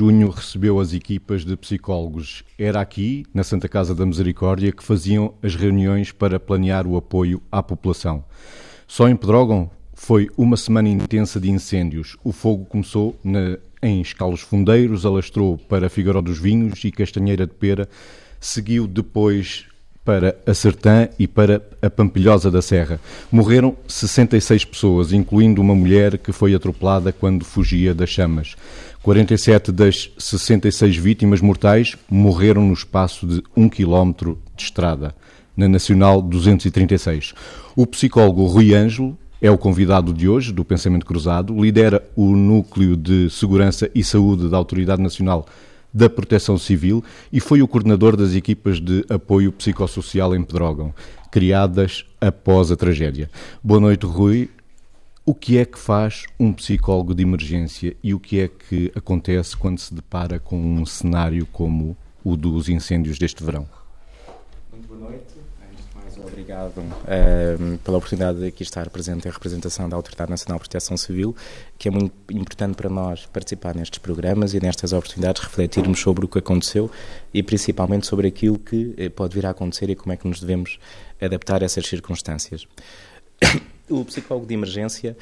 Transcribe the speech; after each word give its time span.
junho 0.00 0.30
recebeu 0.30 0.80
as 0.80 0.94
equipas 0.94 1.44
de 1.44 1.54
psicólogos. 1.58 2.42
Era 2.58 2.80
aqui, 2.80 3.26
na 3.34 3.44
Santa 3.44 3.68
Casa 3.68 3.94
da 3.94 4.06
Misericórdia, 4.06 4.72
que 4.72 4.82
faziam 4.82 5.34
as 5.42 5.54
reuniões 5.54 6.10
para 6.10 6.40
planear 6.40 6.86
o 6.86 6.96
apoio 6.96 7.42
à 7.52 7.62
população. 7.62 8.24
Só 8.88 9.10
em 9.10 9.14
Pedrógão 9.14 9.70
foi 9.92 10.30
uma 10.38 10.56
semana 10.56 10.88
intensa 10.88 11.38
de 11.38 11.50
incêndios. 11.50 12.16
O 12.24 12.32
fogo 12.32 12.64
começou 12.64 13.14
na, 13.22 13.58
em 13.82 14.00
Escalos 14.00 14.40
Fundeiros, 14.40 15.04
alastrou 15.04 15.58
para 15.58 15.90
Figueiró 15.90 16.22
dos 16.22 16.38
Vinhos 16.38 16.82
e 16.82 16.90
Castanheira 16.90 17.46
de 17.46 17.52
Pera, 17.52 17.86
seguiu 18.40 18.86
depois 18.86 19.66
para 20.04 20.36
a 20.46 20.54
Sertã 20.54 21.08
e 21.18 21.28
para 21.28 21.62
a 21.82 21.90
Pampilhosa 21.90 22.50
da 22.50 22.62
Serra. 22.62 22.98
Morreram 23.30 23.76
66 23.86 24.64
pessoas, 24.64 25.12
incluindo 25.12 25.60
uma 25.60 25.74
mulher 25.74 26.18
que 26.18 26.32
foi 26.32 26.54
atropelada 26.54 27.12
quando 27.12 27.44
fugia 27.44 27.94
das 27.94 28.10
chamas. 28.10 28.56
47 29.02 29.72
das 29.72 30.10
66 30.18 30.96
vítimas 30.96 31.40
mortais 31.40 31.96
morreram 32.10 32.66
no 32.66 32.72
espaço 32.74 33.26
de 33.26 33.42
um 33.56 33.68
quilómetro 33.68 34.38
de 34.56 34.64
estrada, 34.64 35.14
na 35.56 35.68
Nacional 35.68 36.20
236. 36.20 37.34
O 37.76 37.86
psicólogo 37.86 38.46
Rui 38.46 38.74
Ângelo 38.74 39.16
é 39.40 39.50
o 39.50 39.56
convidado 39.56 40.12
de 40.12 40.28
hoje 40.28 40.52
do 40.52 40.64
Pensamento 40.64 41.06
Cruzado, 41.06 41.58
lidera 41.58 42.02
o 42.14 42.36
Núcleo 42.36 42.96
de 42.96 43.30
Segurança 43.30 43.90
e 43.94 44.04
Saúde 44.04 44.48
da 44.50 44.56
Autoridade 44.56 45.00
Nacional 45.00 45.46
da 45.92 46.08
Proteção 46.08 46.56
Civil 46.56 47.02
e 47.32 47.40
foi 47.40 47.62
o 47.62 47.68
coordenador 47.68 48.16
das 48.16 48.34
equipas 48.34 48.80
de 48.80 49.04
apoio 49.08 49.52
psicossocial 49.52 50.34
em 50.34 50.42
Pedrógão, 50.42 50.94
criadas 51.30 52.04
após 52.20 52.70
a 52.70 52.76
tragédia. 52.76 53.30
Boa 53.62 53.80
noite, 53.80 54.06
Rui. 54.06 54.50
O 55.24 55.34
que 55.34 55.58
é 55.58 55.64
que 55.64 55.78
faz 55.78 56.24
um 56.38 56.52
psicólogo 56.52 57.14
de 57.14 57.22
emergência 57.22 57.96
e 58.02 58.14
o 58.14 58.18
que 58.18 58.40
é 58.40 58.48
que 58.48 58.90
acontece 58.94 59.56
quando 59.56 59.78
se 59.78 59.94
depara 59.94 60.40
com 60.40 60.58
um 60.58 60.84
cenário 60.86 61.46
como 61.52 61.96
o 62.24 62.36
dos 62.36 62.68
incêndios 62.68 63.18
deste 63.18 63.44
verão? 63.44 63.68
Muito 64.72 64.88
boa 64.88 65.00
noite. 65.00 65.39
Mais, 66.02 66.16
obrigado 66.18 66.78
uh, 66.78 67.78
pela 67.78 67.98
oportunidade 67.98 68.38
de 68.38 68.46
aqui 68.46 68.62
estar 68.62 68.88
presente 68.90 69.28
em 69.28 69.30
representação 69.30 69.88
da 69.88 69.96
Autoridade 69.96 70.30
Nacional 70.30 70.58
de 70.58 70.68
Proteção 70.68 70.96
Civil, 70.96 71.34
que 71.78 71.88
é 71.88 71.90
muito 71.90 72.14
importante 72.30 72.74
para 72.74 72.88
nós 72.88 73.26
participar 73.26 73.74
nestes 73.74 73.98
programas 73.98 74.54
e 74.54 74.60
nestas 74.60 74.92
oportunidades 74.92 75.42
refletirmos 75.42 76.00
sobre 76.00 76.24
o 76.24 76.28
que 76.28 76.38
aconteceu 76.38 76.90
e 77.34 77.42
principalmente 77.42 78.06
sobre 78.06 78.28
aquilo 78.28 78.58
que 78.58 78.94
eh, 78.96 79.08
pode 79.08 79.34
vir 79.34 79.46
a 79.46 79.50
acontecer 79.50 79.90
e 79.90 79.94
como 79.94 80.12
é 80.12 80.16
que 80.16 80.26
nos 80.26 80.40
devemos 80.40 80.78
adaptar 81.20 81.62
a 81.62 81.66
essas 81.66 81.86
circunstâncias. 81.86 82.66
O 83.90 84.04
psicólogo 84.04 84.46
de 84.46 84.54
emergência 84.54 85.16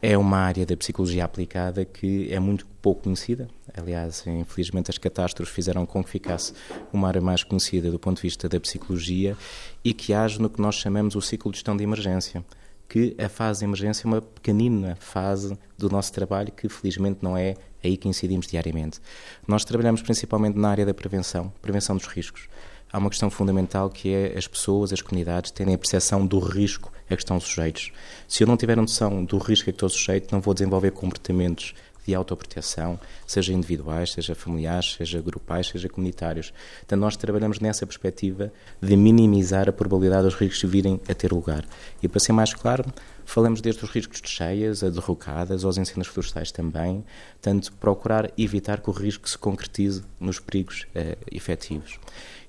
é 0.00 0.16
uma 0.16 0.38
área 0.38 0.66
da 0.66 0.76
psicologia 0.76 1.24
aplicada 1.24 1.84
que 1.84 2.32
é 2.32 2.38
muito 2.38 2.66
pouco 2.82 3.04
conhecida. 3.04 3.48
Aliás, 3.74 4.24
infelizmente, 4.26 4.90
as 4.90 4.98
catástrofes 4.98 5.54
fizeram 5.54 5.86
com 5.86 6.02
que 6.04 6.10
ficasse 6.10 6.52
uma 6.92 7.08
área 7.08 7.20
mais 7.20 7.42
conhecida 7.42 7.90
do 7.90 7.98
ponto 7.98 8.16
de 8.16 8.22
vista 8.22 8.48
da 8.48 8.60
psicologia 8.60 9.36
e 9.84 9.92
que 9.92 10.12
age 10.12 10.40
no 10.40 10.50
que 10.50 10.60
nós 10.60 10.76
chamamos 10.76 11.14
o 11.14 11.20
ciclo 11.20 11.50
de 11.50 11.58
gestão 11.58 11.76
de 11.76 11.82
emergência. 11.82 12.44
Que 12.88 13.16
a 13.18 13.28
fase 13.28 13.60
de 13.60 13.64
emergência 13.64 14.06
é 14.06 14.08
uma 14.08 14.22
pequenina 14.22 14.96
fase 15.00 15.58
do 15.76 15.90
nosso 15.90 16.12
trabalho 16.12 16.52
que, 16.52 16.68
felizmente, 16.68 17.18
não 17.20 17.36
é 17.36 17.54
aí 17.82 17.96
que 17.96 18.08
incidimos 18.08 18.46
diariamente. 18.46 19.00
Nós 19.46 19.64
trabalhamos 19.64 20.02
principalmente 20.02 20.56
na 20.56 20.68
área 20.68 20.86
da 20.86 20.94
prevenção, 20.94 21.52
prevenção 21.60 21.96
dos 21.96 22.06
riscos 22.06 22.48
há 22.92 22.98
uma 22.98 23.10
questão 23.10 23.30
fundamental 23.30 23.90
que 23.90 24.12
é 24.12 24.36
as 24.36 24.46
pessoas, 24.46 24.92
as 24.92 25.02
comunidades, 25.02 25.50
terem 25.50 25.74
a 25.74 25.78
percepção 25.78 26.26
do 26.26 26.38
risco 26.38 26.92
a 27.08 27.14
que 27.14 27.22
estão 27.22 27.38
sujeitos. 27.38 27.92
Se 28.26 28.42
eu 28.42 28.46
não 28.46 28.56
tiver 28.56 28.76
noção 28.76 29.24
do 29.24 29.38
risco 29.38 29.64
a 29.64 29.72
que 29.72 29.76
estou 29.76 29.88
sujeito, 29.88 30.32
não 30.32 30.40
vou 30.40 30.54
desenvolver 30.54 30.90
comportamentos 30.90 31.74
de 32.06 32.14
autoproteção, 32.14 32.98
seja 33.26 33.52
individuais, 33.52 34.12
seja 34.12 34.34
familiares, 34.34 34.94
seja 34.94 35.20
grupais, 35.20 35.66
seja 35.66 35.88
comunitários. 35.88 36.52
Então, 36.84 36.96
nós 36.96 37.16
trabalhamos 37.16 37.58
nessa 37.58 37.84
perspectiva 37.84 38.52
de 38.80 38.96
minimizar 38.96 39.68
a 39.68 39.72
probabilidade 39.72 40.22
dos 40.22 40.34
riscos 40.34 40.70
virem 40.70 41.00
a 41.08 41.14
ter 41.14 41.32
lugar. 41.32 41.64
E, 42.00 42.06
para 42.06 42.20
ser 42.20 42.32
mais 42.32 42.54
claro, 42.54 42.84
falamos 43.24 43.60
desde 43.60 43.84
os 43.84 43.90
riscos 43.90 44.22
de 44.22 44.28
cheias, 44.28 44.84
a 44.84 44.88
derrocadas, 44.88 45.64
aos 45.64 45.78
incêndios 45.78 46.06
florestais 46.06 46.52
também, 46.52 47.04
tanto 47.40 47.72
procurar 47.72 48.30
evitar 48.38 48.80
que 48.80 48.88
o 48.88 48.92
risco 48.92 49.28
se 49.28 49.36
concretize 49.36 50.04
nos 50.20 50.38
perigos 50.38 50.86
eh, 50.94 51.18
efetivos. 51.32 51.98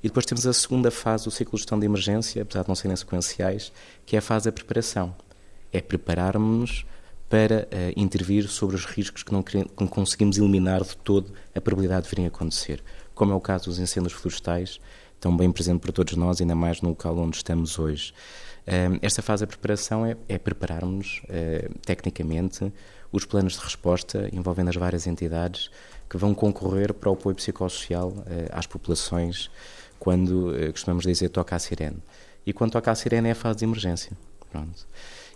E 0.04 0.08
depois 0.08 0.26
temos 0.26 0.46
a 0.46 0.54
segunda 0.54 0.92
fase 0.92 1.26
do 1.26 1.32
ciclo 1.32 1.54
de 1.54 1.62
gestão 1.62 1.80
de 1.80 1.86
emergência, 1.86 2.42
apesar 2.42 2.64
de 2.64 2.68
não 2.68 2.76
serem 2.76 2.96
sequenciais, 2.96 3.72
que 4.06 4.16
é 4.16 4.20
a 4.20 4.22
fase 4.22 4.46
da 4.46 4.52
preparação. 4.52 5.16
É 5.72 5.82
prepararmos-nos 5.82 6.86
para 7.30 7.68
uh, 7.72 8.00
intervir 8.00 8.48
sobre 8.48 8.76
os 8.76 8.86
riscos 8.86 9.24
que 9.24 9.34
não, 9.34 9.44
que 9.44 9.58
não, 9.58 9.88
conseguimos 9.88 10.38
eliminar 10.38 10.84
de 10.84 10.96
todo 10.98 11.34
a 11.54 11.60
probabilidade 11.60 12.04
de 12.04 12.10
virem 12.10 12.26
a 12.26 12.30
acontecer, 12.30 12.82
como 13.14 13.34
é 13.34 13.36
o 13.36 13.42
caso 13.42 13.66
dos 13.66 13.80
incêndios 13.80 14.14
florestais, 14.14 14.80
tão 15.20 15.36
bem 15.36 15.52
presente 15.52 15.80
para 15.80 15.92
todos 15.92 16.16
nós, 16.16 16.40
ainda 16.40 16.56
mais 16.56 16.82
no 16.82 16.90
local 16.90 17.18
onde 17.18 17.38
estamos 17.38 17.78
hoje. 17.78 18.14
Uh, 18.66 19.00
esta 19.02 19.22
fase 19.22 19.44
da 19.44 19.48
preparação 19.48 20.06
é, 20.06 20.16
é 20.30 20.38
prepararmos 20.38 21.22
uh, 21.24 21.80
tecnicamente 21.86 22.72
os 23.12 23.26
planos 23.26 23.54
de 23.54 23.60
resposta 23.60 24.30
envolvendo 24.34 24.70
as 24.70 24.76
várias 24.76 25.08
entidades 25.08 25.70
que 26.10 26.18
vão 26.18 26.34
concorrer 26.34 26.94
para 26.94 27.10
o 27.10 27.14
apoio 27.14 27.36
psicossocial 27.36 28.14
às 28.52 28.68
populações 28.68 29.50
quando 30.00 30.54
costumamos 30.72 31.06
dizer 31.06 31.30
toca 31.30 31.56
a 31.56 31.60
sirene. 31.60 31.98
E 32.46 32.54
quando 32.54 32.72
toca 32.72 32.92
a 32.92 32.96
sirene 32.96 33.30
é 33.30 33.32
a 33.32 33.36
fase 33.36 33.60
de 33.60 33.66
emergência. 33.66 34.12
Pronto. 34.50 34.88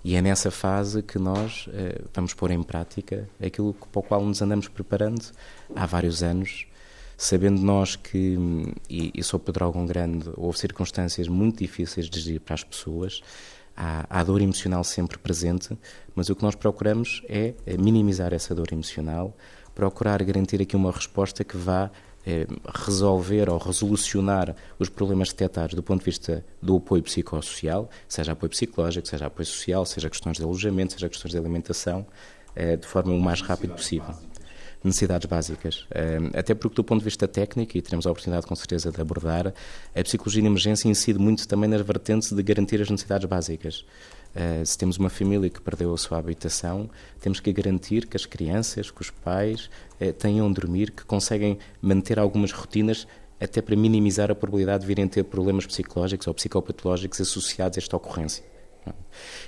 E 0.04 0.16
é 0.16 0.22
nessa 0.22 0.50
fase 0.50 1.04
que 1.04 1.20
nós 1.20 1.68
eh, 1.74 2.02
vamos 2.14 2.34
pôr 2.34 2.50
em 2.52 2.64
prática 2.64 3.30
aquilo 3.44 3.74
para 3.74 4.00
o 4.00 4.04
qual 4.04 4.26
nos 4.26 4.42
andamos 4.42 4.68
preparando 4.68 5.24
há 5.76 5.86
vários 5.86 6.24
anos, 6.24 6.66
sabendo 7.16 7.62
nós 7.62 7.96
que, 7.96 8.36
e, 8.90 9.12
e 9.14 9.40
Pedro 9.40 9.66
Algum 9.66 9.86
Grande, 9.86 10.30
houve 10.36 10.58
circunstâncias 10.58 11.28
muito 11.28 11.60
difíceis 11.60 12.10
de 12.10 12.20
gerir 12.20 12.42
para 12.42 12.56
as 12.56 12.64
pessoas, 12.64 13.22
há, 13.78 14.08
há 14.10 14.24
dor 14.24 14.42
emocional 14.42 14.84
sempre 14.84 15.20
presente, 15.20 15.78
mas 16.16 16.30
o 16.30 16.36
que 16.36 16.42
nós 16.42 16.56
procuramos 16.56 17.22
é 17.30 17.54
minimizar 17.78 18.34
essa 18.34 18.56
dor 18.56 18.70
emocional, 18.72 19.38
procurar 19.76 20.24
garantir 20.24 20.60
aqui 20.62 20.76
uma 20.76 20.92
resposta 20.92 21.44
que 21.44 21.58
vá 21.58 21.86
é, 21.86 21.92
resolver 22.86 23.50
ou 23.50 23.58
resolucionar 23.58 24.56
os 24.78 24.90
problemas 24.90 25.30
detectados 25.30 25.76
do 25.76 25.84
ponto 25.84 26.00
de 26.00 26.06
vista 26.06 26.46
do 26.62 26.78
apoio 26.78 27.02
psicossocial, 27.04 27.90
seja 28.08 28.34
apoio 28.34 28.50
psicológico, 28.50 29.08
seja 29.08 29.26
apoio 29.26 29.46
social, 29.46 29.86
seja 29.86 30.10
questões 30.10 30.38
de 30.38 30.44
alojamento, 30.44 30.94
seja 30.94 31.10
questões 31.10 31.32
de 31.32 31.38
alimentação, 31.38 32.06
é, 32.56 32.76
de 32.76 32.86
forma 32.86 33.14
o 33.14 33.20
mais 33.20 33.42
rápido 33.42 33.74
possível. 33.74 34.14
Necessidades 34.84 35.28
básicas. 35.28 35.86
É, 35.92 36.18
até 36.40 36.56
porque, 36.56 36.76
do 36.76 36.84
ponto 36.84 37.00
de 37.00 37.06
vista 37.06 37.28
técnico, 37.28 37.78
e 37.78 37.82
teremos 37.82 38.08
a 38.08 38.12
oportunidade 38.12 38.48
com 38.48 38.56
certeza 38.56 38.92
de 38.92 39.00
abordar, 39.00 39.54
a 39.96 40.04
psicologia 40.04 40.42
de 40.42 40.48
emergência 40.48 40.90
incide 40.90 41.20
muito 41.20 41.48
também 41.48 41.70
nas 41.70 41.82
vertentes 41.82 42.32
de 42.32 42.42
garantir 42.42 42.82
as 42.82 42.90
necessidades 42.90 43.28
básicas. 43.28 43.86
Uh, 44.34 44.66
se 44.66 44.78
temos 44.78 44.98
uma 44.98 45.10
família 45.10 45.50
que 45.50 45.62
perdeu 45.62 45.94
a 45.94 45.98
sua 45.98 46.18
habitação, 46.18 46.90
temos 47.20 47.40
que 47.40 47.52
garantir 47.52 48.08
que 48.08 48.16
as 48.16 48.26
crianças, 48.26 48.90
que 48.90 49.02
os 49.02 49.10
pais 49.10 49.70
uh, 50.00 50.14
tenham 50.14 50.48
onde 50.48 50.62
dormir, 50.62 50.92
que 50.92 51.04
conseguem 51.04 51.58
manter 51.82 52.18
algumas 52.18 52.52
rotinas 52.52 53.06
até 53.42 53.62
para 53.62 53.76
minimizar 53.76 54.32
a 54.32 54.36
probabilidade 54.36 54.82
de 54.82 54.88
virem 54.88 55.08
ter 55.08 55.24
problemas 55.24 55.66
psicológicos 55.66 56.28
ou 56.28 56.34
psicopatológicos 56.34 57.20
associados 57.20 57.78
a 57.78 57.82
esta 57.82 57.98
ocorrência. 57.98 58.44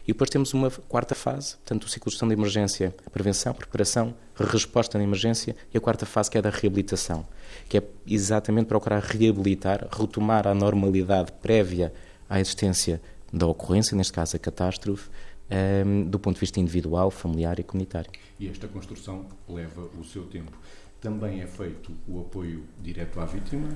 E 0.03 0.07
depois 0.07 0.29
temos 0.29 0.53
uma 0.53 0.69
quarta 0.69 1.15
fase, 1.15 1.55
portanto, 1.55 1.83
o 1.83 1.89
ciclo 1.89 2.09
de 2.09 2.13
gestão 2.13 2.27
de 2.27 2.33
emergência, 2.33 2.93
prevenção, 3.11 3.53
preparação, 3.53 4.13
resposta 4.35 4.97
na 4.97 5.03
emergência, 5.03 5.55
e 5.73 5.77
a 5.77 5.81
quarta 5.81 6.05
fase 6.05 6.29
que 6.29 6.37
é 6.37 6.41
da 6.41 6.49
reabilitação, 6.49 7.25
que 7.67 7.77
é 7.77 7.83
exatamente 8.05 8.67
procurar 8.67 9.01
reabilitar, 9.01 9.87
retomar 9.91 10.47
a 10.47 10.53
normalidade 10.53 11.31
prévia 11.41 11.93
à 12.29 12.39
existência 12.39 13.01
da 13.33 13.47
ocorrência, 13.47 13.97
neste 13.97 14.13
caso 14.13 14.35
a 14.35 14.39
catástrofe, 14.39 15.09
um, 15.09 15.55
ehm, 15.55 16.03
do 16.03 16.19
ponto 16.19 16.35
de 16.35 16.39
vista 16.41 16.59
individual, 16.59 17.09
familiar 17.09 17.59
e 17.59 17.63
comunitário. 17.63 18.11
E 18.39 18.47
esta 18.47 18.67
construção 18.67 19.25
leva 19.49 19.89
o 19.99 20.03
seu 20.03 20.23
tempo. 20.23 20.51
Também 21.01 21.41
é 21.41 21.47
feito 21.47 21.91
o 22.07 22.19
apoio 22.21 22.63
direto 22.81 23.19
à 23.19 23.25
vítima, 23.25 23.69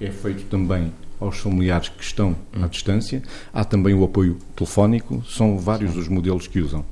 é 0.00 0.10
feito 0.10 0.46
também 0.46 0.92
aos 1.20 1.38
familiares 1.38 1.88
que 1.88 2.02
estão 2.02 2.36
à 2.52 2.66
distância, 2.66 3.22
há 3.52 3.64
também 3.64 3.94
o 3.94 4.04
apoio 4.04 4.38
telefónico, 4.56 5.22
são 5.24 5.58
vários 5.58 5.96
os 5.96 6.08
modelos 6.08 6.46
que 6.46 6.60
usam. 6.60 6.84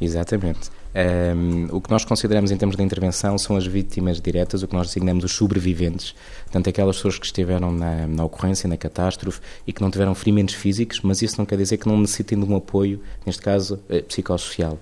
Exatamente. 0.00 0.70
Um, 0.94 1.74
o 1.74 1.80
que 1.80 1.90
nós 1.90 2.04
consideramos 2.04 2.50
em 2.50 2.56
termos 2.56 2.76
de 2.76 2.82
intervenção 2.82 3.38
são 3.38 3.56
as 3.56 3.66
vítimas 3.66 4.20
diretas, 4.20 4.62
o 4.62 4.68
que 4.68 4.74
nós 4.74 4.88
designamos 4.88 5.24
os 5.24 5.32
sobreviventes, 5.32 6.14
portanto, 6.44 6.68
aquelas 6.68 6.96
pessoas 6.96 7.18
que 7.18 7.24
estiveram 7.24 7.72
na, 7.72 8.06
na, 8.06 8.24
ocorrência, 8.24 8.68
na 8.68 8.76
catástrofe 8.76 9.40
e 9.66 9.72
que 9.72 9.80
não 9.80 9.90
tiveram 9.90 10.14
ferimentos 10.14 10.54
físicos, 10.54 11.00
mas 11.02 11.22
isso 11.22 11.38
não 11.38 11.46
quer 11.46 11.56
dizer 11.56 11.78
que 11.78 11.88
não 11.88 11.98
necessitem 11.98 12.38
de 12.38 12.44
um 12.44 12.54
apoio, 12.54 13.00
neste 13.24 13.40
caso, 13.40 13.80
eh, 13.88 14.02
psicossocial. 14.02 14.78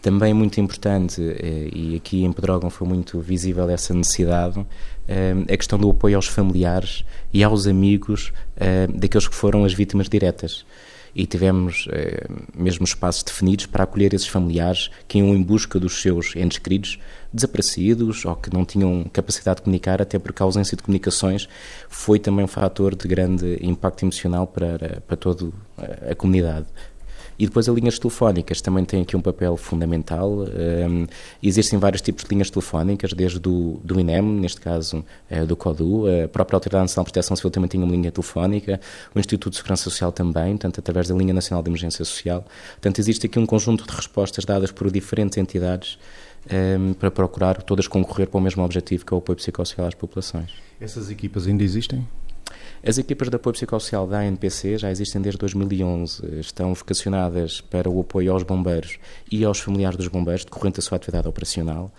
Também 0.00 0.32
muito 0.32 0.60
importante, 0.60 1.20
eh, 1.20 1.68
e 1.74 1.96
aqui 1.96 2.22
em 2.22 2.32
Pedrógão 2.32 2.70
foi 2.70 2.86
muito 2.86 3.18
visível 3.18 3.68
essa 3.68 3.92
necessidade, 3.92 4.64
eh, 5.08 5.34
a 5.52 5.56
questão 5.56 5.76
do 5.76 5.90
apoio 5.90 6.14
aos 6.14 6.28
familiares 6.28 7.04
e 7.32 7.42
aos 7.42 7.66
amigos 7.66 8.32
daqueles 8.92 9.28
que 9.28 9.34
foram 9.34 9.64
as 9.64 9.72
vítimas 9.72 10.08
diretas. 10.08 10.64
E 11.18 11.26
tivemos 11.26 11.88
eh, 11.90 12.28
mesmo 12.56 12.84
espaços 12.84 13.24
definidos 13.24 13.66
para 13.66 13.82
acolher 13.82 14.14
esses 14.14 14.28
familiares 14.28 14.88
que 15.08 15.18
iam 15.18 15.34
em 15.34 15.42
busca 15.42 15.76
dos 15.80 16.00
seus 16.00 16.36
entes 16.36 16.58
queridos 16.58 16.96
desaparecidos 17.32 18.24
ou 18.24 18.36
que 18.36 18.54
não 18.54 18.64
tinham 18.64 19.02
capacidade 19.12 19.56
de 19.56 19.62
comunicar, 19.62 20.00
até 20.00 20.16
porque 20.16 20.40
a 20.40 20.46
ausência 20.46 20.76
de 20.76 20.82
comunicações 20.84 21.48
foi 21.88 22.20
também 22.20 22.44
um 22.44 22.48
fator 22.48 22.94
de 22.94 23.08
grande 23.08 23.58
impacto 23.60 24.04
emocional 24.04 24.46
para, 24.46 25.02
para 25.08 25.16
toda 25.16 25.50
a 26.08 26.14
comunidade. 26.14 26.66
E 27.38 27.46
depois 27.46 27.68
as 27.68 27.74
linhas 27.74 27.98
telefónicas 27.98 28.60
também 28.60 28.84
têm 28.84 29.02
aqui 29.02 29.16
um 29.16 29.20
papel 29.20 29.56
fundamental. 29.56 30.30
Um, 30.30 31.06
existem 31.42 31.78
vários 31.78 32.02
tipos 32.02 32.24
de 32.24 32.30
linhas 32.30 32.50
telefónicas, 32.50 33.12
desde 33.12 33.38
do, 33.38 33.78
do 33.84 34.00
INEM, 34.00 34.22
neste 34.22 34.60
caso 34.60 35.04
uh, 35.30 35.46
do 35.46 35.56
CODU, 35.56 36.06
a 36.24 36.28
própria 36.28 36.56
Autoridade 36.56 36.84
Nacional 36.84 37.04
de 37.04 37.12
Proteção 37.12 37.36
Civil 37.36 37.50
também 37.50 37.68
tem 37.68 37.80
uma 37.80 37.90
linha 37.90 38.10
telefónica, 38.10 38.80
o 39.14 39.18
Instituto 39.18 39.52
de 39.52 39.56
Segurança 39.58 39.84
Social 39.84 40.10
também, 40.10 40.52
portanto, 40.52 40.80
através 40.80 41.08
da 41.08 41.14
Linha 41.14 41.32
Nacional 41.32 41.62
de 41.62 41.70
Emergência 41.70 42.04
Social. 42.04 42.44
Portanto, 42.72 42.98
existe 42.98 43.26
aqui 43.26 43.38
um 43.38 43.46
conjunto 43.46 43.86
de 43.86 43.94
respostas 43.94 44.44
dadas 44.44 44.72
por 44.72 44.90
diferentes 44.90 45.38
entidades 45.38 45.98
um, 46.50 46.92
para 46.94 47.10
procurar 47.10 47.62
todas 47.62 47.86
concorrer 47.86 48.28
para 48.28 48.38
o 48.38 48.40
mesmo 48.40 48.64
objetivo, 48.64 49.04
que 49.04 49.12
é 49.12 49.16
o 49.16 49.18
apoio 49.18 49.36
psicossocial 49.36 49.86
às 49.86 49.94
populações. 49.94 50.50
Essas 50.80 51.10
equipas 51.10 51.46
ainda 51.46 51.62
existem? 51.62 52.06
As 52.86 52.96
equipas 52.96 53.28
de 53.28 53.36
apoio 53.36 53.54
psicossocial 53.54 54.06
da 54.06 54.20
ANPC 54.20 54.78
já 54.78 54.90
existem 54.90 55.20
desde 55.20 55.38
2011. 55.38 56.40
Estão 56.40 56.72
vocacionadas 56.74 57.60
para 57.60 57.90
o 57.90 58.00
apoio 58.00 58.32
aos 58.32 58.42
bombeiros 58.42 58.98
e 59.30 59.44
aos 59.44 59.58
familiares 59.58 59.96
dos 59.96 60.08
bombeiros, 60.08 60.44
decorrente 60.44 60.76
da 60.76 60.82
sua 60.82 60.96
atividade 60.96 61.26
operacional. 61.26 61.92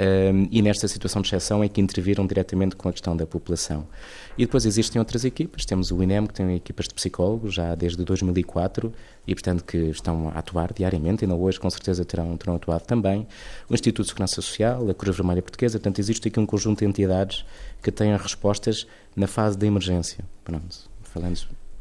Um, 0.00 0.48
e 0.50 0.62
nesta 0.62 0.88
situação 0.88 1.20
de 1.20 1.28
exceção 1.28 1.62
é 1.62 1.68
que 1.68 1.80
interviram 1.80 2.26
diretamente 2.26 2.74
com 2.74 2.88
a 2.88 2.92
questão 2.92 3.14
da 3.14 3.26
população. 3.26 3.86
E 4.38 4.46
depois 4.46 4.64
existem 4.64 4.98
outras 4.98 5.22
equipas, 5.24 5.66
temos 5.66 5.90
o 5.90 6.02
INEM, 6.02 6.26
que 6.26 6.32
tem 6.32 6.56
equipas 6.56 6.88
de 6.88 6.94
psicólogos 6.94 7.54
já 7.54 7.74
desde 7.74 8.02
2004 8.02 8.92
e, 9.26 9.34
portanto, 9.34 9.62
que 9.64 9.76
estão 9.76 10.28
a 10.30 10.38
atuar 10.38 10.72
diariamente, 10.72 11.26
não 11.26 11.38
hoje 11.38 11.60
com 11.60 11.68
certeza 11.68 12.04
terão, 12.06 12.34
terão 12.38 12.56
atuado 12.56 12.84
também. 12.84 13.26
O 13.68 13.74
Instituto 13.74 14.04
de 14.04 14.08
Segurança 14.08 14.36
Social, 14.36 14.88
a 14.88 14.94
Cruz 14.94 15.14
Vermelha 15.14 15.42
Portuguesa, 15.42 15.78
portanto, 15.78 15.98
existe 15.98 16.26
aqui 16.26 16.40
um 16.40 16.46
conjunto 16.46 16.78
de 16.78 16.86
entidades 16.86 17.44
que 17.82 17.92
têm 17.92 18.16
respostas 18.16 18.86
na 19.14 19.26
fase 19.26 19.56
da 19.56 19.66
emergência. 19.66 20.24
Pronto, 20.44 20.90
falando 21.02 21.36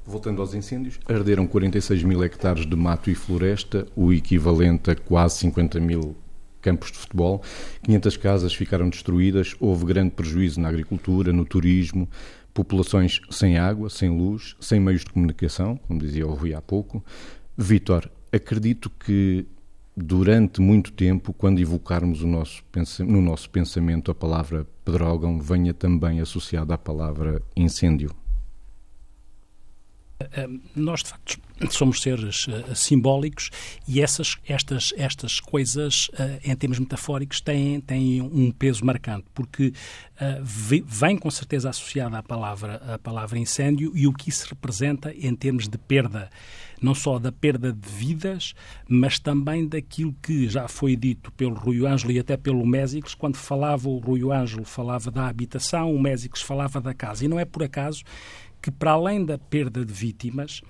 Voltando 0.06 0.42
aos 0.42 0.54
incêndios, 0.54 1.00
arderam 1.07 1.45
46 1.45 2.04
mil 2.04 2.24
hectares 2.24 2.66
de 2.66 2.75
mato 2.75 3.10
e 3.10 3.16
floresta, 3.16 3.88
o 3.95 4.12
equivalente 4.12 4.89
a 4.89 4.95
quase 4.95 5.38
50 5.38 5.80
mil 5.80 6.16
campos 6.60 6.92
de 6.92 6.98
futebol, 6.98 7.42
500 7.83 8.18
casas 8.18 8.54
ficaram 8.54 8.89
destruídas, 8.89 9.56
houve 9.60 9.86
grande 9.86 10.12
prejuízo 10.12 10.60
na 10.60 10.69
agricultura, 10.69 11.31
no 11.31 11.45
turismo, 11.45 12.10
populações 12.54 13.22
sem 13.30 13.57
água, 13.57 13.89
sem 13.89 14.10
luz, 14.10 14.56
sem 14.60 14.80
meios 14.80 15.01
de 15.01 15.12
comunicação, 15.12 15.77
como 15.88 16.00
dizia 16.00 16.27
o 16.27 16.34
Rui 16.34 16.54
há 16.54 16.62
pouco. 16.62 17.04
Vítor, 17.57 18.10
acredito 18.31 18.89
que 18.89 19.45
durante 20.01 20.62
muito 20.62 20.92
tempo, 20.92 21.33
quando 21.33 21.59
evocarmos 21.59 22.24
nosso, 22.24 22.63
no 23.00 23.21
nosso 23.21 23.50
pensamento 23.50 24.12
a 24.12 24.15
palavra 24.15 24.65
pedrógão, 24.83 25.39
venha 25.39 25.74
também 25.74 26.19
associada 26.19 26.74
à 26.74 26.77
palavra 26.77 27.42
incêndio. 27.56 28.13
Nós, 30.75 31.01
de 31.03 31.09
facto, 31.09 31.39
somos 31.69 32.02
seres 32.02 32.48
uh, 32.48 32.75
simbólicos 32.75 33.50
e 33.88 34.02
essas, 34.02 34.38
estas, 34.48 34.94
estas 34.98 35.40
coisas, 35.40 36.10
uh, 36.10 36.40
em 36.44 36.56
termos 36.56 36.80
metafóricos, 36.80 37.42
têm, 37.42 37.80
têm 37.80 38.22
um 38.22 38.52
peso 38.52 38.86
marcante, 38.86 39.25
porque 39.34 39.68
uh, 39.68 40.84
vem 40.86 41.18
com 41.18 41.30
certeza 41.30 41.69
associada 41.69 42.18
à 42.18 42.24
palavra, 42.24 42.75
à 42.94 42.98
palavra 42.98 43.38
incêndio 43.38 43.92
e 43.96 44.08
o 44.08 44.13
que 44.13 44.30
isso 44.30 44.48
representa 44.50 45.13
em 45.13 45.36
termos 45.36 45.68
de 45.68 45.78
perda, 45.78 46.30
não 46.81 46.96
só 46.96 47.19
da 47.19 47.31
perda 47.31 47.72
de 47.72 47.90
vidas, 47.90 48.54
mas 48.88 49.19
também 49.19 49.68
daquilo 49.68 50.16
que 50.22 50.50
já 50.50 50.68
foi 50.68 50.96
dito 50.96 51.31
pelo 51.34 51.54
Rui 51.54 51.86
Ângelo 51.86 52.12
e 52.12 52.19
até 52.19 52.36
pelo 52.36 52.66
Mésicles, 52.66 53.13
quando 53.13 53.36
falava 53.36 53.88
o 53.88 53.98
Rui 54.00 54.22
Ângelo 54.31 54.66
falava 54.66 55.12
da 55.12 55.28
habitação, 55.28 55.94
o 55.94 56.02
Mésicles 56.02 56.42
falava 56.42 56.81
da 56.81 56.94
casa. 56.94 57.24
E 57.24 57.28
não 57.28 57.40
é 57.40 57.46
por 57.46 57.63
acaso 57.63 58.04
que, 58.62 58.72
para 58.72 58.92
além 58.92 59.25
da 59.25 59.38
perda 59.38 59.84
de 59.84 59.94
vítimas, 59.94 60.62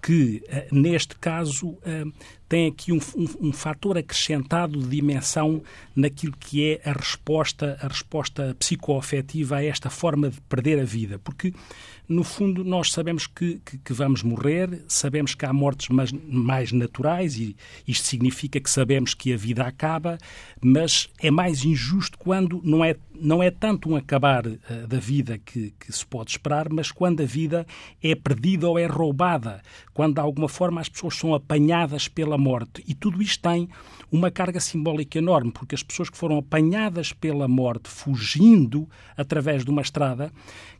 que, 0.00 0.42
eh, 0.48 0.68
neste 0.72 1.16
caso, 1.16 1.78
eh, 1.84 2.04
tem 2.50 2.66
aqui 2.66 2.92
um, 2.92 2.98
um, 3.14 3.48
um, 3.48 3.52
fator 3.52 3.96
acrescentado 3.96 4.76
de 4.76 4.88
dimensão 4.88 5.62
naquilo 5.94 6.34
que 6.36 6.72
é 6.72 6.90
a 6.90 6.92
resposta, 6.92 7.78
a 7.80 7.86
resposta 7.86 8.56
psicoafetiva 8.58 9.58
a 9.58 9.64
esta 9.64 9.88
forma 9.88 10.30
de 10.30 10.40
perder 10.42 10.80
a 10.80 10.84
vida. 10.84 11.16
Porque, 11.20 11.54
no 12.08 12.24
fundo, 12.24 12.64
nós 12.64 12.90
sabemos 12.90 13.28
que, 13.28 13.60
que, 13.64 13.78
que 13.78 13.92
vamos 13.92 14.24
morrer, 14.24 14.82
sabemos 14.88 15.32
que 15.32 15.46
há 15.46 15.52
mortes 15.52 15.90
mais, 15.90 16.10
mais, 16.10 16.72
naturais, 16.72 17.36
e 17.36 17.54
isto 17.86 18.04
significa 18.08 18.58
que 18.58 18.68
sabemos 18.68 19.14
que 19.14 19.32
a 19.32 19.36
vida 19.36 19.62
acaba, 19.62 20.18
mas 20.60 21.08
é 21.20 21.30
mais 21.30 21.64
injusto 21.64 22.18
quando 22.18 22.60
não 22.64 22.84
é, 22.84 22.96
não 23.14 23.40
é 23.40 23.52
tanto 23.52 23.88
um 23.90 23.94
acabar 23.94 24.44
uh, 24.44 24.58
da 24.88 24.98
vida 24.98 25.38
que, 25.38 25.72
que 25.78 25.92
se 25.92 26.04
pode 26.04 26.32
esperar, 26.32 26.68
mas 26.68 26.90
quando 26.90 27.22
a 27.22 27.26
vida 27.26 27.64
é 28.02 28.12
perdida 28.16 28.68
ou 28.68 28.76
é 28.76 28.86
roubada, 28.86 29.62
quando 29.94 30.14
de 30.14 30.20
alguma 30.20 30.48
forma 30.48 30.80
as 30.80 30.88
pessoas 30.88 31.14
são 31.14 31.32
apanhadas 31.32 32.08
pela 32.08 32.39
morte. 32.40 32.82
E 32.88 32.94
tudo 32.94 33.22
isto 33.22 33.40
tem 33.42 33.68
uma 34.10 34.30
carga 34.30 34.58
simbólica 34.58 35.18
enorme, 35.18 35.52
porque 35.52 35.74
as 35.74 35.82
pessoas 35.82 36.10
que 36.10 36.16
foram 36.16 36.38
apanhadas 36.38 37.12
pela 37.12 37.46
morte 37.46 37.88
fugindo 37.88 38.88
através 39.16 39.64
de 39.64 39.70
uma 39.70 39.82
estrada, 39.82 40.32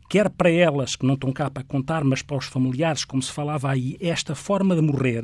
quer 0.09 0.29
para 0.29 0.51
elas, 0.51 0.95
que 0.95 1.05
não 1.05 1.13
estão 1.13 1.31
cá 1.31 1.49
para 1.49 1.63
contar, 1.63 2.03
mas 2.03 2.21
para 2.21 2.37
os 2.37 2.45
familiares, 2.45 3.05
como 3.05 3.21
se 3.21 3.31
falava 3.31 3.69
aí, 3.69 3.95
esta 4.01 4.35
forma 4.35 4.75
de 4.75 4.81
morrer 4.81 5.23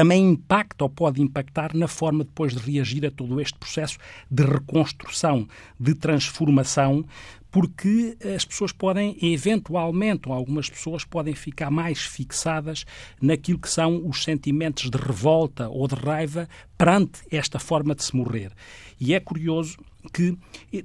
também 0.00 0.30
impacta 0.30 0.82
ou 0.82 0.88
pode 0.88 1.20
impactar 1.20 1.76
na 1.76 1.86
forma 1.86 2.24
depois 2.24 2.54
de 2.54 2.58
reagir 2.58 3.04
a 3.04 3.10
todo 3.10 3.38
este 3.38 3.58
processo 3.58 3.98
de 4.30 4.42
reconstrução, 4.42 5.46
de 5.78 5.94
transformação, 5.94 7.04
porque 7.50 8.16
as 8.34 8.46
pessoas 8.46 8.72
podem, 8.72 9.14
eventualmente, 9.20 10.26
ou 10.26 10.34
algumas 10.34 10.70
pessoas 10.70 11.04
podem 11.04 11.34
ficar 11.34 11.70
mais 11.70 11.98
fixadas 11.98 12.86
naquilo 13.20 13.58
que 13.58 13.68
são 13.68 14.08
os 14.08 14.24
sentimentos 14.24 14.88
de 14.88 14.96
revolta 14.96 15.68
ou 15.68 15.86
de 15.86 15.96
raiva 15.96 16.48
perante 16.78 17.20
esta 17.30 17.58
forma 17.58 17.94
de 17.94 18.02
se 18.02 18.16
morrer. 18.16 18.52
E 18.98 19.12
é 19.12 19.20
curioso 19.20 19.76
que 20.12 20.36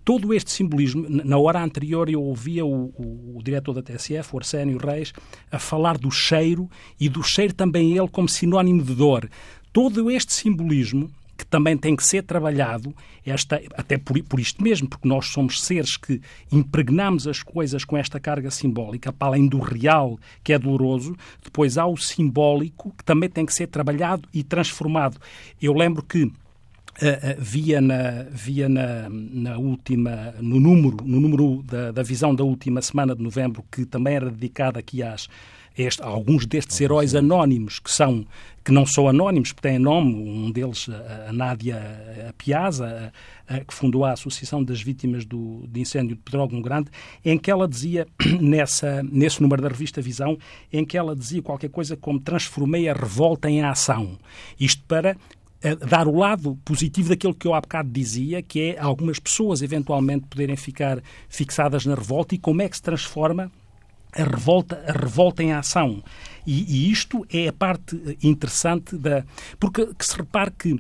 todo 0.03 0.33
este 0.33 0.51
simbolismo, 0.51 1.05
na 1.09 1.37
hora 1.37 1.63
anterior 1.63 2.09
eu 2.09 2.21
ouvia 2.21 2.65
o, 2.65 2.85
o, 2.95 3.37
o 3.37 3.43
diretor 3.43 3.73
da 3.73 3.81
TSF, 3.81 4.33
o 4.33 4.37
Arsénio 4.37 4.77
Reis, 4.77 5.13
a 5.51 5.59
falar 5.59 5.97
do 5.97 6.11
cheiro 6.11 6.69
e 6.99 7.07
do 7.07 7.23
cheiro 7.23 7.53
também 7.53 7.97
ele 7.97 8.07
como 8.07 8.27
sinónimo 8.27 8.83
de 8.83 8.93
dor. 8.93 9.29
Todo 9.71 10.09
este 10.09 10.33
simbolismo 10.33 11.09
que 11.37 11.45
também 11.45 11.75
tem 11.77 11.95
que 11.95 12.03
ser 12.05 12.23
trabalhado, 12.23 12.95
esta, 13.25 13.61
até 13.75 13.97
por, 13.97 14.21
por, 14.23 14.39
isto 14.39 14.63
mesmo, 14.63 14.87
porque 14.87 15.07
nós 15.07 15.27
somos 15.27 15.61
seres 15.61 15.97
que 15.97 16.21
impregnamos 16.51 17.27
as 17.27 17.43
coisas 17.43 17.83
com 17.83 17.97
esta 17.97 18.19
carga 18.19 18.49
simbólica, 18.49 19.11
para 19.11 19.29
além 19.29 19.47
do 19.47 19.59
real, 19.59 20.17
que 20.43 20.53
é 20.53 20.59
doloroso, 20.59 21.15
depois 21.43 21.77
há 21.77 21.85
o 21.85 21.97
simbólico, 21.97 22.93
que 22.97 23.03
também 23.03 23.29
tem 23.29 23.45
que 23.45 23.53
ser 23.53 23.67
trabalhado 23.67 24.27
e 24.33 24.43
transformado. 24.43 25.19
Eu 25.61 25.73
lembro 25.73 26.01
que 26.01 26.31
Uh, 26.95 27.07
uh, 27.07 27.35
via 27.37 27.81
na, 27.81 28.23
via 28.31 28.69
na, 28.69 29.09
na 29.09 29.57
última, 29.57 30.33
no 30.39 30.61
número, 30.61 30.97
no 31.03 31.19
número 31.19 31.61
da, 31.63 31.91
da 31.91 32.01
visão 32.01 32.33
da 32.33 32.43
última 32.43 32.81
semana 32.81 33.13
de 33.13 33.21
novembro, 33.21 33.65
que 33.69 33.85
também 33.85 34.15
era 34.15 34.31
dedicada 34.31 34.79
aqui 34.79 35.03
às, 35.03 35.27
este, 35.77 36.01
alguns 36.01 36.45
destes 36.45 36.79
heróis 36.79 37.13
anónimos, 37.13 37.79
que 37.79 37.91
são 37.91 38.25
que 38.63 38.71
não 38.71 38.83
são 38.83 39.07
anónimos, 39.07 39.51
porque 39.53 39.67
têm 39.69 39.77
nome, 39.77 40.15
um 40.15 40.49
deles, 40.49 40.89
a, 40.89 41.29
a 41.29 41.33
Nádia 41.33 42.33
Piazza, 42.35 43.13
a, 43.47 43.55
a, 43.57 43.59
que 43.59 43.71
fundou 43.71 44.03
a 44.03 44.13
Associação 44.13 44.63
das 44.63 44.81
Vítimas 44.81 45.23
do, 45.23 45.67
de 45.67 45.81
Incêndio 45.81 46.15
de 46.15 46.21
Pedrógão 46.23 46.59
Grande, 46.63 46.89
em 47.23 47.37
que 47.37 47.51
ela 47.51 47.67
dizia, 47.67 48.07
nessa, 48.41 49.03
nesse 49.03 49.39
número 49.39 49.61
da 49.61 49.67
revista 49.67 50.01
Visão, 50.01 50.35
em 50.73 50.83
que 50.83 50.97
ela 50.97 51.15
dizia 51.15 51.43
qualquer 51.43 51.69
coisa 51.69 51.95
como 51.95 52.19
transformei 52.19 52.89
a 52.89 52.93
revolta 52.93 53.47
em 53.47 53.61
ação. 53.61 54.17
Isto 54.59 54.83
para 54.87 55.15
dar 55.73 56.07
o 56.07 56.15
lado 56.15 56.59
positivo 56.63 57.09
daquilo 57.09 57.33
que 57.33 57.47
eu 57.47 57.53
há 57.53 57.61
bocado 57.61 57.89
dizia, 57.89 58.41
que 58.41 58.59
é 58.61 58.79
algumas 58.79 59.17
pessoas 59.17 59.61
eventualmente 59.61 60.27
poderem 60.27 60.55
ficar 60.55 61.01
fixadas 61.27 61.85
na 61.85 61.95
revolta 61.95 62.35
e 62.35 62.37
como 62.37 62.61
é 62.61 62.69
que 62.69 62.75
se 62.75 62.83
transforma 62.83 63.51
a 64.15 64.23
revolta, 64.23 64.83
a 64.87 64.91
revolta 64.91 65.43
em 65.43 65.53
ação. 65.53 66.03
E, 66.45 66.87
e, 66.87 66.91
isto 66.91 67.25
é 67.31 67.47
a 67.47 67.53
parte 67.53 68.17
interessante 68.21 68.95
da. 68.97 69.25
Porque 69.59 69.87
que 69.93 70.05
se 70.05 70.15
repare 70.15 70.51
que 70.51 70.79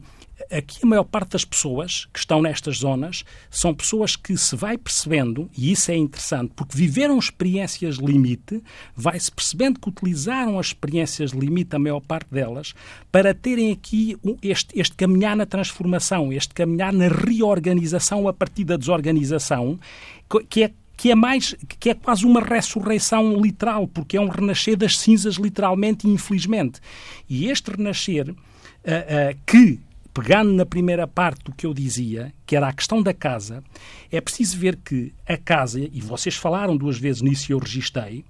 aqui 0.51 0.79
a 0.83 0.85
maior 0.85 1.03
parte 1.03 1.31
das 1.31 1.45
pessoas 1.45 2.07
que 2.13 2.19
estão 2.19 2.41
nestas 2.41 2.77
zonas 2.77 3.23
são 3.49 3.73
pessoas 3.73 4.15
que 4.15 4.37
se 4.37 4.55
vai 4.55 4.77
percebendo, 4.77 5.49
e 5.57 5.71
isso 5.71 5.91
é 5.91 5.95
interessante, 5.95 6.51
porque 6.55 6.77
viveram 6.77 7.17
experiências 7.17 7.95
limite, 7.95 8.63
vai-se 8.95 9.31
percebendo 9.31 9.79
que 9.79 9.89
utilizaram 9.89 10.59
as 10.59 10.67
experiências 10.67 11.31
limite, 11.31 11.75
a 11.75 11.79
maior 11.79 12.01
parte 12.01 12.27
delas, 12.31 12.73
para 13.11 13.33
terem 13.33 13.71
aqui 13.71 14.17
este, 14.41 14.79
este 14.79 14.95
caminhar 14.95 15.35
na 15.35 15.45
transformação, 15.45 16.31
este 16.31 16.53
caminhar 16.53 16.93
na 16.93 17.07
reorganização 17.07 18.27
a 18.27 18.33
partir 18.33 18.63
da 18.63 18.77
desorganização, 18.77 19.79
que 20.49 20.63
é 20.63 20.71
que 20.97 21.11
é 21.11 21.15
mais 21.15 21.53
que 21.79 21.89
é 21.89 21.93
quase 21.93 22.25
uma 22.25 22.41
ressurreição 22.41 23.41
literal, 23.41 23.87
porque 23.87 24.15
é 24.15 24.21
um 24.21 24.29
renascer 24.29 24.77
das 24.77 24.97
cinzas 24.97 25.35
literalmente 25.35 26.07
e 26.07 26.09
infelizmente. 26.09 26.79
E 27.29 27.49
este 27.49 27.71
renascer 27.71 28.29
uh, 28.29 28.33
uh, 28.33 29.37
que 29.45 29.79
pegando 30.15 30.53
na 30.53 30.65
primeira 30.65 31.05
parte 31.05 31.43
do 31.43 31.51
que 31.51 31.65
eu 31.65 31.73
dizia, 31.73 32.33
que 32.45 32.55
era 32.55 32.69
a 32.69 32.73
questão 32.73 33.03
da 33.03 33.13
casa, 33.13 33.61
é 34.09 34.21
preciso 34.21 34.57
ver 34.57 34.77
que 34.77 35.13
a 35.27 35.35
casa, 35.35 35.77
e 35.77 35.99
vocês 35.99 36.37
falaram 36.37 36.77
duas 36.77 36.97
vezes 36.97 37.21
nisso 37.21 37.51
e 37.51 37.53
eu 37.53 37.59
registrei, 37.59 38.23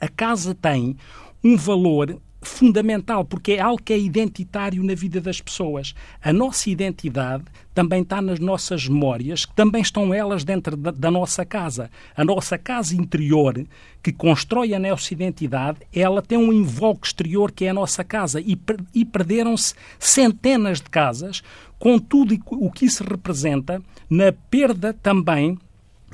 a 0.00 0.08
casa 0.08 0.52
tem 0.52 0.96
um 1.44 1.56
valor 1.56 2.20
fundamental, 2.42 3.24
porque 3.24 3.52
é 3.52 3.60
algo 3.60 3.82
que 3.82 3.92
é 3.92 3.98
identitário 3.98 4.82
na 4.82 4.94
vida 4.94 5.20
das 5.20 5.40
pessoas. 5.40 5.94
A 6.22 6.32
nossa 6.32 6.68
identidade 6.68 7.44
também 7.74 8.02
está 8.02 8.20
nas 8.20 8.38
nossas 8.38 8.86
memórias, 8.86 9.46
que 9.46 9.54
também 9.54 9.80
estão 9.80 10.12
elas 10.12 10.44
dentro 10.44 10.76
da, 10.76 10.90
da 10.90 11.10
nossa 11.10 11.44
casa. 11.44 11.90
A 12.16 12.24
nossa 12.24 12.58
casa 12.58 12.94
interior, 12.94 13.64
que 14.02 14.12
constrói 14.12 14.74
a 14.74 14.78
nossa 14.78 15.14
identidade, 15.14 15.78
ela 15.94 16.20
tem 16.20 16.36
um 16.36 16.52
invoco 16.52 17.06
exterior 17.06 17.50
que 17.50 17.64
é 17.64 17.70
a 17.70 17.74
nossa 17.74 18.04
casa. 18.04 18.40
E, 18.40 18.58
e 18.94 19.04
perderam-se 19.04 19.74
centenas 19.98 20.80
de 20.80 20.90
casas, 20.90 21.42
com 21.78 21.98
tudo 21.98 22.38
o 22.50 22.70
que 22.70 22.84
isso 22.84 23.02
representa, 23.02 23.82
na 24.08 24.32
perda 24.50 24.92
também 24.92 25.58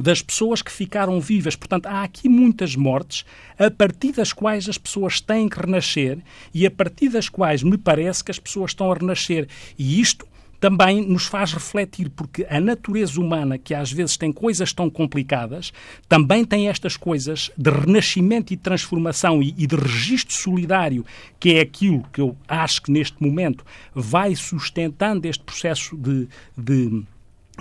das 0.01 0.23
pessoas 0.23 0.63
que 0.63 0.73
ficaram 0.73 1.21
vivas. 1.21 1.57
Portanto, 1.57 1.87
há 1.87 2.03
aqui 2.03 2.29
muitas 2.29 2.77
mortes 2.77 3.25
a 3.59 3.71
partir 3.71 4.13
das 4.13 4.33
quais 4.33 4.69
as 4.69 4.79
pessoas 4.79 5.21
têm 5.21 5.49
que 5.49 5.61
renascer 5.61 6.19
e 6.55 6.67
a 6.67 6.71
partir 6.71 7.09
das 7.09 7.29
quais 7.29 7.63
me 7.63 7.77
parece 7.77 8.23
que 8.23 8.31
as 8.31 8.39
pessoas 8.39 8.71
estão 8.71 8.91
a 8.91 8.95
renascer. 8.95 9.49
E 9.79 10.01
isto 10.01 10.27
também 10.61 11.07
nos 11.07 11.27
faz 11.27 11.53
refletir, 11.53 12.11
porque 12.11 12.47
a 12.51 12.61
natureza 12.61 13.21
humana, 13.21 13.59
que 13.59 13.75
às 13.75 13.93
vezes 13.93 14.17
tem 14.17 14.33
coisas 14.33 14.73
tão 14.73 14.91
complicadas, 14.91 15.73
também 16.09 16.45
tem 16.45 16.69
estas 16.69 16.97
coisas 16.97 17.51
de 17.57 17.71
renascimento 17.71 18.53
e 18.53 18.57
transformação 18.57 19.43
e, 19.43 19.55
e 19.57 19.67
de 19.67 19.77
registro 19.77 20.35
solidário, 20.35 21.05
que 21.39 21.55
é 21.55 21.61
aquilo 21.61 22.05
que 22.13 22.21
eu 22.21 22.37
acho 22.47 22.83
que 22.83 22.91
neste 22.91 23.23
momento 23.23 23.65
vai 23.95 24.35
sustentando 24.35 25.27
este 25.27 25.45
processo 25.45 25.97
de, 25.97 26.29
de 26.57 27.05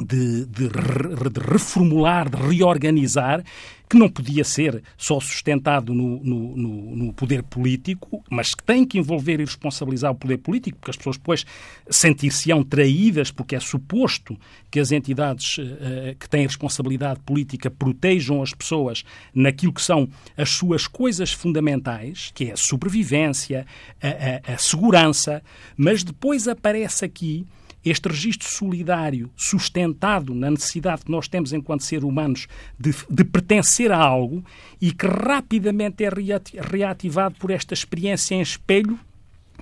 de, 0.04 0.46
de, 0.46 0.70
de, 0.70 1.40
reformular, 1.40 2.30
de 2.30 2.38
reorganizar, 2.38 3.44
que 3.90 3.98
não 3.98 4.10
podia 4.10 4.44
ser 4.44 4.84
só 4.98 5.20
sustentado 5.20 5.94
no, 5.94 6.22
no, 6.22 6.56
no, 6.96 7.14
poder 7.14 7.42
político, 7.42 8.22
mas 8.30 8.54
que 8.54 8.62
tem 8.62 8.86
que 8.86 8.98
envolver 9.00 9.40
e 9.40 9.46
responsabilizar 9.46 10.12
o 10.12 10.16
poder 10.16 10.38
político, 10.40 10.78
porque 10.78 10.92
as 10.92 10.98
pessoas 10.98 11.18
depois 11.18 11.46
sentir-se-ão 11.90 12.64
traídas, 12.64 13.32
porque 13.32 13.56
é 13.56 13.60
suposto 13.60 14.38
que 14.70 14.80
as 14.80 14.92
entidades 14.92 15.58
uh, 15.58 16.16
que 16.20 16.28
têm 16.28 16.46
responsabilidade 16.46 17.22
política 17.22 17.72
protejam 17.72 18.42
as 18.42 18.54
pessoas 18.54 19.06
naquilo 19.34 19.72
que 19.72 19.82
são 19.82 20.10
as 20.36 20.50
suas 20.50 20.86
coisas 20.86 21.32
fundamentais, 21.32 22.32
que 22.36 22.50
é 22.50 22.52
a 22.52 22.58
sobrevivência, 22.58 23.66
a, 24.02 24.52
a, 24.52 24.56
a 24.56 24.58
segurança, 24.58 25.42
mas 25.78 26.04
depois 26.04 26.46
aparece 26.48 27.06
aqui 27.06 27.46
este 27.90 28.08
registro 28.08 28.50
solidário 28.50 29.30
sustentado 29.36 30.34
na 30.34 30.52
necessidade 30.52 31.04
que 31.06 31.12
nós 31.12 31.28
temos 31.28 31.54
enquanto 31.54 31.84
seres 31.84 32.04
humanos 32.04 32.48
de, 32.80 32.94
de 33.10 33.24
pertencer 33.24 33.92
a 33.92 33.98
algo 33.98 34.44
e 34.82 34.92
que 34.92 35.08
rapidamente 35.08 36.04
é 36.04 36.10
reativado 36.60 37.36
por 37.40 37.52
esta 37.52 37.74
experiência 37.74 38.36
em 38.36 38.42
espelho 38.42 39.00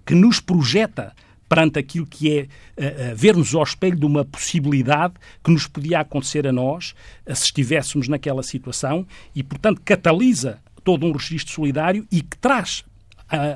que 0.05 0.13
nos 0.13 0.39
projeta 0.39 1.13
perante 1.47 1.79
aquilo 1.79 2.05
que 2.05 2.31
é 2.31 2.43
uh, 2.43 3.15
vermos 3.15 3.53
ao 3.53 3.63
espelho 3.63 3.97
de 3.97 4.05
uma 4.05 4.25
possibilidade 4.25 5.13
que 5.43 5.51
nos 5.51 5.67
podia 5.67 5.99
acontecer 5.99 6.47
a 6.47 6.51
nós 6.51 6.95
uh, 7.25 7.35
se 7.35 7.45
estivéssemos 7.45 8.07
naquela 8.07 8.43
situação 8.43 9.05
e, 9.35 9.43
portanto, 9.43 9.81
catalisa 9.85 10.59
todo 10.83 11.05
um 11.05 11.11
registro 11.11 11.53
solidário 11.53 12.07
e 12.11 12.21
que 12.21 12.37
traz 12.37 12.83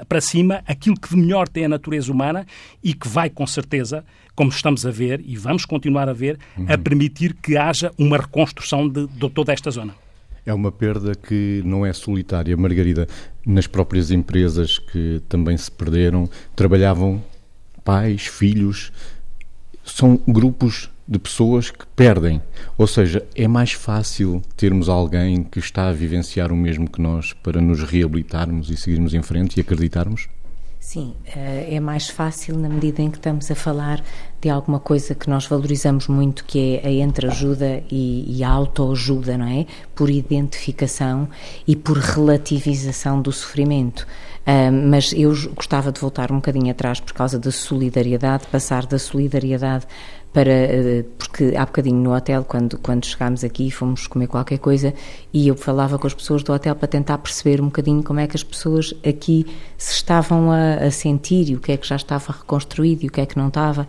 para 0.08 0.22
cima 0.22 0.62
aquilo 0.66 1.00
que 1.00 1.10
de 1.10 1.16
melhor 1.16 1.48
tem 1.48 1.66
a 1.66 1.70
natureza 1.70 2.12
humana 2.12 2.46
e 2.84 2.94
que 2.94 3.08
vai, 3.08 3.30
com 3.30 3.46
certeza, 3.46 4.04
como 4.36 4.50
estamos 4.50 4.86
a 4.86 4.92
ver 4.92 5.22
e 5.26 5.36
vamos 5.36 5.66
continuar 5.66 6.10
a 6.10 6.14
ver, 6.14 6.40
uhum. 6.58 6.66
a 6.70 6.78
permitir 6.78 7.34
que 7.36 7.58
haja 7.58 7.92
uma 7.98 8.18
reconstrução 8.18 8.88
de, 8.88 9.08
de 9.08 9.30
toda 9.30 9.54
esta 9.54 9.70
zona. 9.70 9.94
É 10.46 10.54
uma 10.54 10.72
perda 10.72 11.14
que 11.14 11.62
não 11.66 11.86
é 11.86 11.94
solitária, 11.94 12.56
Margarida. 12.58 13.08
Nas 13.46 13.68
próprias 13.68 14.10
empresas 14.10 14.80
que 14.80 15.22
também 15.30 15.56
se 15.58 15.70
perderam, 15.70 16.30
trabalhavam 16.56 17.24
pais, 17.84 18.26
filhos, 18.26 18.92
são 19.84 20.20
grupos 20.28 20.90
de 21.10 21.18
pessoas 21.18 21.72
que 21.72 21.88
perdem. 21.96 22.40
Ou 22.78 22.86
seja, 22.86 23.26
é 23.36 23.48
mais 23.48 23.72
fácil 23.72 24.44
termos 24.56 24.88
alguém 24.88 25.44
que 25.44 25.58
está 25.58 25.90
a 25.90 25.92
vivenciar 25.92 26.52
o 26.52 26.56
mesmo 26.56 26.88
que 26.88 27.02
nós 27.02 27.34
para 27.34 27.60
nos 27.60 27.82
reabilitarmos 27.82 28.70
e 28.70 28.78
seguirmos 28.78 29.16
em 29.16 29.24
frente 29.24 29.58
e 29.58 29.62
acreditarmos? 29.62 30.30
Sim, 30.80 31.14
eh, 31.36 31.76
é 31.76 31.80
mais 31.80 32.10
fácil 32.10 32.58
na 32.58 32.70
medida 32.70 33.02
em 33.02 33.12
que 33.12 33.18
estamos 33.18 33.52
a 33.52 33.56
falar 33.56 34.02
de 34.40 34.50
alguma 34.50 34.80
coisa 34.80 35.14
que 35.14 35.30
nós 35.30 35.46
valorizamos 35.46 36.08
muito, 36.08 36.46
que 36.46 36.80
é 36.82 36.88
a 36.88 36.92
entreajuda 36.92 37.84
e, 37.92 38.38
e 38.38 38.44
a 38.44 38.50
autoajuda, 38.50 39.38
não 39.38 39.46
é? 39.46 39.66
Por 39.94 40.10
identificação 40.10 41.28
e 41.68 41.76
por 41.76 41.98
relativização 41.98 43.22
do 43.22 43.32
sofrimento. 43.32 44.08
Uh, 44.48 44.72
mas 44.90 45.14
eu 45.14 45.32
gostava 45.54 45.92
de 45.92 46.00
voltar 46.00 46.32
um 46.32 46.38
bocadinho 46.38 46.72
atrás 46.72 47.00
por 47.00 47.14
causa 47.14 47.38
da 47.38 47.52
solidariedade, 47.52 48.48
passar 48.48 48.88
da 48.88 48.98
solidariedade 48.98 49.86
para 50.32 50.52
eh, 50.52 51.06
porque 51.18 51.56
há 51.56 51.66
bocadinho 51.66 51.98
no 51.98 52.16
hotel 52.16 52.44
quando 52.44 52.78
quando 52.78 53.06
chegámos 53.06 53.44
aqui 53.44 53.72
fomos 53.72 54.06
comer 54.06 54.28
qualquer 54.28 54.60
coisa 54.60 54.94
e 55.34 55.48
eu 55.48 55.56
falava 55.56 55.98
com 55.98 56.06
as 56.06 56.14
pessoas 56.14 56.44
do 56.44 56.54
hotel 56.54 56.76
para 56.76 56.88
tentar 56.88 57.18
perceber 57.18 57.62
um 57.62 57.66
bocadinho 57.66 58.04
como 58.04 58.20
é 58.20 58.28
que 58.28 58.36
as 58.36 58.44
pessoas 58.44 58.94
aqui 59.06 59.46
se 59.78 59.94
estavam 59.94 60.52
a, 60.52 60.76
a 60.76 60.92
sentir 60.92 61.50
e 61.50 61.56
o 61.56 61.60
que 61.60 61.72
é 61.72 61.78
que 61.78 61.88
já 61.88 61.96
estava 61.96 62.32
reconstruído 62.32 63.04
e 63.04 63.08
o 63.08 63.12
que 63.12 63.22
é 63.22 63.26
que 63.26 63.38
não 63.38 63.48
estava. 63.48 63.88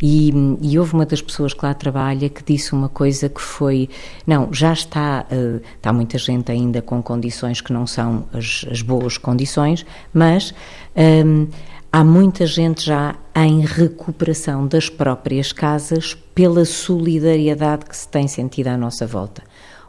E, 0.00 0.30
e, 0.60 0.78
houve 0.78 0.92
uma 0.92 1.06
das 1.06 1.22
pessoas 1.22 1.54
que 1.54 1.64
lá 1.64 1.72
trabalha 1.72 2.28
que 2.28 2.42
disse 2.44 2.74
uma 2.74 2.88
coisa 2.88 3.30
que 3.30 3.40
foi 3.40 3.88
não 4.26 4.52
já 4.52 4.74
está 4.74 5.24
uh, 5.32 5.62
está 5.74 5.90
muita 5.90 6.18
gente 6.18 6.52
ainda 6.52 6.82
com 6.82 7.02
condições 7.02 7.62
que 7.62 7.72
não 7.72 7.86
são 7.86 8.26
as, 8.34 8.66
as 8.70 8.82
boas 8.82 9.16
condições 9.16 9.86
mas 10.12 10.54
um, 10.94 11.00
ehm, 11.00 11.48
há 11.96 12.04
muita 12.04 12.44
gente 12.44 12.84
já 12.84 13.14
em 13.34 13.60
recuperação 13.60 14.66
das 14.66 14.90
próprias 14.90 15.50
casas 15.50 16.12
pela 16.34 16.66
solidariedade 16.66 17.86
que 17.86 17.96
se 17.96 18.06
tem 18.06 18.28
sentido 18.28 18.66
à 18.66 18.76
nossa 18.76 19.06
volta. 19.06 19.42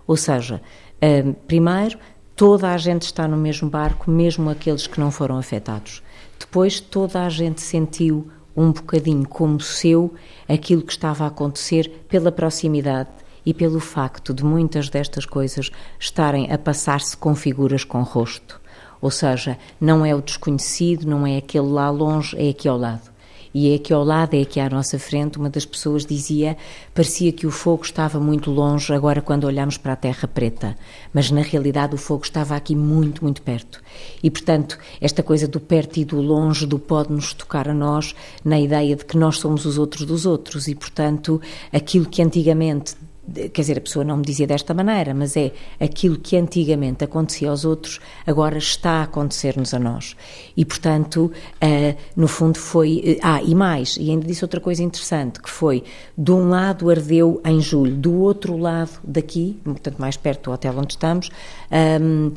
Ou 0.07 0.15
seja, 0.15 0.61
hum, 1.03 1.33
primeiro, 1.45 1.99
toda 2.33 2.71
a 2.71 2.77
gente 2.77 3.01
está 3.01 3.27
no 3.27 3.35
mesmo 3.35 3.69
barco, 3.69 4.09
mesmo 4.09 4.49
aqueles 4.49 4.87
que 4.87 5.01
não 5.01 5.11
foram 5.11 5.37
afetados. 5.37 6.01
Depois, 6.39 6.79
toda 6.79 7.25
a 7.25 7.29
gente 7.29 7.59
sentiu 7.59 8.31
um 8.55 8.71
bocadinho 8.71 9.27
como 9.27 9.59
seu 9.59 10.13
aquilo 10.47 10.83
que 10.83 10.93
estava 10.93 11.25
a 11.25 11.27
acontecer 11.27 12.05
pela 12.07 12.31
proximidade 12.31 13.09
e 13.45 13.53
pelo 13.53 13.81
facto 13.81 14.33
de 14.33 14.45
muitas 14.45 14.87
destas 14.87 15.25
coisas 15.25 15.71
estarem 15.99 16.53
a 16.53 16.57
passar-se 16.57 17.17
com 17.17 17.35
figuras 17.35 17.83
com 17.83 18.01
rosto. 18.01 18.61
Ou 19.01 19.11
seja, 19.11 19.57
não 19.79 20.05
é 20.05 20.13
o 20.15 20.21
desconhecido, 20.21 21.07
não 21.07 21.25
é 21.25 21.37
aquele 21.37 21.67
lá 21.67 21.89
longe, 21.89 22.35
é 22.37 22.49
aqui 22.49 22.67
ao 22.67 22.77
lado. 22.77 23.17
E 23.53 23.71
é 23.71 23.75
aqui 23.75 23.91
ao 23.91 24.03
lado, 24.03 24.35
é 24.35 24.41
aqui 24.41 24.59
à 24.59 24.69
nossa 24.69 24.99
frente. 24.99 25.39
Uma 25.39 25.49
das 25.49 25.65
pessoas 25.65 26.05
dizia: 26.05 26.55
parecia 26.93 27.31
que 27.31 27.47
o 27.47 27.51
fogo 27.51 27.83
estava 27.83 28.19
muito 28.19 28.51
longe, 28.51 28.93
agora 28.93 29.19
quando 29.19 29.45
olhamos 29.45 29.77
para 29.77 29.93
a 29.93 29.95
terra 29.95 30.27
preta. 30.27 30.75
Mas 31.11 31.31
na 31.31 31.41
realidade 31.41 31.95
o 31.95 31.97
fogo 31.97 32.23
estava 32.23 32.55
aqui 32.55 32.75
muito, 32.75 33.23
muito 33.23 33.41
perto. 33.41 33.81
E 34.21 34.29
portanto, 34.29 34.77
esta 35.01 35.23
coisa 35.23 35.47
do 35.47 35.59
perto 35.59 35.97
e 35.97 36.05
do 36.05 36.21
longe, 36.21 36.67
do 36.67 36.77
pode 36.77 37.11
nos 37.11 37.33
tocar 37.33 37.67
a 37.67 37.73
nós, 37.73 38.13
na 38.45 38.59
ideia 38.59 38.95
de 38.95 39.03
que 39.05 39.17
nós 39.17 39.39
somos 39.39 39.65
os 39.65 39.79
outros 39.79 40.05
dos 40.05 40.27
outros. 40.27 40.67
E 40.67 40.75
portanto, 40.75 41.41
aquilo 41.73 42.05
que 42.05 42.21
antigamente 42.21 42.95
quer 43.33 43.61
dizer, 43.61 43.77
a 43.77 43.81
pessoa 43.81 44.05
não 44.05 44.17
me 44.17 44.23
dizia 44.23 44.47
desta 44.47 44.73
maneira, 44.73 45.13
mas 45.13 45.35
é 45.35 45.51
aquilo 45.79 46.17
que 46.17 46.37
antigamente 46.37 47.03
acontecia 47.03 47.49
aos 47.49 47.65
outros, 47.65 47.99
agora 48.25 48.57
está 48.57 48.91
a 48.91 49.03
acontecer-nos 49.03 49.73
a 49.73 49.79
nós. 49.79 50.15
E, 50.55 50.63
portanto, 50.63 51.31
uh, 51.31 51.97
no 52.15 52.27
fundo 52.27 52.57
foi. 52.57 53.17
Uh, 53.17 53.19
ah, 53.21 53.41
e 53.41 53.53
mais, 53.53 53.97
e 53.97 54.09
ainda 54.09 54.25
disse 54.25 54.43
outra 54.43 54.61
coisa 54.61 54.81
interessante, 54.81 55.41
que 55.41 55.49
foi: 55.49 55.83
de 56.17 56.31
um 56.31 56.49
lado 56.49 56.89
ardeu 56.89 57.41
em 57.45 57.59
julho, 57.59 57.95
do 57.95 58.13
outro 58.21 58.57
lado 58.57 58.91
daqui, 59.03 59.59
portanto, 59.63 59.97
mais 59.97 60.15
perto 60.15 60.45
do 60.45 60.51
hotel 60.51 60.73
onde 60.77 60.93
estamos, 60.93 61.29
um, 61.71 62.31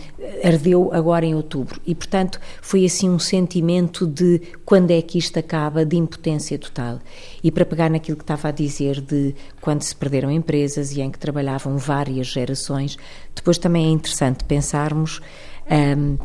ardeu 0.44 0.90
agora 0.92 1.24
em 1.24 1.34
outubro. 1.34 1.80
E, 1.86 1.94
portanto, 1.94 2.40
foi 2.60 2.84
assim 2.84 3.08
um 3.08 3.18
sentimento 3.18 4.06
de 4.06 4.40
quando 4.64 4.90
é 4.90 5.00
que 5.00 5.18
isto 5.18 5.38
acaba, 5.38 5.84
de 5.84 5.96
impotência 5.96 6.58
total. 6.58 6.98
E 7.42 7.50
para 7.50 7.64
pegar 7.64 7.90
naquilo 7.90 8.16
que 8.16 8.24
estava 8.24 8.48
a 8.48 8.52
dizer 8.52 9.00
de 9.00 9.34
quando 9.60 9.82
se 9.82 9.94
perderam 9.94 10.30
empresas 10.30 10.92
e 10.92 11.00
em 11.00 11.10
que 11.10 11.18
trabalhavam 11.18 11.76
várias 11.78 12.28
gerações, 12.28 12.96
depois 13.34 13.58
também 13.58 13.86
é 13.86 13.90
interessante 13.90 14.44
pensarmos. 14.44 15.20
Um, 15.70 16.18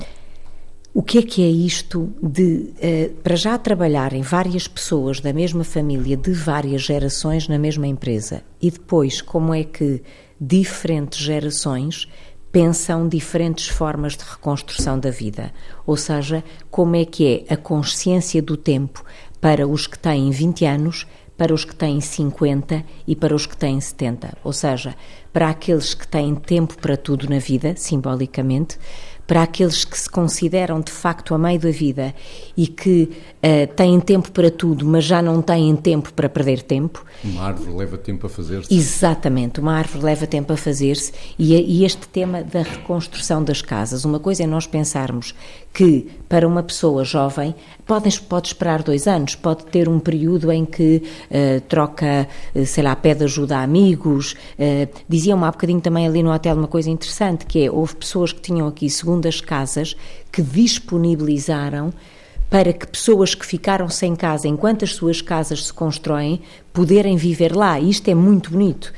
o 0.94 1.04
que 1.04 1.18
é 1.18 1.22
que 1.22 1.44
é 1.44 1.50
isto 1.50 2.14
de, 2.24 2.72
uh, 2.78 3.14
para 3.22 3.36
já 3.36 3.58
trabalharem 3.58 4.22
várias 4.22 4.66
pessoas 4.66 5.20
da 5.20 5.34
mesma 5.34 5.66
família, 5.66 6.16
de 6.16 6.32
várias 6.32 6.84
gerações 6.84 7.50
na 7.50 7.60
mesma 7.60 7.86
empresa? 7.86 8.44
E 8.62 8.72
depois, 8.72 9.22
como 9.22 9.54
é 9.54 9.66
que 9.66 10.02
diferentes 10.40 11.20
gerações 11.20 12.08
pensam 12.56 13.06
diferentes 13.06 13.68
formas 13.68 14.16
de 14.16 14.24
reconstrução 14.24 14.98
da 14.98 15.10
vida? 15.10 15.52
Ou 15.86 15.98
seja, 15.98 16.42
como 16.72 16.96
é 16.96 17.04
que 17.04 17.44
é 17.50 17.54
a 17.54 17.58
consciência 17.58 18.42
do 18.42 18.56
tempo 18.56 19.04
para 19.42 19.68
os 19.68 19.88
que 19.88 20.00
têm 20.00 20.32
20 20.32 20.64
anos, 20.64 21.06
para 21.36 21.54
os 21.54 21.66
que 21.66 21.76
têm 21.76 22.00
50 22.00 22.82
e 23.06 23.14
para 23.14 23.36
os 23.36 23.46
que 23.46 23.58
têm 23.58 23.82
70? 23.82 24.38
Ou 24.42 24.54
seja, 24.54 24.96
para 25.34 25.50
aqueles 25.50 25.94
que 25.94 26.08
têm 26.08 26.34
tempo 26.34 26.78
para 26.78 26.96
tudo 26.96 27.30
na 27.30 27.40
vida, 27.40 27.74
simbolicamente, 27.76 28.80
para 29.28 29.44
aqueles 29.44 29.84
que 29.84 29.98
se 29.98 30.10
consideram 30.10 30.82
de 30.82 30.92
facto 30.92 31.34
a 31.34 31.38
meio 31.38 31.60
da 31.60 31.72
vida 31.72 32.14
e 32.56 32.68
que 32.68 33.10
uh, 33.12 33.74
têm 33.76 34.00
tempo 34.00 34.32
para 34.32 34.52
tudo, 34.52 34.86
mas 34.86 35.04
já 35.04 35.22
não 35.22 35.42
têm 35.42 35.76
tempo 35.76 36.14
para 36.14 36.30
perder 36.30 36.62
tempo. 36.62 37.04
Uma 37.24 37.44
árvore 37.44 37.72
leva 37.72 37.98
tempo 37.98 38.28
a 38.28 38.30
fazer-se. 38.30 38.74
Exatamente, 38.74 39.60
uma 39.60 39.74
árvore 39.74 40.06
leva 40.06 40.28
tempo 40.28 40.54
a 40.54 40.58
fazer-se 40.58 41.12
e, 41.38 41.54
e 41.54 41.86
este 41.86 42.08
tema 42.08 42.44
da 42.44 42.62
reconstrução 42.62 43.44
das 43.44 43.62
casas. 43.62 44.06
Uma 44.06 44.20
coisa 44.20 44.44
é 44.44 44.48
nós 44.48 44.68
pensarmos 44.68 45.34
que 45.76 46.08
para 46.30 46.48
uma 46.48 46.64
pessoa 46.64 47.04
jovem 47.04 47.54
pode, 47.86 48.20
pode 48.22 48.48
esperar 48.48 48.82
dois 48.82 49.08
anos, 49.08 49.36
pode 49.36 49.66
ter 49.66 49.90
um 49.90 50.00
período 50.00 50.50
em 50.50 50.64
que 50.64 51.04
uh, 51.30 51.60
troca, 51.68 52.28
uh, 52.56 52.66
sei 52.66 52.82
lá, 52.82 52.96
pede 52.96 53.26
ajuda 53.26 53.58
a 53.58 53.64
amigos. 53.64 54.38
Uh, 54.58 54.88
Diziam 55.08 55.44
há 55.44 55.52
bocadinho 55.52 55.82
também 55.82 56.08
ali 56.08 56.24
no 56.24 56.34
hotel 56.34 56.56
uma 56.56 56.68
coisa 56.68 56.90
interessante, 56.90 57.46
que 57.46 57.66
é, 57.66 57.70
houve 57.70 57.94
pessoas 57.98 58.32
que 58.32 58.40
tinham 58.40 58.66
aqui 58.68 58.90
segundas 58.90 59.42
casas 59.42 59.98
que 60.32 60.42
disponibilizaram 60.42 61.94
para 62.50 62.72
que 62.72 62.88
pessoas 62.88 63.36
que 63.36 63.46
ficaram 63.46 63.90
sem 63.90 64.16
casa 64.16 64.48
enquanto 64.48 64.86
as 64.86 64.94
suas 64.94 65.22
casas 65.22 65.66
se 65.66 65.74
constroem 65.74 66.42
poderem 66.72 67.18
viver 67.18 67.54
lá. 67.54 67.78
Isto 67.82 68.10
é 68.10 68.16
muito 68.16 68.52
bonito. 68.52 68.94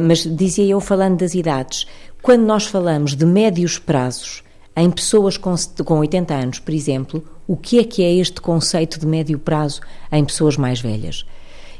mas 0.00 0.20
dizia 0.20 0.64
eu 0.64 0.80
falando 0.80 1.18
das 1.18 1.34
idades, 1.34 1.86
quando 2.22 2.42
nós 2.42 2.64
falamos 2.64 3.14
de 3.14 3.26
médios 3.26 3.78
prazos, 3.78 4.45
em 4.76 4.90
pessoas 4.90 5.36
com, 5.38 5.54
com 5.84 5.98
80 6.00 6.34
anos, 6.34 6.58
por 6.58 6.74
exemplo, 6.74 7.24
o 7.46 7.56
que 7.56 7.78
é 7.78 7.84
que 7.84 8.02
é 8.02 8.14
este 8.14 8.40
conceito 8.40 9.00
de 9.00 9.06
médio 9.06 9.38
prazo 9.38 9.80
em 10.12 10.24
pessoas 10.24 10.56
mais 10.56 10.80
velhas? 10.80 11.24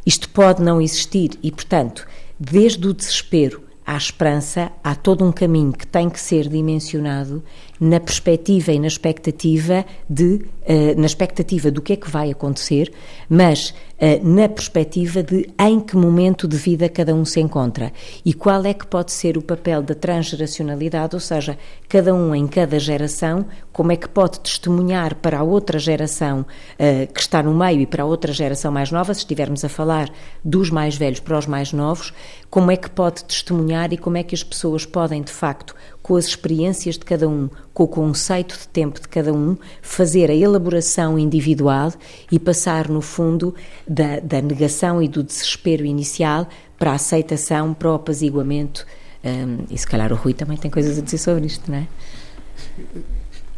Isto 0.04 0.28
pode 0.30 0.62
não 0.62 0.80
existir 0.80 1.32
e, 1.42 1.50
portanto, 1.52 2.06
desde 2.38 2.86
o 2.88 2.94
desespero 2.94 3.62
à 3.84 3.96
esperança, 3.96 4.72
há 4.82 4.94
todo 4.94 5.24
um 5.24 5.30
caminho 5.30 5.72
que 5.72 5.86
tem 5.86 6.08
que 6.08 6.18
ser 6.18 6.48
dimensionado 6.48 7.42
na 7.80 8.00
perspectiva 8.00 8.72
e 8.72 8.78
na 8.78 8.86
expectativa 8.86 9.84
de, 10.08 10.34
uh, 10.34 10.98
na 10.98 11.06
expectativa 11.06 11.70
do 11.70 11.82
que 11.82 11.92
é 11.92 11.96
que 11.96 12.10
vai 12.10 12.30
acontecer, 12.30 12.92
mas 13.28 13.70
uh, 13.70 14.26
na 14.26 14.48
perspectiva 14.48 15.22
de 15.22 15.48
em 15.58 15.80
que 15.80 15.96
momento 15.96 16.48
de 16.48 16.56
vida 16.56 16.88
cada 16.88 17.14
um 17.14 17.24
se 17.24 17.40
encontra 17.40 17.92
e 18.24 18.32
qual 18.32 18.64
é 18.64 18.72
que 18.72 18.86
pode 18.86 19.12
ser 19.12 19.36
o 19.36 19.42
papel 19.42 19.82
da 19.82 19.94
transgeracionalidade, 19.94 21.14
ou 21.14 21.20
seja, 21.20 21.58
cada 21.88 22.14
um 22.14 22.34
em 22.34 22.46
cada 22.46 22.78
geração, 22.78 23.46
como 23.72 23.92
é 23.92 23.96
que 23.96 24.08
pode 24.08 24.40
testemunhar 24.40 25.14
para 25.16 25.38
a 25.38 25.42
outra 25.42 25.78
geração 25.78 26.40
uh, 26.40 27.12
que 27.12 27.20
está 27.20 27.42
no 27.42 27.54
meio 27.54 27.80
e 27.82 27.86
para 27.86 28.02
a 28.02 28.06
outra 28.06 28.32
geração 28.32 28.72
mais 28.72 28.90
nova, 28.90 29.12
se 29.12 29.20
estivermos 29.20 29.64
a 29.64 29.68
falar 29.68 30.10
dos 30.44 30.70
mais 30.70 30.96
velhos 30.96 31.20
para 31.20 31.38
os 31.38 31.46
mais 31.46 31.72
novos, 31.72 32.12
como 32.48 32.70
é 32.70 32.76
que 32.76 32.88
pode 32.88 33.24
testemunhar 33.24 33.92
e 33.92 33.98
como 33.98 34.16
é 34.16 34.22
que 34.22 34.34
as 34.34 34.42
pessoas 34.42 34.86
podem, 34.86 35.22
de 35.22 35.32
facto, 35.32 35.74
com 36.06 36.14
as 36.14 36.26
experiências 36.26 36.96
de 36.96 37.04
cada 37.04 37.28
um, 37.28 37.50
com 37.74 37.82
o 37.82 37.88
conceito 37.88 38.56
de 38.56 38.68
tempo 38.68 39.00
de 39.00 39.08
cada 39.08 39.32
um, 39.34 39.56
fazer 39.82 40.30
a 40.30 40.34
elaboração 40.34 41.18
individual 41.18 41.92
e 42.30 42.38
passar, 42.38 42.88
no 42.88 43.00
fundo, 43.00 43.52
da, 43.88 44.20
da 44.20 44.40
negação 44.40 45.02
e 45.02 45.08
do 45.08 45.20
desespero 45.24 45.84
inicial 45.84 46.48
para 46.78 46.92
a 46.92 46.94
aceitação, 46.94 47.74
para 47.74 47.90
o 47.90 47.94
apaziguamento. 47.94 48.86
Um, 49.24 49.64
e 49.68 49.76
se 49.76 49.84
calhar 49.84 50.12
o 50.12 50.14
Rui 50.14 50.32
também 50.32 50.56
tem 50.56 50.70
coisas 50.70 50.96
a 50.96 51.02
dizer 51.02 51.18
sobre 51.18 51.44
isto, 51.46 51.68
não 51.68 51.78
é? 51.78 51.88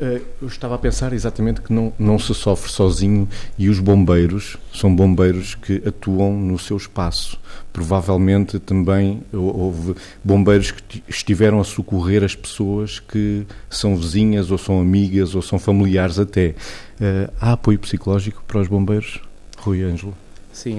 Eh, 0.01 0.21
eu 0.41 0.47
estava 0.47 0.77
a 0.77 0.79
pensar 0.79 1.13
exatamente 1.13 1.61
que 1.61 1.73
não, 1.73 1.93
não 1.99 2.19
se 2.19 2.33
sofre 2.33 2.71
sozinho 2.71 3.29
e 3.59 3.69
os 3.69 3.81
bombeiros 3.81 4.57
são 4.73 4.95
bombeiros 4.95 5.57
que 5.57 5.83
atuam 5.85 6.33
no 6.39 6.59
seu 6.59 6.77
espaço. 6.77 7.39
Provavelmente 7.73 8.59
também 8.61 9.23
houve 9.33 9.97
bombeiros 10.23 10.71
que 10.71 11.03
estiveram 11.09 11.61
a 11.61 11.65
socorrer 11.65 12.23
as 12.23 12.37
pessoas 12.37 13.01
que 13.01 13.45
são 13.69 13.97
vizinhas 13.97 14.51
ou 14.51 14.59
são 14.59 14.81
amigas 14.81 15.35
ou 15.35 15.43
são 15.43 15.59
familiares 15.59 16.19
até. 16.19 16.55
Eh, 17.01 17.31
há 17.41 17.53
apoio 17.53 17.79
psicológico 17.79 18.45
para 18.47 18.61
os 18.61 18.69
bombeiros? 18.69 19.21
Rui 19.59 19.83
Ângelo? 19.83 20.15
Sim, 20.53 20.79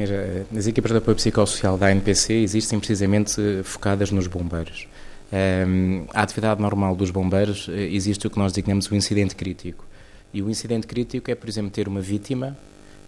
as 0.58 0.68
equipas 0.68 0.92
de 0.92 0.98
apoio 0.98 1.16
psicossocial 1.16 1.78
da 1.78 1.88
ANPC 1.88 2.34
existem 2.34 2.80
precisamente 2.80 3.40
focadas 3.64 4.12
nos 4.12 4.28
bombeiros. 4.28 4.88
Um, 5.32 6.06
a 6.12 6.24
atividade 6.24 6.60
normal 6.60 6.96
dos 6.96 7.12
bombeiros 7.12 7.68
eh, 7.70 7.84
existe 7.92 8.26
o 8.26 8.30
que 8.30 8.40
nós 8.40 8.52
designamos 8.52 8.90
o 8.90 8.96
incidente 8.96 9.36
crítico. 9.36 9.86
E 10.34 10.42
o 10.42 10.50
incidente 10.50 10.88
crítico 10.88 11.30
é, 11.30 11.36
por 11.36 11.48
exemplo, 11.48 11.70
ter 11.70 11.88
uma 11.88 12.02
vítima, 12.02 12.58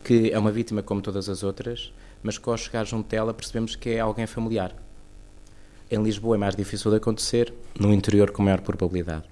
que 0.03 0.31
é 0.31 0.38
uma 0.38 0.51
vítima 0.51 0.84
como 0.84 1.01
todas 1.01 1.29
as 1.29 1.41
outras, 1.41 1.91
mas 2.21 2.38
que 2.38 2.47
ao 2.47 2.57
chegar 2.57 2.86
junto 2.86 3.10
dela 3.10 3.34
percebemos 3.34 3.75
que 3.75 3.89
é 3.89 3.99
alguém 3.99 4.27
familiar. 4.27 4.75
Em 5.89 6.01
Lisboa 6.01 6.36
é 6.36 6.39
mais 6.39 6.55
difícil 6.55 6.89
de 6.91 6.97
acontecer, 6.97 7.53
no 7.79 7.93
interior 7.93 8.31
com 8.31 8.43
maior 8.43 8.62
probabilidade. 8.62 9.25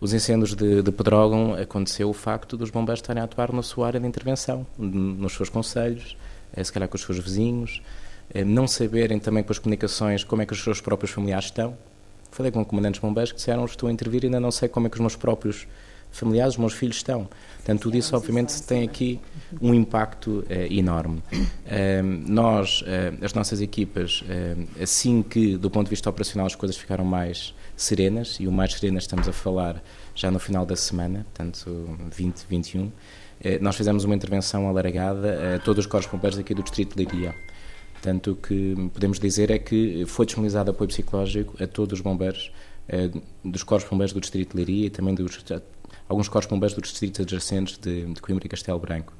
Os 0.00 0.12
incêndios 0.12 0.54
de, 0.54 0.80
de 0.80 0.92
Pedrógão 0.92 1.54
aconteceu 1.54 2.08
o 2.08 2.12
facto 2.12 2.56
dos 2.56 2.70
bombeiros 2.70 3.00
estarem 3.00 3.20
a 3.20 3.24
atuar 3.24 3.52
na 3.52 3.62
sua 3.62 3.88
área 3.88 4.00
de 4.00 4.06
intervenção, 4.06 4.64
nos 4.78 5.32
seus 5.32 5.48
conselhos, 5.48 6.16
eh, 6.52 6.62
se 6.62 6.72
calhar 6.72 6.88
com 6.88 6.96
os 6.96 7.02
seus 7.02 7.18
vizinhos, 7.18 7.82
eh, 8.32 8.44
não 8.44 8.68
saberem 8.68 9.18
também 9.18 9.42
com 9.42 9.52
as 9.52 9.58
comunicações 9.58 10.22
como 10.22 10.40
é 10.40 10.46
que 10.46 10.52
os 10.52 10.62
seus 10.62 10.80
próprios 10.80 11.10
familiares 11.10 11.46
estão, 11.46 11.76
Falei 12.30 12.52
com 12.52 12.64
comandantes 12.64 13.00
bombeiros 13.00 13.32
que 13.32 13.36
disseram: 13.36 13.64
Estou 13.64 13.88
a 13.88 13.92
intervir 13.92 14.24
e 14.24 14.26
ainda 14.26 14.40
não 14.40 14.50
sei 14.50 14.68
como 14.68 14.86
é 14.86 14.90
que 14.90 14.96
os 14.96 15.00
meus 15.00 15.16
próprios 15.16 15.66
familiares, 16.10 16.54
os 16.54 16.58
meus 16.58 16.72
filhos 16.72 16.96
estão. 16.96 17.28
Portanto, 17.56 17.82
tudo 17.82 17.96
isso, 17.96 18.16
obviamente, 18.16 18.62
tem 18.62 18.84
aqui 18.84 19.20
um 19.60 19.74
impacto 19.74 20.44
eh, 20.48 20.68
enorme. 20.70 21.22
Eh, 21.70 22.00
nós, 22.02 22.82
eh, 22.86 23.12
as 23.20 23.34
nossas 23.34 23.60
equipas, 23.60 24.24
assim 24.82 25.22
que, 25.22 25.56
do 25.56 25.70
ponto 25.70 25.84
de 25.84 25.90
vista 25.90 26.08
operacional, 26.08 26.46
as 26.46 26.54
coisas 26.54 26.76
ficaram 26.78 27.04
mais 27.04 27.54
serenas, 27.76 28.38
e 28.40 28.48
o 28.48 28.52
mais 28.52 28.72
serenas 28.72 29.04
estamos 29.04 29.28
a 29.28 29.32
falar 29.32 29.82
já 30.14 30.30
no 30.30 30.38
final 30.38 30.64
da 30.64 30.74
semana, 30.74 31.26
portanto, 31.34 31.98
20, 32.10 32.46
21, 32.48 32.90
nós 33.60 33.76
fizemos 33.76 34.04
uma 34.04 34.14
intervenção 34.14 34.66
alargada 34.66 35.56
a 35.56 35.58
todos 35.58 35.84
os 35.84 35.90
corpos 35.90 36.10
bombeiros 36.10 36.38
aqui 36.38 36.54
do 36.54 36.62
Distrito 36.62 36.96
de 36.96 37.04
Liria. 37.04 37.34
Portanto, 38.00 38.32
o 38.32 38.36
que 38.36 38.76
podemos 38.94 39.18
dizer 39.18 39.50
é 39.50 39.58
que 39.58 40.04
foi 40.06 40.24
disponibilizado 40.24 40.70
apoio 40.70 40.88
psicológico 40.88 41.62
a 41.62 41.66
todos 41.66 41.98
os 41.98 42.00
bombeiros, 42.00 42.52
eh, 42.88 43.10
dos 43.44 43.64
corpos 43.64 43.88
bombeiros 43.90 44.12
do 44.12 44.20
Distrito 44.20 44.56
de 44.56 44.56
Leiria 44.56 44.86
e 44.86 44.90
também 44.90 45.14
dos 45.14 45.44
alguns 46.08 46.28
corpos 46.28 46.48
bombeiros 46.48 46.74
dos 46.74 46.90
distritos 46.90 47.20
adjacentes 47.20 47.76
de, 47.76 48.06
de 48.06 48.20
Coimbra 48.20 48.46
e 48.46 48.48
Castelo 48.48 48.78
Branco. 48.78 49.12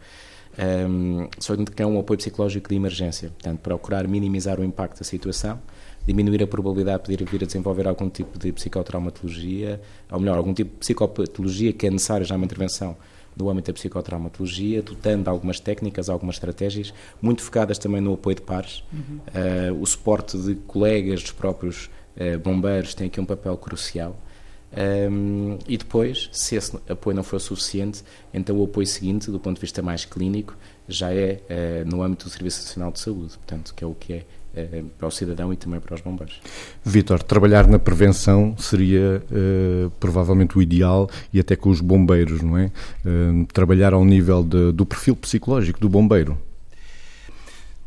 Um, 0.58 1.22
ehm, 1.22 1.28
só 1.38 1.56
que 1.56 1.82
é 1.82 1.86
um 1.86 1.98
apoio 1.98 2.18
psicológico 2.18 2.68
de 2.68 2.76
emergência, 2.76 3.30
portanto, 3.30 3.58
procurar 3.60 4.06
minimizar 4.06 4.60
o 4.60 4.64
impacto 4.64 4.98
da 4.98 5.04
situação, 5.04 5.60
diminuir 6.06 6.42
a 6.42 6.46
probabilidade 6.46 6.98
de 6.98 7.16
poder 7.16 7.30
vir 7.30 7.42
a 7.42 7.46
desenvolver 7.46 7.86
algum 7.86 8.08
tipo 8.08 8.38
de 8.38 8.52
psicotraumatologia, 8.52 9.80
ou 10.10 10.20
melhor, 10.20 10.38
algum 10.38 10.54
tipo 10.54 10.70
de 10.72 10.78
psicopatologia 10.78 11.72
que 11.72 11.86
é 11.86 11.90
necessária 11.90 12.24
já 12.24 12.36
uma 12.36 12.44
intervenção 12.44 12.96
no 13.38 13.48
âmbito 13.48 13.70
da 13.70 13.74
psicotraumatologia, 13.74 14.82
dotando 14.82 15.30
algumas 15.30 15.60
técnicas, 15.60 16.08
algumas 16.08 16.36
estratégias, 16.36 16.92
muito 17.22 17.42
focadas 17.42 17.78
também 17.78 18.00
no 18.00 18.14
apoio 18.14 18.36
de 18.36 18.42
pares. 18.42 18.82
Uhum. 18.92 19.18
Uh, 19.28 19.80
o 19.82 19.86
suporte 19.86 20.36
de 20.36 20.54
colegas 20.54 21.22
dos 21.22 21.32
próprios 21.32 21.88
uh, 22.16 22.38
bombeiros 22.38 22.94
tem 22.94 23.06
aqui 23.06 23.20
um 23.20 23.24
papel 23.24 23.56
crucial. 23.56 24.16
Um, 24.70 25.58
e 25.66 25.78
depois, 25.78 26.28
se 26.30 26.56
esse 26.56 26.76
apoio 26.88 27.16
não 27.16 27.22
for 27.22 27.40
suficiente, 27.40 28.02
então 28.34 28.58
o 28.58 28.64
apoio 28.64 28.86
seguinte, 28.86 29.30
do 29.30 29.40
ponto 29.40 29.54
de 29.54 29.60
vista 29.62 29.80
mais 29.80 30.04
clínico, 30.04 30.56
já 30.86 31.12
é 31.12 31.40
uh, 31.84 31.88
no 31.88 32.02
âmbito 32.02 32.26
do 32.26 32.30
Serviço 32.30 32.62
Nacional 32.62 32.92
de 32.92 33.00
Saúde, 33.00 33.38
portanto, 33.38 33.74
que 33.74 33.82
é 33.82 33.86
o 33.86 33.94
que 33.94 34.12
é 34.12 34.16
eh, 34.16 34.24
para 34.98 35.08
o 35.08 35.10
cidadão 35.10 35.52
e 35.52 35.56
também 35.56 35.80
para 35.80 35.94
os 35.94 36.00
bombeiros. 36.00 36.40
Vítor, 36.84 37.22
trabalhar 37.22 37.66
na 37.66 37.78
prevenção 37.78 38.54
seria 38.58 39.22
uh, 39.30 39.90
provavelmente 40.00 40.56
o 40.56 40.62
ideal 40.62 41.08
e 41.32 41.40
até 41.40 41.56
com 41.56 41.70
os 41.70 41.80
bombeiros, 41.80 42.42
não 42.42 42.56
é? 42.56 42.70
Uh, 43.04 43.46
trabalhar 43.52 43.92
ao 43.92 44.04
nível 44.04 44.42
de, 44.42 44.72
do 44.72 44.86
perfil 44.86 45.16
psicológico 45.16 45.80
do 45.80 45.88
bombeiro. 45.88 46.36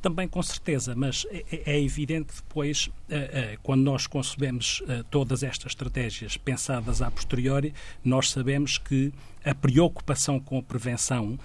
Também 0.02 0.28
com 0.28 0.42
certeza, 0.42 0.96
mas 0.96 1.28
é, 1.30 1.46
é, 1.52 1.74
é 1.74 1.82
evidente 1.82 2.34
que 2.34 2.42
depois, 2.42 2.90
eh, 3.10 3.58
quando 3.62 3.84
nós 3.84 4.08
concebemos 4.08 4.82
todas 5.12 5.44
estas 5.44 5.74
estratégias 5.74 6.38
pensadas 6.38 7.02
a 7.02 7.12
posteriori, 7.12 7.74
nós 8.04 8.32
sabemos 8.32 8.78
que 8.78 9.14
a 9.44 9.56
preocupação 9.56 10.40
com 10.40 10.58
a 10.60 10.64
prevenção 10.64 11.38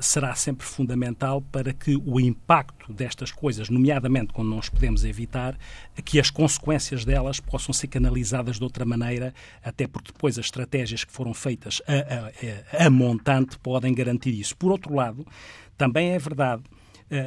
será 0.00 0.34
sempre 0.34 0.66
fundamental 0.66 1.40
para 1.40 1.72
que 1.72 1.96
o 2.04 2.18
impacto 2.18 2.92
destas 2.92 3.30
coisas, 3.30 3.68
nomeadamente 3.68 4.32
quando 4.32 4.50
não 4.50 4.58
os 4.58 4.68
podemos 4.68 5.04
evitar, 5.04 5.56
que 6.04 6.18
as 6.18 6.30
consequências 6.30 7.04
delas 7.04 7.38
possam 7.38 7.72
ser 7.72 7.86
canalizadas 7.86 8.56
de 8.56 8.64
outra 8.64 8.84
maneira, 8.84 9.32
até 9.62 9.86
porque 9.86 10.12
depois 10.12 10.38
as 10.38 10.46
estratégias 10.46 11.04
que 11.04 11.12
foram 11.12 11.32
feitas 11.32 11.80
a, 11.86 12.82
a, 12.82 12.86
a 12.86 12.90
montante 12.90 13.58
podem 13.58 13.94
garantir 13.94 14.32
isso. 14.32 14.56
Por 14.56 14.72
outro 14.72 14.94
lado, 14.94 15.26
também 15.76 16.10
é 16.10 16.18
verdade 16.18 16.62
Uh, 16.64 16.73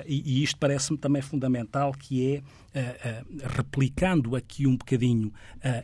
e, 0.05 0.39
e, 0.39 0.43
isto 0.43 0.57
parece-me 0.57 0.97
também 0.97 1.21
fundamental, 1.21 1.93
que 1.93 2.35
é 2.35 2.39
uh, 2.79 3.25
replicando 3.55 4.35
aqui 4.35 4.67
um 4.67 4.75
bocadinho 4.75 5.31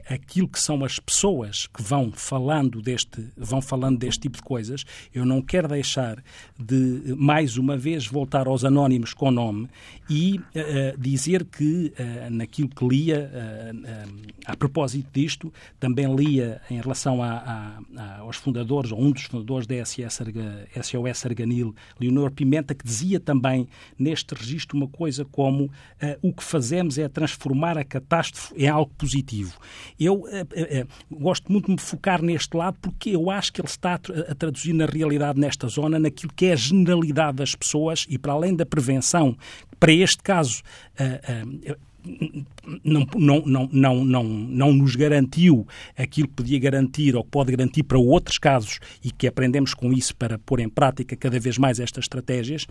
aquilo 0.10 0.47
que 0.47 0.60
são 0.60 0.84
as 0.84 0.99
pessoas 0.99 1.67
que 1.67 1.82
vão 1.82 2.12
falando 2.12 2.82
deste 2.82 3.27
vão 3.36 3.62
falando 3.62 3.97
deste 3.97 4.21
tipo 4.21 4.38
de 4.38 4.43
coisas. 4.43 4.86
Eu 5.13 5.25
não 5.25 5.41
quero 5.41 5.67
deixar 5.67 6.23
de 6.58 7.13
mais 7.17 7.58
uma 7.58 7.75
vez 7.77 8.06
voltar 8.08 8.47
aos 8.47 8.63
anónimos 8.63 9.13
com 9.13 9.32
nome 9.32 9.69
e 10.10 10.39
dizer 10.97 11.45
que 11.45 11.93
naquilo 12.32 12.69
que 12.69 12.88
lia 12.88 13.29
a 14.45 14.56
propósito 14.56 15.10
disto 15.12 15.53
também 15.79 16.13
lia 16.15 16.62
em 16.69 16.79
relação 16.79 17.21
a, 17.21 17.79
a, 17.97 18.17
aos 18.19 18.38
fundadores 18.38 18.91
ou 18.91 19.01
um 19.01 19.12
dos 19.12 19.23
fundadores 19.23 19.67
da 19.67 19.84
SOS, 19.84 20.19
SOS 20.82 21.25
Arganil, 21.25 21.75
Leonor 21.99 22.32
Pimenta, 22.32 22.73
que 22.73 22.86
dizia 22.86 23.19
também 23.19 23.67
neste 23.98 24.34
registro 24.34 24.78
uma 24.78 24.88
coisa 24.88 25.26
como 25.26 25.69
o 26.22 26.34
que 26.34 26.43
fazemos 26.43 26.98
é 26.98 27.08
transformar 27.08 27.78
a 27.78 27.84
catástrofe 27.84 28.54
em 28.56 28.67
algo 28.67 28.91
positivo. 28.98 29.58
Eu 30.00 30.28
eh, 30.30 30.46
eh, 30.52 30.88
gosto 31.12 31.52
muito 31.52 31.67
de 31.67 31.74
me 31.74 31.80
focar 31.80 32.22
neste 32.22 32.56
lado 32.56 32.78
porque 32.82 33.12
eu 33.12 33.30
acho 33.30 33.54
que 33.54 33.62
ele 33.62 33.67
está 33.67 33.93
a 33.93 34.36
traduzir 34.36 34.74
na 34.74 34.86
realidade 34.86 35.39
nesta 35.39 35.67
zona, 35.67 36.00
naquilo 36.00 36.32
que 36.36 36.48
é 36.48 36.54
a 36.54 36.56
generalidade 36.56 37.38
das 37.38 37.56
pessoas 37.56 38.06
e 38.10 38.17
para 38.17 38.34
além 38.34 38.56
da 38.56 38.65
prevenção, 38.65 39.38
para 39.80 39.91
este 39.91 40.22
caso. 40.24 40.62
Não, 42.84 43.08
não, 43.16 43.44
não, 43.46 43.70
não, 43.72 44.06
não, 44.06 44.24
não 44.24 44.74
nos 44.74 44.96
garantiu 44.96 45.68
aquilo 45.98 46.28
que 46.28 46.34
podia 46.34 46.60
garantir 46.60 47.16
ou 47.16 47.24
que 47.24 47.30
pode 47.30 47.52
garantir 47.52 47.84
para 47.84 47.98
outros 47.98 48.38
casos 48.38 48.80
e 49.04 49.12
que 49.12 49.28
aprendemos 49.28 49.74
com 49.74 49.92
isso 49.92 50.16
para 50.16 50.38
pôr 50.38 50.60
em 50.60 50.70
prática 50.70 51.16
cada 51.16 51.39
vez 51.39 51.58
mais 51.58 51.80
estas 51.80 52.06
estratégias, 52.06 52.68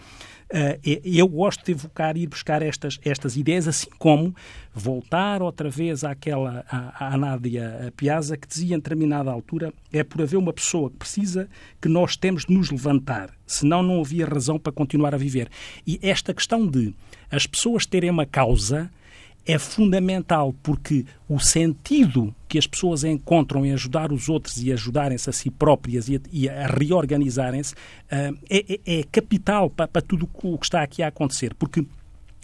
eh, 0.51 0.79
eu 1.05 1.27
gosto 1.29 1.65
de 1.65 1.73
evocar 1.73 2.17
e 2.17 2.23
ir 2.23 2.27
buscar 2.27 2.63
estas, 2.63 2.99
estas 3.05 3.37
ideias, 3.37 3.67
assim 3.67 3.89
como 3.99 4.35
voltar 4.75 5.43
outra 5.43 5.71
vez 5.71 6.05
àquela, 6.05 6.65
à, 6.71 7.15
à 7.15 7.17
Nádia 7.17 7.93
Piazza, 7.97 8.37
que 8.37 8.49
dizia 8.49 8.75
em 8.75 8.79
determinada 8.79 9.31
altura, 9.31 9.73
é 9.93 10.05
por 10.05 10.23
haver 10.23 10.37
uma 10.37 10.53
pessoa 10.53 10.91
que 10.91 10.97
precisa 10.97 11.49
que 11.81 11.89
nós 11.89 12.17
temos 12.17 12.45
de 12.45 12.55
nos 12.55 12.71
levantar, 12.71 13.31
senão 13.47 13.83
não 13.83 14.01
havia 14.01 14.27
razão 14.27 14.59
para 14.59 14.73
continuar 14.73 15.15
a 15.15 15.19
viver. 15.19 15.49
E 15.87 15.99
esta 16.03 16.35
questão 16.35 16.67
de 16.67 16.95
as 17.31 17.47
pessoas 17.47 17.87
terem 17.87 18.11
uma 18.11 18.27
causa 18.27 18.91
é 19.47 19.59
fundamental 19.59 20.55
porque 20.63 21.05
o 21.29 21.39
sentido 21.39 22.35
que 22.49 22.59
as 22.59 22.67
pessoas 22.67 23.03
encontram 23.03 23.65
em 23.67 23.73
ajudar 23.73 24.13
os 24.13 24.29
outros 24.29 24.63
e 24.63 24.73
ajudarem-se 24.73 25.29
a 25.29 25.33
si 25.33 25.51
próprias 25.51 26.09
e 26.09 26.17
a, 26.17 26.21
e 26.31 26.49
a 26.49 26.67
reorganizarem-se 26.67 27.75
uh, 27.75 28.39
é, 28.49 28.75
é, 28.75 28.99
é, 29.01 29.03
capital 29.11 29.71
para, 29.71 29.89
para 29.89 30.03
tudo 30.03 30.29
o 30.43 30.59
que 30.59 30.67
está 30.67 30.83
aqui 30.83 31.03
a 31.03 31.09
acontecer. 31.09 31.55
Porque 31.55 31.85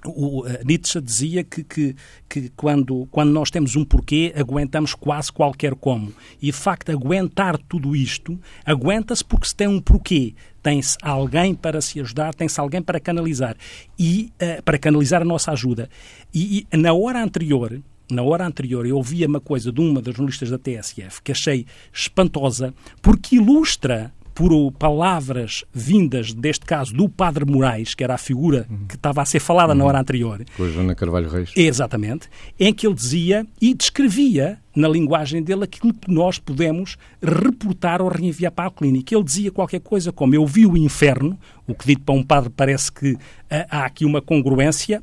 o, 0.04 0.44
Nietzsche 0.64 1.00
dizia 1.00 1.42
que, 1.42 1.64
que, 1.64 1.96
que, 2.28 2.48
quando, 2.50 3.06
quando 3.11 3.30
nós 3.30 3.50
temos 3.50 3.74
um 3.74 3.84
porquê, 3.84 4.32
aguentamos 4.37 4.94
quase 4.94 5.32
qualquer 5.32 5.74
como. 5.74 6.12
E, 6.40 6.46
de 6.46 6.52
facto, 6.52 6.90
aguentar 6.90 7.58
tudo 7.58 7.96
isto, 7.96 8.38
aguenta-se 8.64 9.24
porque 9.24 9.48
se 9.48 9.56
tem 9.56 9.66
um 9.66 9.80
porquê. 9.80 10.34
Tem-se 10.62 10.96
alguém 11.02 11.54
para 11.54 11.80
se 11.80 12.00
ajudar, 12.00 12.34
tem-se 12.34 12.61
alguém 12.61 12.82
para 12.82 13.00
canalizar. 13.00 13.56
E 13.98 14.32
uh, 14.40 14.62
para 14.62 14.78
canalizar 14.78 15.22
a 15.22 15.24
nossa 15.24 15.52
ajuda. 15.52 15.88
E, 16.32 16.66
e, 16.72 16.76
na 16.76 16.92
hora 16.92 17.22
anterior, 17.22 17.80
na 18.11 18.22
hora 18.22 18.46
anterior, 18.46 18.87
eu 18.87 18.96
ouvi 18.96 19.24
uma 19.26 19.40
coisa 19.40 19.70
de 19.70 19.80
uma 19.80 20.00
das 20.00 20.14
jornalistas 20.14 20.50
da 20.50 20.58
TSF 20.58 21.22
que 21.22 21.32
achei 21.32 21.66
espantosa, 21.92 22.72
porque 23.02 23.37
ilustra 23.37 24.12
por 24.38 24.70
palavras 24.70 25.64
vindas, 25.74 26.33
deste 26.33 26.64
caso, 26.64 26.94
do 26.94 27.09
Padre 27.09 27.44
Moraes, 27.44 27.92
que 27.92 28.05
era 28.05 28.14
a 28.14 28.18
figura 28.18 28.68
que 28.88 28.94
estava 28.94 29.20
a 29.20 29.24
ser 29.24 29.40
falada 29.40 29.72
uhum. 29.72 29.79
na 29.81 29.85
hora 29.85 29.98
anterior. 29.98 30.44
Com 30.57 30.62
a 30.62 30.68
Joana 30.68 30.94
Carvalho 30.94 31.29
Reis. 31.29 31.51
Exatamente. 31.57 32.29
Em 32.57 32.72
que 32.72 32.87
ele 32.87 32.94
dizia 32.94 33.44
e 33.61 33.74
descrevia, 33.74 34.61
na 34.77 34.87
linguagem 34.87 35.42
dele, 35.42 35.64
aquilo 35.64 35.92
que 35.92 36.09
nós 36.09 36.38
podemos 36.38 36.96
reportar 37.20 38.01
ou 38.01 38.07
reenviar 38.07 38.53
para 38.53 38.68
a 38.68 38.70
clínica. 38.70 39.12
Ele 39.12 39.24
dizia 39.24 39.51
qualquer 39.51 39.81
coisa 39.81 40.12
como 40.12 40.37
eu 40.37 40.46
vi 40.46 40.66
o 40.66 40.77
inferno, 40.77 41.37
o 41.66 41.74
que 41.74 41.87
dito 41.87 42.03
para 42.03 42.14
um 42.14 42.22
padre 42.22 42.48
parece 42.48 42.92
que 42.92 43.14
uh, 43.14 43.18
há 43.68 43.87
aqui 43.87 44.05
uma 44.05 44.22
congruência, 44.22 45.03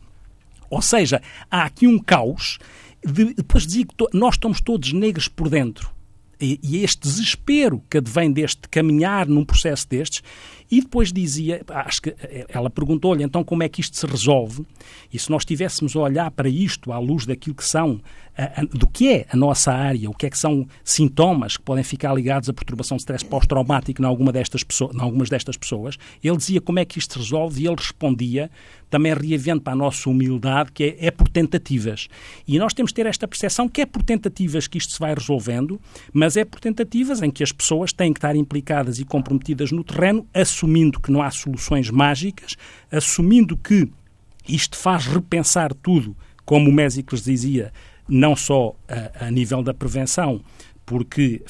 ou 0.70 0.82
seja, 0.82 1.22
há 1.52 1.64
aqui 1.66 1.86
um 1.86 2.00
caos. 2.00 2.58
De, 3.06 3.34
depois 3.34 3.68
dizia 3.68 3.86
que 3.86 3.94
nós 4.18 4.36
estamos 4.36 4.62
todos 4.62 4.94
negros 4.94 5.28
por 5.28 5.50
dentro 5.50 5.94
e, 6.40 6.84
este 6.84 7.02
desespero 7.02 7.82
que 7.90 7.98
advém 7.98 8.32
deste 8.32 8.68
caminhar 8.70 9.28
num 9.28 9.46
processo 9.46 9.88
destes, 9.88 10.22
e 10.70 10.82
depois 10.82 11.12
dizia, 11.12 11.62
acho 11.70 12.02
que 12.02 12.16
ela 12.50 12.70
perguntou-lhe 12.70 13.24
então 13.24 13.44
como 13.44 13.64
é 13.64 13.70
que 13.70 13.82
isto 13.82 13.98
se 13.98 14.06
resolve, 14.06 14.64
e 15.12 15.20
se 15.20 15.30
nós 15.30 15.42
estivéssemos 15.42 15.96
a 15.96 16.00
olhar 16.00 16.32
para 16.32 16.50
isto 16.50 16.92
à 16.92 17.00
luz 17.00 17.26
daquilo 17.26 17.56
que 17.56 17.66
são, 17.66 18.02
a, 18.38 18.62
a, 18.62 18.66
do 18.66 18.88
que 18.88 19.10
é 19.10 19.26
a 19.32 19.38
nossa 19.38 19.72
área, 19.72 20.10
o 20.10 20.14
que 20.14 20.26
é 20.26 20.30
que 20.30 20.38
são 20.38 20.68
sintomas 20.84 21.58
que 21.58 21.64
podem 21.64 21.84
ficar 21.84 22.14
ligados 22.14 22.50
à 22.50 22.54
perturbação 22.54 22.98
de 22.98 23.02
stress 23.02 23.24
pós-traumático 23.24 24.02
em, 24.02 24.06
alguma 24.06 24.32
destas 24.32 24.64
pessoas, 24.64 24.96
em 24.96 25.00
algumas 25.00 25.30
destas 25.30 25.56
pessoas, 25.56 25.98
ele 26.24 26.38
dizia 26.38 26.60
como 26.60 26.80
é 26.80 26.86
que 26.86 27.00
isto 27.00 27.14
se 27.14 27.20
resolve 27.20 27.64
e 27.64 27.68
ele 27.68 27.76
respondia, 27.78 28.52
também 28.90 29.14
reavendo 29.14 29.62
para 29.62 29.74
a 29.74 29.76
nossa 29.76 30.10
humildade, 30.10 30.72
que 30.72 30.84
é, 30.84 31.08
é 31.08 31.12
por 31.12 31.28
tentativas. 31.30 32.08
E 32.48 32.60
nós 32.60 32.74
temos 32.74 32.92
de 32.92 32.96
ter 32.96 33.06
esta 33.06 33.28
percepção 33.28 33.68
que 33.68 33.82
é 33.82 33.86
por 33.86 34.04
tentativas 34.04 34.68
que 34.68 34.78
isto 34.78 34.94
se 34.94 35.00
vai 35.00 35.14
resolvendo, 35.14 35.80
mas 36.14 36.38
é 36.38 36.46
por 36.46 36.60
tentativas 36.60 37.22
em 37.22 37.32
que 37.32 37.44
as 37.44 37.52
pessoas 37.52 37.94
têm 37.94 38.14
que 38.14 38.18
estar 38.20 38.36
implicadas 38.36 39.00
e 39.00 39.06
comprometidas 39.06 39.72
no 39.72 39.84
terreno, 39.84 40.28
assumindo 40.56 41.00
que 41.00 41.12
não 41.12 41.22
há 41.22 41.30
soluções 41.30 41.90
mágicas, 41.90 42.56
assumindo 42.90 43.58
que 43.58 43.90
isto 44.48 44.78
faz 44.78 45.06
repensar 45.06 45.74
tudo, 45.74 46.16
como 46.46 46.70
o 46.70 46.74
Mésicles 46.74 47.24
dizia, 47.24 47.74
não 48.08 48.36
só 48.36 48.76
a, 48.88 49.26
a 49.26 49.32
nível 49.32 49.62
da 49.62 49.74
prevenção, 49.74 50.42
porque 50.86 51.44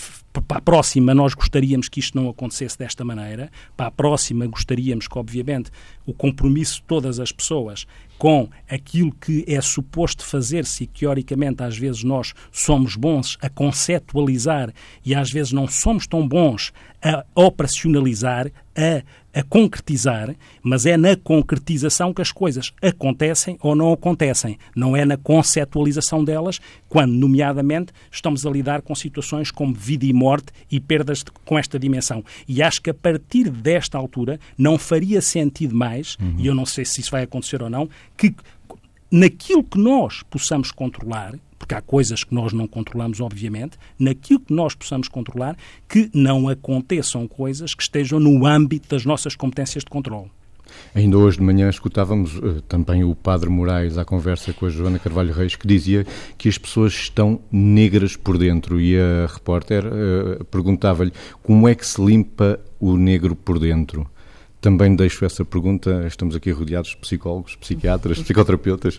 para 0.48 0.58
a 0.58 0.62
próxima 0.62 1.14
nós 1.14 1.34
gostaríamos 1.34 1.90
que 1.90 2.00
isto 2.00 2.18
não 2.18 2.30
acontecesse 2.30 2.78
desta 2.78 3.04
maneira, 3.04 3.52
para 3.76 3.88
a 3.88 3.92
próxima 3.92 4.48
gostaríamos 4.48 5.08
que, 5.08 5.18
obviamente, 5.18 5.70
o 6.06 6.14
compromisso 6.14 6.78
de 6.78 6.84
todas 6.84 7.20
as 7.20 7.32
pessoas 7.32 7.86
com 8.18 8.50
aquilo 8.70 9.12
que 9.12 9.44
é 9.48 9.60
suposto 9.62 10.24
fazer-se 10.26 10.84
e 10.84 10.88
que, 10.88 11.02
teoricamente, 11.02 11.64
às 11.64 11.78
vezes 11.78 12.04
nós 12.04 12.34
somos 12.52 12.96
bons 12.96 13.38
a 13.42 13.50
conceptualizar 13.50 14.74
e 15.06 15.14
às 15.14 15.32
vezes 15.32 15.52
não 15.52 15.68
somos 15.68 16.08
tão 16.08 16.28
bons 16.28 16.72
a 17.04 17.26
operacionalizar, 17.36 18.52
a 18.76 19.04
a 19.36 19.44
concretizar, 19.44 20.34
mas 20.64 20.86
é 20.86 20.96
na 20.96 21.18
concretização 21.18 22.14
que 22.14 22.22
as 22.22 22.32
coisas 22.32 22.72
acontecem 22.82 23.58
ou 23.62 23.76
não 23.76 23.92
acontecem. 23.92 24.58
Não 24.74 24.96
é 24.96 25.04
na 25.04 25.18
conceptualização 25.18 26.24
delas, 26.24 26.62
quando, 26.88 27.12
nomeadamente, 27.12 27.92
estamos 28.10 28.46
a 28.46 28.50
lidar 28.50 28.82
com 28.82 28.96
situações 28.96 29.52
como 29.52 29.74
vida 29.74 30.06
e 30.06 30.14
morte 30.14 30.54
e 30.72 30.80
perdas 30.80 31.18
de, 31.18 31.32
com 31.44 31.60
esta 31.60 31.78
dimensão. 31.78 32.24
E 32.48 32.64
acho 32.64 32.82
que 32.82 32.90
a 32.90 32.94
partir 32.94 33.50
desta 33.50 33.98
altura 33.98 34.40
não 34.58 34.78
faria 34.78 35.20
sentido 35.20 35.76
mais, 35.76 36.16
uhum. 36.16 36.36
e 36.38 36.48
eu 36.48 36.56
não 36.56 36.66
sei 36.66 36.86
se 36.86 37.02
isso 37.02 37.12
vai 37.12 37.24
acontecer 37.24 37.62
ou 37.62 37.70
não, 37.70 37.90
que 38.18 38.36
naquilo 39.12 39.64
que 39.64 39.78
nós 39.78 40.24
possamos 40.24 40.72
controlar, 40.72 41.36
porque 41.58 41.74
há 41.74 41.82
coisas 41.82 42.24
que 42.24 42.34
nós 42.34 42.54
não 42.54 42.68
controlamos, 42.68 43.22
obviamente, 43.22 43.78
naquilo 43.98 44.40
que 44.40 44.54
nós 44.54 44.76
possamos 44.76 45.08
controlar, 45.08 45.56
que 45.88 46.10
não 46.14 46.50
aconteçam 46.50 47.28
coisas 47.28 47.74
que 47.74 47.84
estejam 47.84 48.20
no 48.20 48.46
âmbito 48.46 48.90
das 48.90 49.06
nossas 49.06 49.36
competências 49.36 49.84
de 49.84 49.90
controle. 49.90 50.30
Ainda 50.94 51.18
hoje 51.18 51.38
de 51.38 51.44
manhã 51.44 51.70
escutávamos 51.70 52.38
uh, 52.38 52.62
também 52.62 53.04
o 53.04 53.14
Padre 53.16 53.50
Moraes 53.50 53.98
à 53.98 54.06
conversa 54.06 54.54
com 54.54 54.66
a 54.66 54.70
Joana 54.70 55.00
Carvalho 55.00 55.34
Reis, 55.34 55.56
que 55.56 55.68
dizia 55.68 56.06
que 56.38 56.50
as 56.50 56.58
pessoas 56.58 56.94
estão 56.94 57.40
negras 57.52 58.16
por 58.16 58.38
dentro. 58.38 58.80
E 58.80 58.98
a 58.98 59.28
repórter 59.28 59.86
uh, 59.86 60.44
perguntava-lhe 60.46 61.14
como 61.44 61.68
é 61.68 61.76
que 61.76 61.86
se 61.86 62.04
limpa 62.04 62.60
o 62.80 62.98
negro 62.98 63.36
por 63.36 63.60
dentro. 63.60 64.08
Também 64.66 64.96
deixo 64.96 65.24
essa 65.24 65.46
pergunta, 65.46 66.08
estamos 66.08 66.36
aqui 66.36 66.50
rodeados 66.50 66.90
de 66.90 66.98
psicólogos, 66.98 67.56
psiquiatras, 67.56 68.18
psicoterapeutas. 68.24 68.98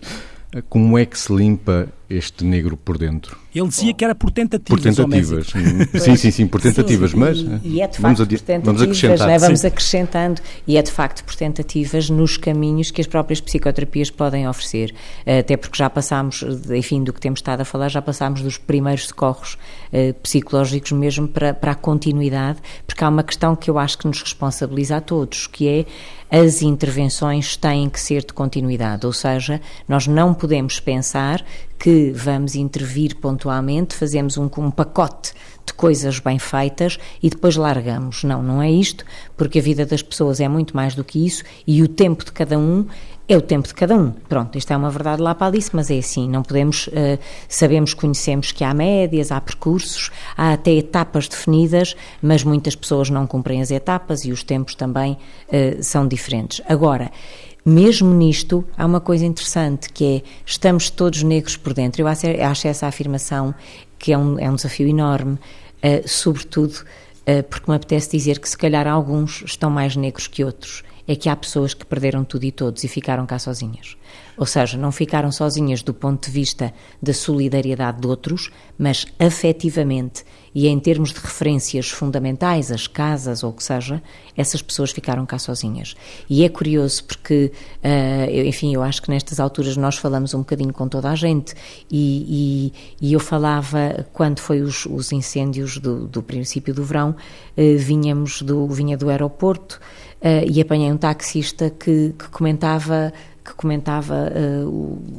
Como 0.69 0.97
é 0.97 1.05
que 1.05 1.19
se 1.19 1.33
limpa 1.33 1.89
este 2.09 2.45
negro 2.45 2.77
por 2.77 2.97
dentro? 2.97 3.37
Ele 3.53 3.67
dizia 3.67 3.93
que 3.93 4.05
era 4.05 4.15
por 4.15 4.31
tentativas. 4.31 4.81
Por 4.81 4.81
tentativas. 4.81 5.47
sim, 6.01 6.15
sim, 6.15 6.31
sim, 6.31 6.47
por 6.47 6.61
tentativas, 6.61 7.11
sim, 7.11 7.17
mas 7.17 7.37
e, 7.37 7.59
e 7.63 7.81
é 7.81 7.87
de 7.87 7.97
facto 7.97 8.25
vamos, 8.25 8.41
por 8.41 8.61
vamos 8.63 8.81
acrescentar. 8.81 9.27
Né? 9.27 9.39
Vamos 9.39 9.65
acrescentando 9.65 10.41
e 10.65 10.77
é 10.77 10.81
de 10.81 10.91
facto 10.91 11.25
por 11.25 11.35
tentativas 11.35 12.09
nos 12.09 12.37
caminhos 12.37 12.91
que 12.91 13.01
as 13.01 13.07
próprias 13.07 13.41
psicoterapias 13.41 14.09
podem 14.09 14.47
oferecer. 14.47 14.95
Até 15.25 15.57
porque 15.57 15.77
já 15.77 15.89
passámos, 15.89 16.45
enfim, 16.69 17.03
do 17.03 17.11
que 17.11 17.19
temos 17.19 17.39
estado 17.39 17.61
a 17.61 17.65
falar, 17.65 17.89
já 17.89 18.01
passámos 18.01 18.41
dos 18.41 18.57
primeiros 18.57 19.07
socorros 19.07 19.57
eh, 19.91 20.13
psicológicos 20.23 20.93
mesmo 20.93 21.27
para, 21.27 21.53
para 21.53 21.73
a 21.73 21.75
continuidade, 21.75 22.59
porque 22.85 23.03
há 23.03 23.09
uma 23.09 23.23
questão 23.23 23.53
que 23.53 23.69
eu 23.69 23.77
acho 23.77 23.97
que 23.97 24.07
nos 24.07 24.21
responsabiliza 24.21 24.97
a 24.97 25.01
todos, 25.01 25.45
que 25.45 25.67
é 25.67 25.85
as 26.29 26.61
intervenções 26.61 27.55
têm 27.55 27.89
que 27.89 27.99
ser 27.99 28.25
de 28.25 28.33
continuidade, 28.33 29.05
ou 29.05 29.13
seja, 29.13 29.61
nós 29.87 30.07
não 30.07 30.33
podemos 30.33 30.79
pensar 30.79 31.45
que 31.79 32.11
vamos 32.11 32.55
intervir 32.55 33.15
pontualmente, 33.15 33.95
fazemos 33.95 34.37
um, 34.37 34.49
um 34.57 34.71
pacote 34.71 35.33
de 35.65 35.73
coisas 35.73 36.19
bem 36.19 36.39
feitas 36.39 36.97
e 37.21 37.29
depois 37.29 37.55
largamos. 37.55 38.23
Não, 38.23 38.41
não 38.41 38.61
é 38.61 38.71
isto, 38.71 39.05
porque 39.35 39.59
a 39.59 39.61
vida 39.61 39.85
das 39.85 40.01
pessoas 40.01 40.39
é 40.39 40.47
muito 40.47 40.75
mais 40.75 40.95
do 40.95 41.03
que 41.03 41.25
isso 41.25 41.43
e 41.65 41.81
o 41.81 41.87
tempo 41.87 42.25
de 42.25 42.31
cada 42.31 42.57
um 42.57 42.85
é 43.27 43.35
o 43.35 43.41
tempo 43.41 43.67
de 43.67 43.73
cada 43.73 43.95
um. 43.95 44.11
Pronto, 44.11 44.57
isto 44.57 44.71
é 44.71 44.77
uma 44.77 44.89
verdade 44.89 45.21
lá 45.21 45.35
para 45.35 45.47
Alice, 45.47 45.69
mas 45.73 45.91
é 45.91 45.97
assim, 45.97 46.29
não 46.29 46.41
podemos, 46.41 46.87
uh, 46.87 47.19
sabemos, 47.49 47.93
conhecemos 47.93 48.53
que 48.53 48.63
há 48.63 48.73
médias, 48.73 49.31
há 49.31 49.41
percursos, 49.41 50.09
há 50.35 50.53
até 50.53 50.71
etapas 50.71 51.27
definidas, 51.27 51.95
mas 52.21 52.43
muitas 52.43 52.75
pessoas 52.75 53.09
não 53.09 53.27
cumprem 53.27 53.61
as 53.61 53.69
etapas 53.69 54.23
e 54.23 54.31
os 54.31 54.43
tempos 54.43 54.75
também 54.75 55.13
uh, 55.49 55.83
são 55.83 56.07
diferentes. 56.07 56.61
Agora, 56.69 57.11
mesmo 57.65 58.13
nisto, 58.13 58.63
há 58.77 58.85
uma 58.85 59.01
coisa 59.01 59.25
interessante 59.25 59.91
que 59.91 60.05
é 60.05 60.21
estamos 60.45 60.89
todos 60.89 61.21
negros 61.21 61.57
por 61.57 61.73
dentro. 61.73 62.01
Eu 62.01 62.07
acho 62.07 62.67
essa 62.67 62.87
afirmação 62.87 63.53
que 63.99 64.13
é 64.13 64.17
um, 64.17 64.39
é 64.39 64.49
um 64.49 64.55
desafio 64.55 64.87
enorme, 64.87 65.33
uh, 65.33 66.07
sobretudo 66.07 66.85
porque 67.49 67.69
me 67.69 67.75
apetece 67.75 68.09
dizer 68.09 68.39
que 68.39 68.47
se 68.47 68.57
calhar 68.57 68.87
alguns 68.87 69.43
estão 69.45 69.69
mais 69.69 69.97
negros 69.97 70.27
que 70.27 70.45
outros. 70.45 70.81
É 71.07 71.15
que 71.15 71.29
há 71.29 71.35
pessoas 71.35 71.73
que 71.73 71.85
perderam 71.85 72.23
tudo 72.23 72.43
e 72.43 72.51
todos 72.51 72.83
e 72.83 72.87
ficaram 72.87 73.25
cá 73.25 73.39
sozinhas. 73.39 73.95
Ou 74.37 74.45
seja, 74.45 74.77
não 74.77 74.91
ficaram 74.91 75.31
sozinhas 75.31 75.81
do 75.81 75.93
ponto 75.93 76.25
de 76.25 76.31
vista 76.31 76.73
da 77.01 77.13
solidariedade 77.13 78.01
de 78.01 78.07
outros, 78.07 78.51
mas 78.77 79.05
afetivamente 79.17 80.23
e 80.57 80.67
em 80.67 80.79
termos 80.79 81.13
de 81.13 81.19
referências 81.19 81.87
fundamentais, 81.87 82.71
as 82.71 82.87
casas 82.87 83.43
ou 83.43 83.51
o 83.51 83.53
que 83.53 83.63
seja, 83.63 84.01
essas 84.35 84.59
pessoas 84.59 84.89
ficaram 84.89 85.23
cá 85.23 85.37
sozinhas. 85.37 85.95
E 86.27 86.43
é 86.43 86.49
curioso 86.49 87.03
porque, 87.03 87.51
uh, 87.83 88.47
enfim, 88.47 88.73
eu 88.73 88.81
acho 88.81 89.03
que 89.03 89.11
nestas 89.11 89.39
alturas 89.39 89.77
nós 89.77 89.97
falamos 89.97 90.33
um 90.33 90.39
bocadinho 90.39 90.73
com 90.73 90.87
toda 90.87 91.11
a 91.11 91.15
gente 91.15 91.53
e, 91.91 92.73
e, 92.99 93.07
e 93.09 93.13
eu 93.13 93.19
falava, 93.19 94.07
quando 94.13 94.39
foi 94.39 94.61
os, 94.61 94.87
os 94.87 95.11
incêndios 95.11 95.77
do, 95.77 96.07
do, 96.07 96.23
princípio 96.23 96.73
do 96.73 96.83
verão, 96.83 97.11
uh, 97.11 97.77
vinhamos 97.77 98.41
do, 98.41 98.67
vinha 98.67 98.97
do 98.97 99.11
aeroporto 99.11 99.79
uh, 100.21 100.49
e 100.49 100.61
apanhei 100.61 100.91
um 100.91 100.97
taxista 100.97 101.69
que, 101.69 102.13
que 102.17 102.29
comentava 102.29 103.13
que 103.43 103.53
comentava 103.53 104.29
uh, 104.29 104.67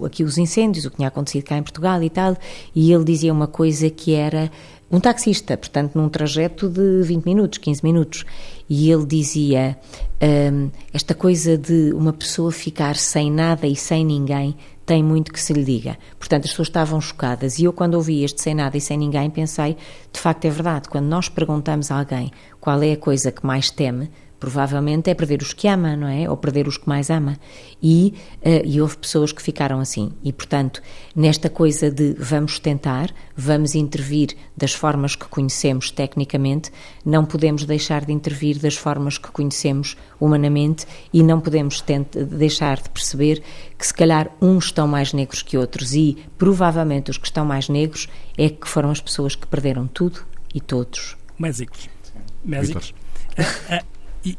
o, 0.00 0.04
aqui 0.04 0.22
os 0.22 0.37
incêndios, 0.37 0.84
o 0.84 0.90
que 0.90 0.96
tinha 0.96 1.08
acontecido 1.08 1.44
cá 1.44 1.56
em 1.56 1.62
Portugal 1.62 2.02
e 2.02 2.11
tal, 2.11 2.37
e 2.74 2.92
ele 2.92 3.02
dizia 3.02 3.32
uma 3.32 3.46
coisa 3.46 3.88
que 3.88 4.12
era 4.12 4.50
um 4.90 5.00
taxista, 5.00 5.56
portanto, 5.56 5.94
num 5.94 6.08
trajeto 6.08 6.68
de 6.68 7.02
20 7.02 7.24
minutos, 7.24 7.58
15 7.58 7.84
minutos. 7.84 8.24
E 8.68 8.90
ele 8.90 9.04
dizia: 9.04 9.78
um, 10.52 10.70
esta 10.92 11.14
coisa 11.14 11.58
de 11.58 11.92
uma 11.92 12.12
pessoa 12.12 12.50
ficar 12.50 12.96
sem 12.96 13.30
nada 13.30 13.66
e 13.66 13.76
sem 13.76 14.04
ninguém 14.04 14.56
tem 14.87 15.02
muito 15.02 15.30
que 15.30 15.40
se 15.40 15.52
lhe 15.52 15.62
diga. 15.62 15.98
Portanto, 16.18 16.46
as 16.46 16.50
pessoas 16.50 16.68
estavam 16.68 16.98
chocadas. 17.00 17.58
E 17.58 17.64
eu, 17.64 17.72
quando 17.74 17.94
ouvi 17.94 18.24
este 18.24 18.40
sem 18.40 18.54
nada 18.54 18.76
e 18.76 18.80
sem 18.80 18.96
ninguém, 18.96 19.28
pensei: 19.28 19.76
de 20.11 20.18
facto 20.18 20.46
é 20.46 20.50
verdade. 20.50 20.88
Quando 20.88 21.06
nós 21.06 21.28
perguntamos 21.28 21.90
a 21.90 21.98
alguém 21.98 22.30
qual 22.58 22.82
é 22.82 22.92
a 22.92 22.96
coisa 22.96 23.30
que 23.30 23.44
mais 23.44 23.70
teme, 23.70 24.11
provavelmente 24.38 25.11
é 25.11 25.14
perder 25.14 25.42
os 25.42 25.53
que 25.53 25.66
ama, 25.66 25.96
não 25.96 26.09
é? 26.09 26.29
Ou 26.29 26.37
perder 26.37 26.68
os 26.68 26.77
que 26.77 26.88
mais 26.88 27.11
ama. 27.11 27.38
E, 27.83 28.14
uh, 28.42 28.64
e 28.64 28.81
houve 28.81 28.96
pessoas 28.96 29.33
que 29.33 29.42
ficaram 29.42 29.81
assim. 29.81 30.12
E, 30.22 30.33
portanto, 30.33 30.81
nesta 31.14 31.51
coisa 31.51 31.90
de 31.90 32.14
vamos 32.18 32.59
tentar, 32.59 33.12
vamos 33.37 33.74
intervir 33.74 34.37
das 34.57 34.72
formas 34.72 35.16
que 35.16 35.27
conhecemos 35.27 35.90
tecnicamente, 35.90 36.70
não 37.05 37.24
podemos 37.24 37.64
deixar 37.64 38.05
de 38.05 38.12
intervir 38.12 38.59
das 38.59 38.77
formas 38.77 39.18
que 39.18 39.31
conhecemos 39.31 39.96
humanamente 40.20 40.87
e 41.12 41.22
não 41.22 41.40
podemos 41.40 41.83
deixar 42.14 42.81
de 42.81 42.90
perceber 42.90 43.42
que, 43.77 43.87
se 43.87 43.94
calhar, 43.94 44.31
uns 44.40 44.66
estão 44.66 44.87
mais 44.87 45.12
negros 45.12 45.42
que 45.42 45.59
outros 45.59 45.94
e, 45.94 46.16
provavelmente, 46.37 47.11
os 47.11 47.18
que 47.18 47.27
estão 47.27 47.44
mais 47.44 47.68
negros 47.68 48.09
é 48.37 48.48
que 48.48 48.68
foram 48.68 48.90
as 48.90 49.01
pessoas 49.01 49.35
que 49.35 49.46
perderam 49.46 49.87
tudo 49.87 50.20
e 50.55 50.61
todos. 50.61 51.16
Mésicos. 51.38 51.88
Mésicos. 52.44 52.94
E, 54.24 54.37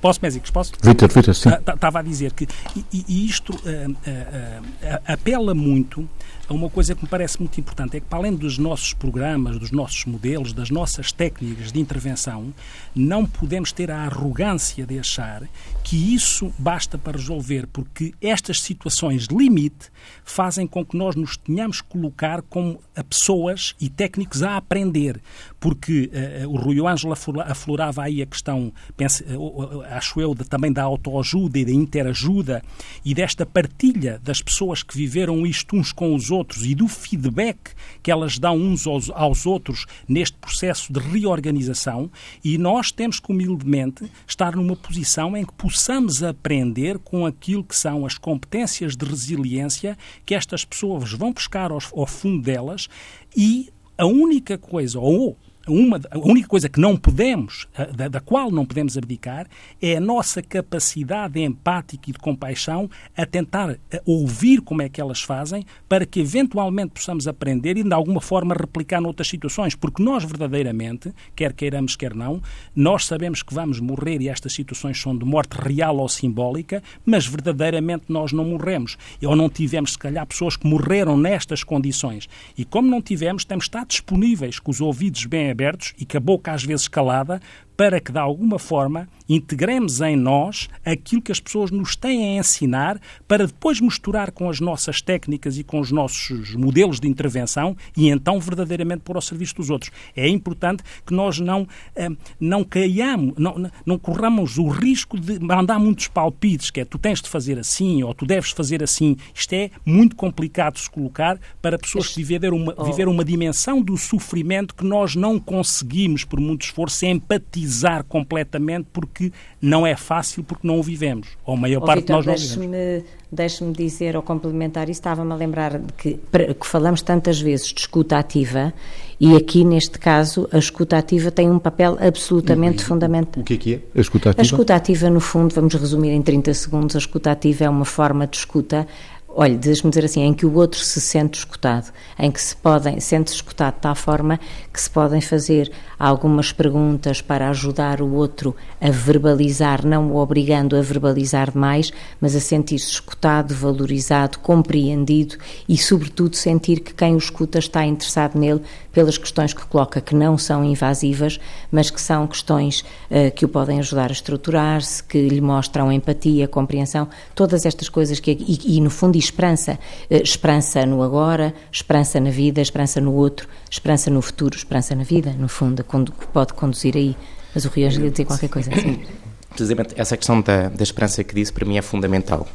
Posso, 0.00 0.18
Mésicos? 0.22 0.50
Posso? 0.50 0.72
Vitor, 0.82 1.10
Vitor, 1.12 1.34
sim. 1.34 1.50
Estava 1.50 1.98
a 1.98 2.02
dizer 2.02 2.32
que 2.32 2.48
e, 2.74 3.04
e 3.06 3.26
isto 3.26 3.52
uh, 3.52 3.56
uh, 3.56 3.92
uh, 3.92 5.02
apela 5.06 5.54
muito 5.54 6.08
uma 6.52 6.68
coisa 6.68 6.94
que 6.94 7.02
me 7.02 7.08
parece 7.08 7.38
muito 7.38 7.58
importante 7.60 7.96
é 7.96 8.00
que, 8.00 8.06
para 8.06 8.18
além 8.18 8.34
dos 8.34 8.58
nossos 8.58 8.92
programas, 8.92 9.56
dos 9.56 9.70
nossos 9.70 10.04
modelos, 10.04 10.52
das 10.52 10.68
nossas 10.68 11.12
técnicas 11.12 11.70
de 11.70 11.78
intervenção, 11.78 12.52
não 12.94 13.24
podemos 13.24 13.70
ter 13.70 13.90
a 13.90 14.00
arrogância 14.00 14.84
de 14.84 14.98
achar 14.98 15.48
que 15.84 16.14
isso 16.14 16.52
basta 16.58 16.98
para 16.98 17.16
resolver, 17.16 17.66
porque 17.68 18.14
estas 18.20 18.60
situações 18.60 19.26
limite 19.26 19.90
fazem 20.24 20.66
com 20.66 20.84
que 20.84 20.96
nós 20.96 21.14
nos 21.14 21.36
tenhamos 21.36 21.80
que 21.80 21.88
colocar 21.88 22.42
como 22.42 22.80
pessoas 23.08 23.74
e 23.80 23.88
técnicos 23.88 24.42
a 24.42 24.56
aprender, 24.56 25.20
porque 25.58 26.10
uh, 26.44 26.48
o 26.48 26.56
Rui 26.56 26.84
Ângelo 26.84 27.14
aflorava 27.44 28.02
aí 28.02 28.22
a 28.22 28.26
questão, 28.26 28.72
uh, 28.98 29.82
acho 29.90 30.20
eu, 30.20 30.34
de, 30.34 30.44
também 30.44 30.72
da 30.72 30.82
autoajuda 30.82 31.58
e 31.58 31.64
da 31.64 31.72
interajuda 31.72 32.62
e 33.04 33.14
desta 33.14 33.46
partilha 33.46 34.20
das 34.22 34.42
pessoas 34.42 34.82
que 34.82 34.96
viveram 34.96 35.46
isto 35.46 35.76
uns 35.76 35.92
com 35.92 36.14
os 36.14 36.30
outros 36.30 36.39
outros 36.40 36.64
e 36.64 36.74
do 36.74 36.88
feedback 36.88 37.72
que 38.02 38.10
elas 38.10 38.38
dão 38.38 38.56
uns 38.56 38.86
aos, 38.86 39.10
aos 39.10 39.46
outros 39.46 39.86
neste 40.08 40.36
processo 40.38 40.92
de 40.92 40.98
reorganização, 40.98 42.10
e 42.42 42.58
nós 42.58 42.90
temos 42.90 43.20
que 43.20 43.30
humildemente 43.30 44.10
estar 44.26 44.56
numa 44.56 44.74
posição 44.74 45.36
em 45.36 45.44
que 45.44 45.52
possamos 45.52 46.22
aprender 46.22 46.98
com 46.98 47.26
aquilo 47.26 47.62
que 47.62 47.76
são 47.76 48.04
as 48.04 48.16
competências 48.18 48.96
de 48.96 49.04
resiliência 49.04 49.96
que 50.24 50.34
estas 50.34 50.64
pessoas 50.64 51.12
vão 51.12 51.32
buscar 51.32 51.70
ao, 51.70 51.78
ao 51.94 52.06
fundo 52.06 52.42
delas. 52.42 52.88
E 53.36 53.70
a 53.96 54.06
única 54.06 54.56
coisa, 54.56 54.98
ou 54.98 55.36
uma, 55.70 56.00
a 56.10 56.18
única 56.18 56.48
coisa 56.48 56.68
que 56.68 56.80
não 56.80 56.96
podemos, 56.96 57.66
da, 57.96 58.08
da, 58.08 58.20
qual 58.20 58.50
não 58.50 58.66
podemos 58.66 58.98
abdicar, 58.98 59.46
é 59.80 59.96
a 59.96 60.00
nossa 60.00 60.42
capacidade 60.42 61.40
empática 61.40 62.10
e 62.10 62.12
de 62.12 62.18
compaixão 62.18 62.90
a 63.16 63.24
tentar 63.24 63.78
ouvir 64.04 64.60
como 64.60 64.82
é 64.82 64.88
que 64.88 65.00
elas 65.00 65.22
fazem 65.22 65.64
para 65.88 66.04
que 66.04 66.20
eventualmente 66.20 66.92
possamos 66.94 67.28
aprender 67.28 67.76
e 67.76 67.82
de 67.82 67.94
alguma 67.94 68.20
forma 68.20 68.54
replicar 68.54 69.00
noutras 69.00 69.28
situações, 69.28 69.74
porque 69.74 70.02
nós 70.02 70.24
verdadeiramente, 70.24 71.12
quer 71.36 71.52
queiramos, 71.52 71.96
quer 71.96 72.14
não, 72.14 72.42
nós 72.74 73.06
sabemos 73.06 73.42
que 73.42 73.54
vamos 73.54 73.80
morrer 73.80 74.20
e 74.20 74.28
estas 74.28 74.52
situações 74.52 75.00
são 75.00 75.16
de 75.16 75.24
morte 75.24 75.52
real 75.52 75.96
ou 75.98 76.08
simbólica, 76.08 76.82
mas 77.04 77.26
verdadeiramente 77.26 78.04
nós 78.08 78.32
não 78.32 78.44
morremos. 78.44 78.96
Ou 79.24 79.36
não 79.36 79.48
tivemos, 79.48 79.92
se 79.92 79.98
calhar, 79.98 80.26
pessoas 80.26 80.56
que 80.56 80.66
morreram 80.66 81.16
nestas 81.16 81.62
condições. 81.62 82.28
E 82.56 82.64
como 82.64 82.88
não 82.88 83.00
tivemos, 83.00 83.44
temos 83.44 83.64
de 83.64 83.68
estar 83.68 83.86
disponíveis 83.86 84.58
com 84.58 84.70
os 84.70 84.80
ouvidos 84.80 85.24
bem 85.26 85.50
abertos 85.50 85.59
e 85.98 86.04
com 86.04 86.16
a 86.16 86.20
boca 86.20 86.52
às 86.52 86.64
vezes 86.64 86.88
calada 86.88 87.40
para 87.80 87.98
que, 87.98 88.12
de 88.12 88.18
alguma 88.18 88.58
forma, 88.58 89.08
integremos 89.26 90.02
em 90.02 90.14
nós 90.14 90.68
aquilo 90.84 91.22
que 91.22 91.32
as 91.32 91.40
pessoas 91.40 91.70
nos 91.70 91.96
têm 91.96 92.36
a 92.36 92.40
ensinar 92.40 93.00
para 93.26 93.46
depois 93.46 93.80
misturar 93.80 94.32
com 94.32 94.50
as 94.50 94.60
nossas 94.60 95.00
técnicas 95.00 95.56
e 95.56 95.64
com 95.64 95.80
os 95.80 95.90
nossos 95.90 96.54
modelos 96.54 97.00
de 97.00 97.08
intervenção 97.08 97.74
e 97.96 98.10
então 98.10 98.38
verdadeiramente 98.38 99.00
pôr 99.00 99.16
ao 99.16 99.22
serviço 99.22 99.54
dos 99.54 99.70
outros. 99.70 99.90
É 100.14 100.28
importante 100.28 100.82
que 101.06 101.14
nós 101.14 101.40
não, 101.40 101.66
eh, 101.96 102.10
não 102.38 102.62
caiamos, 102.62 103.32
não, 103.38 103.70
não 103.86 103.98
corramos 103.98 104.58
o 104.58 104.68
risco 104.68 105.18
de 105.18 105.40
mandar 105.40 105.78
muitos 105.78 106.06
palpites, 106.06 106.70
que 106.70 106.80
é 106.80 106.84
tu 106.84 106.98
tens 106.98 107.22
de 107.22 107.30
fazer 107.30 107.58
assim 107.58 108.02
ou 108.02 108.12
tu 108.12 108.26
deves 108.26 108.50
fazer 108.50 108.82
assim. 108.82 109.16
Isto 109.34 109.54
é 109.54 109.70
muito 109.86 110.16
complicado 110.16 110.74
de 110.74 110.80
se 110.80 110.90
colocar 110.90 111.40
para 111.62 111.78
pessoas 111.78 112.08
que 112.08 112.22
viveram 112.22 112.58
uma, 112.58 112.74
oh. 112.76 112.84
viveram 112.84 113.10
uma 113.10 113.24
dimensão 113.24 113.80
do 113.80 113.96
sofrimento 113.96 114.74
que 114.74 114.84
nós 114.84 115.16
não 115.16 115.40
conseguimos, 115.40 116.24
por 116.24 116.38
muito 116.38 116.66
esforço, 116.66 117.06
empatizar 117.06 117.69
completamente 118.04 118.86
porque 118.92 119.32
não 119.60 119.86
é 119.86 119.96
fácil, 119.96 120.42
porque 120.42 120.66
não 120.66 120.78
o 120.78 120.82
vivemos. 120.82 121.28
Ou 121.44 121.54
a 121.54 121.56
maior 121.56 121.82
oh, 121.82 121.86
parte 121.86 122.00
Victor, 122.00 122.22
de 122.22 122.28
nós 122.28 122.56
não 122.56 122.62
vivemos. 122.62 123.04
Deixe-me 123.32 123.72
dizer, 123.72 124.16
ou 124.16 124.22
complementar 124.22 124.88
isso, 124.88 124.98
estava-me 124.98 125.30
a 125.30 125.36
lembrar 125.36 125.78
de 125.78 125.92
que, 125.92 126.14
que 126.14 126.66
falamos 126.66 127.00
tantas 127.00 127.40
vezes 127.40 127.68
de 127.68 127.80
escuta 127.80 128.18
ativa 128.18 128.74
e 129.20 129.36
aqui, 129.36 129.64
neste 129.64 129.98
caso, 129.98 130.48
a 130.50 130.58
escuta 130.58 130.96
ativa 130.96 131.30
tem 131.30 131.50
um 131.50 131.58
papel 131.58 131.96
absolutamente 132.00 132.82
fundamental. 132.82 133.42
O 133.42 133.44
que 133.44 133.54
é 133.54 133.56
que 133.56 133.74
é 133.74 133.80
a 133.94 134.00
escuta 134.00 134.30
ativa? 134.30 134.40
A 134.40 134.44
escuta 134.44 134.74
ativa, 134.74 135.10
no 135.10 135.20
fundo, 135.20 135.54
vamos 135.54 135.74
resumir 135.74 136.10
em 136.10 136.22
30 136.22 136.54
segundos, 136.54 136.96
a 136.96 136.98
escuta 136.98 137.30
ativa 137.30 137.64
é 137.64 137.68
uma 137.68 137.84
forma 137.84 138.26
de 138.26 138.38
escuta 138.38 138.86
olha, 139.32 139.56
deixe-me 139.56 139.90
dizer 139.90 140.04
assim, 140.04 140.22
em 140.22 140.34
que 140.34 140.44
o 140.44 140.54
outro 140.54 140.80
se 140.80 141.00
sente 141.00 141.38
escutado, 141.38 141.92
em 142.18 142.30
que 142.30 142.40
se 142.40 142.56
podem, 142.56 142.98
sente-se 143.00 143.36
escutado 143.36 143.74
de 143.74 143.80
tal 143.80 143.94
forma 143.94 144.40
que 144.72 144.80
se 144.80 144.88
podem 144.88 145.20
fazer 145.20 145.70
algumas 145.98 146.52
perguntas 146.52 147.20
para 147.20 147.50
ajudar 147.50 148.00
o 148.00 148.12
outro 148.14 148.54
a 148.80 148.90
verbalizar, 148.90 149.84
não 149.84 150.12
o 150.12 150.16
obrigando 150.16 150.76
a 150.76 150.80
verbalizar 150.80 151.50
demais, 151.50 151.92
mas 152.20 152.34
a 152.34 152.40
sentir-se 152.40 152.90
escutado, 152.90 153.54
valorizado, 153.54 154.38
compreendido 154.38 155.36
e, 155.68 155.76
sobretudo, 155.76 156.36
sentir 156.36 156.80
que 156.80 156.94
quem 156.94 157.14
o 157.14 157.18
escuta 157.18 157.58
está 157.58 157.84
interessado 157.84 158.38
nele 158.38 158.62
pelas 158.92 159.18
questões 159.18 159.52
que 159.52 159.64
coloca, 159.66 160.00
que 160.00 160.14
não 160.14 160.36
são 160.38 160.64
invasivas, 160.64 161.38
mas 161.70 161.90
que 161.90 162.00
são 162.00 162.26
questões 162.26 162.80
uh, 163.10 163.30
que 163.34 163.44
o 163.44 163.48
podem 163.48 163.78
ajudar 163.78 164.10
a 164.10 164.12
estruturar-se, 164.12 165.02
que 165.02 165.28
lhe 165.28 165.40
mostram 165.40 165.92
empatia, 165.92 166.48
compreensão, 166.48 167.08
todas 167.34 167.66
estas 167.66 167.88
coisas 167.88 168.20
que, 168.20 168.32
e, 168.32 168.76
e 168.76 168.80
no 168.80 168.90
fundo, 168.90 169.16
esperança. 169.16 169.78
Uh, 170.10 170.22
esperança 170.22 170.84
no 170.86 171.02
agora, 171.02 171.54
esperança 171.70 172.18
na 172.20 172.30
vida, 172.30 172.60
esperança 172.60 173.00
no 173.00 173.12
outro, 173.12 173.48
esperança 173.70 174.10
no 174.10 174.22
futuro, 174.22 174.56
esperança 174.60 174.94
na 174.94 175.02
vida, 175.02 175.34
no 175.38 175.48
fundo, 175.48 175.82
que 175.84 176.26
pode 176.28 176.54
conduzir 176.54 176.96
aí. 176.96 177.16
Mas 177.54 177.64
o 177.64 177.68
Rio 177.68 177.86
Ângelo 177.86 178.04
ia 178.04 178.10
dizer 178.10 178.24
qualquer 178.24 178.48
coisa 178.48 178.70
assim. 178.72 179.02
Precisamente 179.50 179.94
essa 179.96 180.16
questão 180.16 180.40
da, 180.40 180.68
da 180.68 180.82
esperança 180.82 181.24
que 181.24 181.34
disse, 181.34 181.52
para 181.52 181.66
mim, 181.66 181.76
é 181.76 181.82
fundamental. 181.82 182.46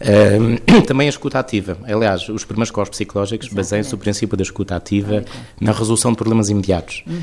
Uh, 0.00 0.82
também 0.86 1.08
a 1.08 1.10
escuta 1.10 1.38
ativa. 1.38 1.76
Aliás, 1.84 2.28
os 2.28 2.44
primeiros 2.44 2.70
corpos 2.70 2.96
psicológicos 2.96 3.48
baseiam-se 3.48 3.90
no 3.90 3.98
princípio 3.98 4.36
da 4.36 4.42
escuta 4.42 4.76
ativa 4.76 5.24
na 5.60 5.72
resolução 5.72 6.12
de 6.12 6.16
problemas 6.16 6.48
imediatos. 6.48 7.02
Uhum. 7.06 7.20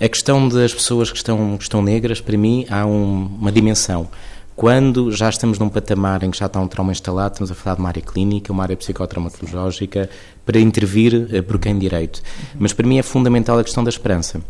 A 0.00 0.08
questão 0.08 0.48
das 0.48 0.74
pessoas 0.74 1.10
que 1.10 1.16
estão, 1.16 1.56
que 1.56 1.62
estão 1.62 1.82
negras, 1.82 2.20
para 2.20 2.36
mim, 2.36 2.66
há 2.68 2.84
um, 2.84 3.26
uma 3.38 3.52
dimensão. 3.52 4.08
Quando 4.56 5.10
já 5.10 5.28
estamos 5.28 5.58
num 5.58 5.68
patamar 5.68 6.22
em 6.22 6.30
que 6.30 6.38
já 6.38 6.46
está 6.46 6.60
um 6.60 6.68
trauma 6.68 6.92
instalado, 6.92 7.32
estamos 7.32 7.50
a 7.50 7.54
falar 7.54 7.74
de 7.74 7.80
uma 7.82 7.88
área 7.88 8.02
clínica, 8.02 8.52
uma 8.52 8.62
área 8.62 8.76
psicotraumatológica, 8.76 10.08
para 10.46 10.60
intervir 10.60 11.28
eh, 11.32 11.42
por 11.42 11.58
quem 11.58 11.76
direito. 11.76 12.22
Mas 12.56 12.72
para 12.72 12.86
mim 12.86 12.98
é 12.98 13.02
fundamental 13.02 13.58
a 13.58 13.64
questão 13.64 13.82
da 13.82 13.90
esperança. 13.90 14.40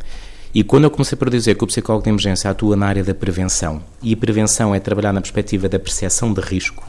E 0.54 0.62
quando 0.62 0.84
eu 0.84 0.90
comecei 0.90 1.16
por 1.16 1.30
dizer 1.30 1.56
que 1.56 1.64
o 1.64 1.66
psicólogo 1.66 2.04
de 2.04 2.10
emergência 2.10 2.50
atua 2.50 2.76
na 2.76 2.86
área 2.86 3.02
da 3.02 3.14
prevenção, 3.14 3.82
e 4.02 4.12
a 4.12 4.16
prevenção 4.16 4.74
é 4.74 4.78
trabalhar 4.78 5.12
na 5.12 5.20
perspectiva 5.20 5.68
da 5.68 5.78
percepção 5.78 6.32
de 6.32 6.40
risco, 6.40 6.84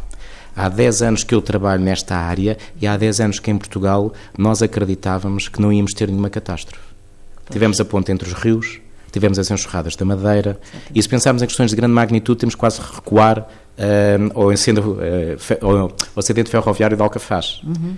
Há 0.56 0.70
10 0.70 1.02
anos 1.02 1.24
que 1.26 1.36
eu 1.36 1.42
trabalho 1.42 1.84
nesta 1.84 2.16
área 2.16 2.58
e 2.80 2.88
há 2.88 2.96
10 2.96 3.20
anos 3.20 3.40
que 3.40 3.52
em 3.52 3.58
Portugal 3.58 4.14
nós 4.38 4.62
acreditávamos 4.62 5.50
que 5.50 5.62
não 5.62 5.72
íamos 5.72 5.94
ter 5.94 6.08
nenhuma 6.08 6.30
catástrofe. 6.30 6.82
Pois. 7.36 7.52
Tivemos 7.52 7.82
a 7.82 7.84
ponte 7.84 8.10
entre 8.10 8.26
os 8.26 8.34
rios, 8.34 8.80
tivemos 9.16 9.40
as 9.40 9.50
enxurradas 9.50 9.96
da 9.96 10.06
Madeira, 10.06 10.60
Exatamente. 10.62 10.92
e 10.94 11.02
se 11.02 11.10
pensarmos 11.10 11.42
em 11.42 11.48
questões 11.48 11.72
de 11.72 11.76
grande 11.76 11.94
magnitude, 11.94 12.40
temos 12.40 12.54
quase 12.54 12.80
que 12.82 12.96
recuar 12.96 13.40
uh, 13.40 14.40
ao, 14.40 14.52
incêndio, 14.52 14.92
uh, 14.92 15.66
ao, 15.66 15.78
ao 15.78 15.94
acidente 16.18 16.50
ferroviário 16.50 16.98
de 16.98 17.02
Alcafaz. 17.02 17.62
Uhum. 17.64 17.96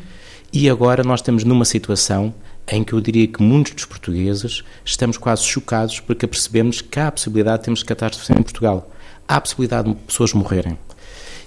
E 0.54 0.70
agora 0.70 1.04
nós 1.04 1.20
estamos 1.20 1.44
numa 1.44 1.66
situação 1.66 2.34
em 2.70 2.84
que 2.84 2.94
eu 2.94 3.02
diria 3.02 3.28
que 3.28 3.42
muitos 3.42 3.74
dos 3.74 3.86
portugueses 3.86 4.64
estamos 4.86 5.18
quase 5.18 5.44
chocados 5.44 6.00
porque 6.00 6.28
percebemos 6.28 6.82
que 6.82 7.00
há 7.00 7.08
a 7.08 7.12
possibilidade 7.12 7.60
de 7.60 7.64
termos 7.66 7.84
catástrofes 7.84 8.30
em 8.30 8.42
Portugal. 8.42 8.92
Há 9.28 9.38
a 9.38 9.42
possibilidade 9.42 9.90
de 9.90 9.96
pessoas 9.96 10.34
morrerem. 10.34 10.78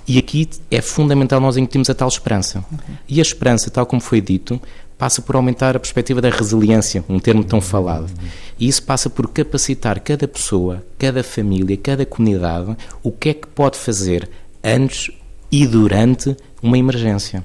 E 0.07 0.19
aqui 0.19 0.49
é 0.71 0.83
fundamental 0.83 1.41
nós 1.41 1.57
incutirmos 1.57 1.89
a 1.89 1.95
tal 1.95 2.09
esperança. 2.09 2.65
Uhum. 2.71 2.79
E 3.09 3.21
a 3.21 3.23
esperança, 3.23 3.71
tal 3.71 3.87
como 3.87 4.03
foi 4.03 4.21
dito, 4.21 4.61
passa 5.01 5.23
por 5.23 5.35
aumentar 5.35 5.75
a 5.75 5.81
perspectiva 5.81 6.21
da 6.21 6.29
resiliência, 6.29 7.03
um 7.09 7.19
termo 7.19 7.43
tão 7.43 7.59
falado. 7.59 8.13
E 8.59 8.69
isso 8.69 8.83
passa 8.83 9.09
por 9.09 9.27
capacitar 9.29 9.99
cada 9.99 10.29
pessoa, 10.29 10.85
cada 10.99 11.25
família, 11.25 11.75
cada 11.79 12.05
comunidade 12.05 12.77
o 13.03 13.11
que 13.11 13.31
é 13.31 13.35
que 13.35 13.47
pode 13.47 13.79
fazer 13.79 14.29
antes 14.63 15.11
e 15.51 15.67
durante 15.67 16.37
uma 16.63 16.77
emergência. 16.77 17.43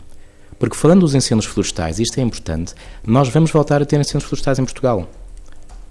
Porque 0.60 0.76
falando 0.76 1.00
dos 1.00 1.16
incêndios 1.16 1.46
florestais, 1.46 1.98
isto 1.98 2.20
é 2.20 2.24
importante, 2.24 2.74
nós 3.08 3.30
vamos 3.30 3.52
voltar 3.52 3.82
a 3.82 3.86
ter 3.86 4.02
incêndios 4.02 4.26
florestais 4.26 4.60
em 4.60 4.66
Portugal. 4.66 5.10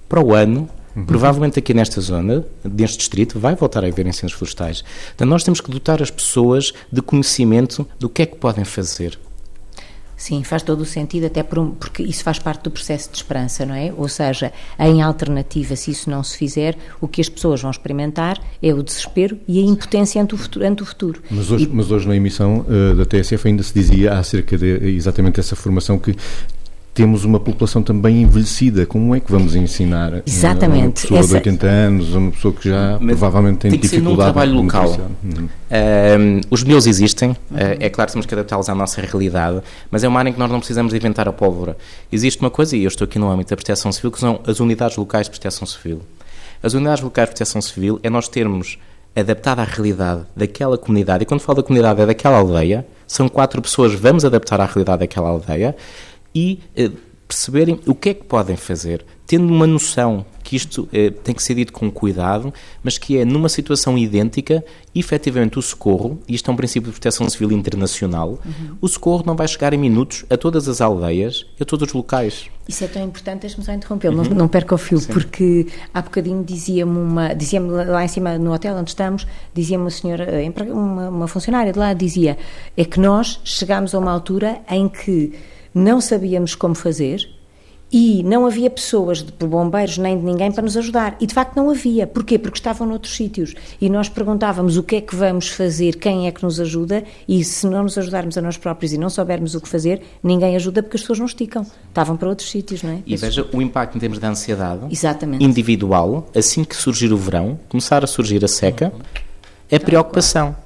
Para 0.06 0.22
o 0.22 0.34
ano, 0.34 0.68
Uhum. 0.94 1.06
Provavelmente 1.06 1.58
aqui 1.58 1.74
nesta 1.74 2.00
zona, 2.00 2.44
neste 2.62 2.98
distrito, 2.98 3.36
vai 3.40 3.56
voltar 3.56 3.84
a 3.84 3.88
haver 3.88 4.06
incêndios 4.06 4.38
florestais. 4.38 4.84
Então 5.12 5.26
nós 5.26 5.42
temos 5.42 5.60
que 5.60 5.68
dotar 5.68 6.00
as 6.00 6.08
pessoas 6.08 6.72
de 6.92 7.02
conhecimento 7.02 7.84
do 7.98 8.08
que 8.08 8.22
é 8.22 8.26
que 8.26 8.36
podem 8.36 8.64
fazer. 8.64 9.18
Sim, 10.16 10.44
faz 10.44 10.62
todo 10.62 10.80
o 10.80 10.84
sentido, 10.84 11.26
até 11.26 11.42
por 11.42 11.58
um, 11.58 11.70
porque 11.70 12.02
isso 12.02 12.22
faz 12.22 12.38
parte 12.38 12.64
do 12.64 12.70
processo 12.70 13.10
de 13.10 13.16
esperança, 13.16 13.66
não 13.66 13.74
é? 13.74 13.92
Ou 13.96 14.08
seja, 14.08 14.52
em 14.78 15.02
alternativa, 15.02 15.74
se 15.76 15.90
isso 15.90 16.08
não 16.08 16.22
se 16.22 16.36
fizer, 16.36 16.76
o 17.00 17.08
que 17.08 17.20
as 17.20 17.28
pessoas 17.28 17.62
vão 17.62 17.70
experimentar 17.70 18.40
é 18.62 18.72
o 18.72 18.82
desespero 18.82 19.38
e 19.46 19.60
a 19.60 19.62
impotência 19.62 20.22
ante 20.22 20.34
o 20.34 20.38
futuro. 20.38 20.66
Ante 20.66 20.82
o 20.82 20.86
futuro. 20.86 21.22
Mas, 21.30 21.50
hoje, 21.50 21.64
e... 21.64 21.68
mas 21.68 21.90
hoje 21.90 22.08
na 22.08 22.16
emissão 22.16 22.64
uh, 22.68 22.94
da 22.94 23.04
TSF 23.04 23.48
ainda 23.48 23.62
se 23.62 23.74
dizia 23.74 24.14
acerca 24.14 24.56
de 24.56 24.66
exatamente 24.96 25.40
essa 25.40 25.56
formação 25.56 25.98
que 25.98 26.16
temos 26.94 27.24
uma 27.24 27.40
população 27.40 27.82
também 27.82 28.22
envelhecida. 28.22 28.86
Como 28.86 29.14
é 29.16 29.20
que 29.20 29.30
vamos 29.30 29.56
ensinar 29.56 30.22
Exatamente. 30.24 30.84
uma 30.84 30.92
pessoa 30.92 31.20
Essa... 31.20 31.28
de 31.28 31.34
80 31.34 31.66
anos, 31.66 32.14
uma 32.14 32.30
pessoa 32.30 32.54
que 32.54 32.68
já 32.68 32.98
Mas 33.00 33.18
provavelmente 33.18 33.58
tem, 33.58 33.70
tem 33.72 33.80
que 33.80 33.88
dificuldade? 33.88 34.16
Ser 34.16 34.26
num 34.26 34.32
trabalho 34.32 34.54
local. 34.54 35.10
Uhum. 35.24 35.44
Uh, 35.44 36.40
os 36.50 36.62
meus 36.62 36.86
existem, 36.86 37.32
uh, 37.32 37.36
é 37.80 37.90
claro 37.90 38.06
que 38.06 38.12
temos 38.12 38.26
que 38.26 38.34
adaptá-los 38.34 38.68
à 38.68 38.74
nossa 38.76 39.00
realidade, 39.00 39.60
mas 39.90 40.04
é 40.04 40.08
uma 40.08 40.20
área 40.20 40.30
em 40.30 40.32
que 40.32 40.38
nós 40.38 40.50
não 40.50 40.60
precisamos 40.60 40.92
de 40.92 40.96
inventar 40.96 41.26
a 41.28 41.32
pólvora. 41.32 41.76
Existe 42.12 42.40
uma 42.40 42.50
coisa, 42.50 42.76
e 42.76 42.84
eu 42.84 42.88
estou 42.88 43.06
aqui 43.06 43.18
no 43.18 43.28
âmbito 43.28 43.50
da 43.50 43.56
proteção 43.56 43.90
civil, 43.90 44.12
que 44.12 44.20
são 44.20 44.40
as 44.46 44.60
unidades 44.60 44.96
locais 44.96 45.26
de 45.26 45.30
proteção 45.30 45.66
civil. 45.66 46.00
As 46.62 46.74
unidades 46.74 47.02
locais 47.02 47.28
de 47.28 47.34
proteção 47.34 47.60
civil 47.60 47.98
é 48.04 48.08
nós 48.08 48.28
termos 48.28 48.78
adaptado 49.16 49.60
à 49.60 49.64
realidade 49.64 50.22
daquela 50.36 50.78
comunidade, 50.78 51.24
e 51.24 51.26
quando 51.26 51.40
falo 51.40 51.56
da 51.56 51.62
comunidade 51.64 52.00
é 52.00 52.06
daquela 52.06 52.38
aldeia, 52.38 52.86
são 53.06 53.28
quatro 53.28 53.60
pessoas, 53.60 53.94
vamos 53.94 54.24
adaptar 54.24 54.60
à 54.60 54.64
realidade 54.64 55.00
daquela 55.00 55.28
aldeia, 55.28 55.76
e 56.34 56.60
eh, 56.76 56.90
perceberem 57.26 57.80
o 57.86 57.94
que 57.94 58.10
é 58.10 58.14
que 58.14 58.24
podem 58.24 58.56
fazer, 58.56 59.04
tendo 59.26 59.46
uma 59.52 59.66
noção 59.66 60.24
que 60.42 60.54
isto 60.54 60.86
eh, 60.92 61.10
tem 61.10 61.34
que 61.34 61.42
ser 61.42 61.54
dito 61.54 61.72
com 61.72 61.90
cuidado, 61.90 62.52
mas 62.82 62.98
que 62.98 63.16
é 63.16 63.24
numa 63.24 63.48
situação 63.48 63.96
idêntica, 63.96 64.62
efetivamente 64.94 65.58
o 65.58 65.62
socorro, 65.62 66.20
e 66.28 66.34
isto 66.34 66.50
é 66.50 66.54
um 66.54 66.56
princípio 66.56 66.92
de 66.92 67.00
proteção 67.00 67.28
civil 67.30 67.50
internacional, 67.52 68.38
uhum. 68.44 68.76
o 68.80 68.86
socorro 68.86 69.24
não 69.26 69.34
vai 69.34 69.48
chegar 69.48 69.72
em 69.72 69.78
minutos 69.78 70.24
a 70.28 70.36
todas 70.36 70.68
as 70.68 70.82
aldeias, 70.82 71.46
a 71.58 71.64
todos 71.64 71.88
os 71.88 71.94
locais. 71.94 72.50
Isso 72.68 72.84
é 72.84 72.86
tão 72.86 73.02
importante, 73.02 73.40
deixe-me 73.40 73.64
só 73.64 73.72
interrompê-lo, 73.72 74.18
uhum. 74.18 74.28
não, 74.28 74.36
não 74.36 74.48
perca 74.48 74.74
o 74.74 74.78
fio, 74.78 74.98
Sim. 74.98 75.12
porque 75.12 75.66
há 75.94 76.02
bocadinho 76.02 76.44
dizia-me 76.44 76.98
uma, 76.98 77.32
dizia-me 77.34 77.70
lá 77.70 78.04
em 78.04 78.08
cima 78.08 78.38
no 78.38 78.52
hotel 78.52 78.76
onde 78.76 78.90
estamos, 78.90 79.26
dizia-me 79.54 79.84
uma 79.84 79.90
senhora, 79.90 80.24
eh, 80.24 80.52
uma, 80.70 81.08
uma 81.08 81.28
funcionária 81.28 81.72
de 81.72 81.78
lá, 81.78 81.94
dizia, 81.94 82.36
é 82.76 82.84
que 82.84 83.00
nós 83.00 83.40
chegámos 83.44 83.94
a 83.94 83.98
uma 83.98 84.12
altura 84.12 84.60
em 84.68 84.90
que 84.90 85.32
não 85.74 86.00
sabíamos 86.00 86.54
como 86.54 86.74
fazer 86.74 87.28
e 87.92 88.24
não 88.24 88.44
havia 88.44 88.68
pessoas 88.68 89.22
de 89.22 89.46
bombeiros 89.46 89.98
nem 89.98 90.18
de 90.18 90.24
ninguém 90.24 90.50
para 90.50 90.64
nos 90.64 90.76
ajudar. 90.76 91.16
E 91.20 91.28
de 91.28 91.32
facto 91.32 91.54
não 91.54 91.70
havia. 91.70 92.08
Porquê? 92.08 92.38
Porque 92.38 92.58
estavam 92.58 92.88
noutros 92.88 93.14
sítios. 93.14 93.54
E 93.80 93.88
nós 93.88 94.08
perguntávamos 94.08 94.76
o 94.76 94.82
que 94.82 94.96
é 94.96 95.00
que 95.00 95.14
vamos 95.14 95.48
fazer, 95.48 95.94
quem 95.96 96.26
é 96.26 96.32
que 96.32 96.42
nos 96.42 96.58
ajuda, 96.58 97.04
e 97.28 97.44
se 97.44 97.66
não 97.68 97.84
nos 97.84 97.96
ajudarmos 97.96 98.36
a 98.36 98.42
nós 98.42 98.56
próprios 98.56 98.92
e 98.92 98.98
não 98.98 99.08
soubermos 99.08 99.54
o 99.54 99.60
que 99.60 99.68
fazer, 99.68 100.02
ninguém 100.24 100.56
ajuda 100.56 100.82
porque 100.82 100.96
as 100.96 101.02
pessoas 101.02 101.20
não 101.20 101.26
esticam. 101.26 101.64
Estavam 101.88 102.16
para 102.16 102.28
outros 102.28 102.50
sítios, 102.50 102.82
não 102.82 102.90
é? 102.90 102.98
E 103.06 103.16
veja 103.16 103.46
o 103.52 103.62
impacto 103.62 103.96
em 103.96 104.00
termos 104.00 104.18
de 104.18 104.26
ansiedade 104.26 104.86
Exatamente. 104.90 105.44
individual, 105.44 106.28
assim 106.34 106.64
que 106.64 106.74
surgir 106.74 107.12
o 107.12 107.16
verão, 107.16 107.60
começar 107.68 108.02
a 108.02 108.08
surgir 108.08 108.44
a 108.44 108.48
seca, 108.48 108.92
é 109.70 109.78
preocupação. 109.78 110.56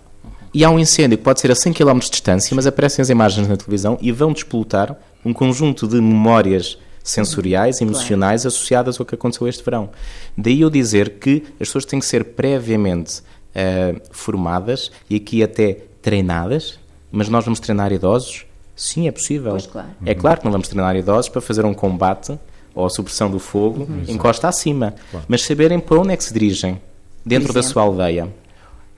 E 0.52 0.64
há 0.64 0.70
um 0.70 0.78
incêndio 0.78 1.18
que 1.18 1.24
pode 1.24 1.40
ser 1.40 1.50
a 1.50 1.54
100 1.54 1.72
km 1.72 1.98
de 1.98 2.10
distância, 2.10 2.54
mas 2.54 2.66
aparecem 2.66 3.02
as 3.02 3.10
imagens 3.10 3.46
na 3.46 3.56
televisão 3.56 3.98
e 4.00 4.10
vão 4.10 4.32
despolutar 4.32 4.96
um 5.24 5.32
conjunto 5.32 5.86
de 5.86 6.00
memórias 6.00 6.78
sensoriais, 7.02 7.80
emocionais 7.80 8.42
claro. 8.42 8.54
associadas 8.54 9.00
ao 9.00 9.06
que 9.06 9.14
aconteceu 9.14 9.48
este 9.48 9.64
verão. 9.64 9.90
Daí 10.36 10.60
eu 10.60 10.70
dizer 10.70 11.18
que 11.18 11.42
as 11.52 11.68
pessoas 11.68 11.84
têm 11.84 12.00
que 12.00 12.06
ser 12.06 12.24
previamente 12.24 13.20
uh, 13.20 14.00
formadas 14.10 14.90
e 15.08 15.16
aqui 15.16 15.42
até 15.42 15.78
treinadas, 16.02 16.78
mas 17.10 17.28
nós 17.28 17.44
vamos 17.44 17.60
treinar 17.60 17.92
idosos? 17.92 18.44
Sim, 18.76 19.08
é 19.08 19.10
possível. 19.10 19.52
Pois, 19.52 19.66
claro. 19.66 19.88
É 20.04 20.14
claro 20.14 20.38
que 20.40 20.44
não 20.44 20.52
vamos 20.52 20.68
treinar 20.68 20.94
idosos 20.96 21.28
para 21.28 21.40
fazer 21.40 21.64
um 21.64 21.74
combate 21.74 22.38
ou 22.74 22.86
a 22.86 22.90
supressão 22.90 23.30
do 23.30 23.38
fogo 23.38 23.86
uhum. 23.88 24.04
encosta 24.06 24.46
acima, 24.46 24.94
claro. 25.10 25.26
mas 25.28 25.42
saberem 25.42 25.80
para 25.80 25.98
onde 25.98 26.12
é 26.12 26.16
que 26.16 26.22
se 26.22 26.32
dirigem 26.32 26.80
dentro 27.24 27.52
da 27.52 27.62
sua 27.62 27.82
aldeia 27.82 28.28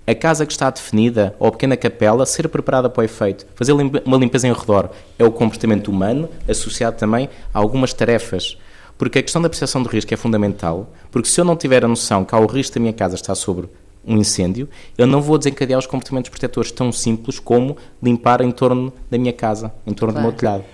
a 0.06 0.14
casa 0.14 0.44
que 0.44 0.52
está 0.52 0.70
definida 0.70 1.34
ou 1.38 1.48
a 1.48 1.52
pequena 1.52 1.76
capela 1.76 2.26
ser 2.26 2.48
preparada 2.48 2.90
para 2.90 3.02
o 3.02 3.04
efeito. 3.04 3.46
Fazer 3.54 3.72
uma 3.72 4.16
limpeza 4.16 4.48
em 4.48 4.52
redor 4.52 4.90
é 5.18 5.24
o 5.24 5.30
comportamento 5.30 5.88
humano 5.88 6.28
associado 6.48 6.96
também 6.96 7.28
a 7.52 7.58
algumas 7.58 7.92
tarefas. 7.92 8.58
Porque 8.98 9.18
a 9.18 9.22
questão 9.22 9.40
da 9.40 9.48
percepção 9.48 9.82
do 9.82 9.88
risco 9.88 10.12
é 10.12 10.16
fundamental, 10.16 10.92
porque 11.10 11.28
se 11.28 11.40
eu 11.40 11.44
não 11.44 11.56
tiver 11.56 11.84
a 11.84 11.88
noção 11.88 12.24
que 12.24 12.34
há 12.34 12.38
o 12.38 12.46
risco 12.46 12.74
da 12.74 12.80
minha 12.80 12.92
casa 12.92 13.14
está 13.14 13.34
sobre 13.34 13.68
um 14.04 14.16
incêndio, 14.16 14.68
eu 14.98 15.06
não 15.06 15.22
vou 15.22 15.38
desencadear 15.38 15.78
os 15.78 15.86
comportamentos 15.86 16.28
protetores 16.28 16.70
tão 16.72 16.90
simples 16.92 17.38
como 17.38 17.76
limpar 18.02 18.40
em 18.40 18.50
torno 18.50 18.92
da 19.10 19.16
minha 19.16 19.32
casa, 19.32 19.72
em 19.86 19.94
torno 19.94 20.12
claro. 20.12 20.26
do 20.26 20.30
meu 20.30 20.38
telhado. 20.38 20.64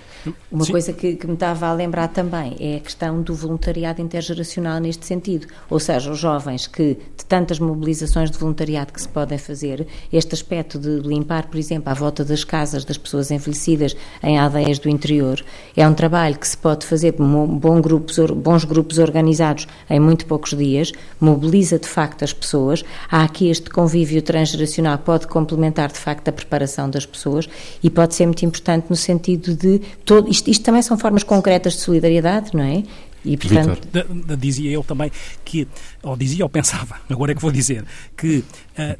Uma 0.51 0.65
Sim. 0.65 0.73
coisa 0.73 0.93
que, 0.93 1.17
que, 1.17 1.27
me 1.27 1.35
estava 1.35 1.67
a 1.67 1.73
lembrar 1.73 2.09
também 2.09 2.57
é 2.59 2.77
a 2.77 2.81
questão 2.81 3.21
do 3.23 3.35
voluntariado 3.35 4.01
intergeracional 4.01 4.81
neste 4.81 5.05
sentido. 5.07 5.47
Ou 5.69 5.79
seja, 5.79 6.11
os 6.11 6.19
jovens 6.19 6.67
que, 6.67 6.99
de 7.17 7.25
tantas 7.27 7.59
mobilizações 7.59 8.31
de 8.31 8.39
voluntariado 8.39 8.93
que 8.93 9.01
se 9.01 9.09
podem 9.09 9.39
fazer, 9.39 9.87
este 10.13 10.35
aspecto 10.35 10.79
de 10.79 11.01
limpar, 11.01 11.47
por 11.47 11.59
exemplo, 11.59 11.91
à 11.91 11.95
volta 11.95 12.25
das 12.25 12.45
casas 12.45 12.85
das 12.85 12.97
pessoas 12.97 13.31
envelhecidas 13.31 13.97
em 14.23 14.39
aldeias 14.39 14.79
do 14.79 14.89
interior, 14.89 15.45
é 15.77 15.87
um 15.87 15.95
trabalho 15.95 16.39
que 16.39 16.49
se 16.49 16.57
pode 16.57 16.87
fazer 16.87 17.13
por 17.13 17.25
bom 17.27 17.81
grupos, 17.81 18.19
bons 18.19 18.65
grupos 18.65 18.99
organizados 18.99 19.67
em 19.89 20.01
muito 20.01 20.27
poucos 20.27 20.57
dias, 20.57 20.93
mobiliza 21.21 21.79
de 21.79 21.89
facto 21.89 22.25
as 22.25 22.33
pessoas. 22.33 22.85
Há 23.11 23.25
aqui 23.25 23.49
este 23.49 23.71
convívio 23.71 24.23
transgeracional, 24.23 24.99
pode 24.99 25.27
complementar 25.27 25.91
de 25.91 25.99
facto 25.99 26.29
a 26.29 26.33
preparação 26.33 26.89
das 26.89 27.05
pessoas 27.05 27.49
e 27.83 27.91
pode 27.91 28.15
ser 28.15 28.27
muito 28.27 28.45
importante 28.45 28.87
no 28.89 28.97
sentido 28.97 29.55
de. 29.55 29.81
Todo, 30.17 30.31
isto, 30.31 30.49
isto 30.49 30.65
também 30.65 30.81
são 30.81 30.97
formas 30.97 31.23
concretas 31.23 31.75
de 31.75 31.81
solidariedade, 31.81 32.51
não 32.55 32.65
é? 32.65 32.83
E, 33.23 33.37
portanto... 33.37 33.87
Dizia 34.39 34.71
eu 34.71 34.83
também 34.83 35.11
que, 35.45 35.69
ou 36.03 36.17
dizia 36.17 36.45
ou 36.45 36.49
pensava, 36.49 36.97
agora 37.11 37.33
é 37.33 37.35
que 37.35 37.43
vou 37.43 37.51
dizer, 37.53 37.85
que, 38.17 38.43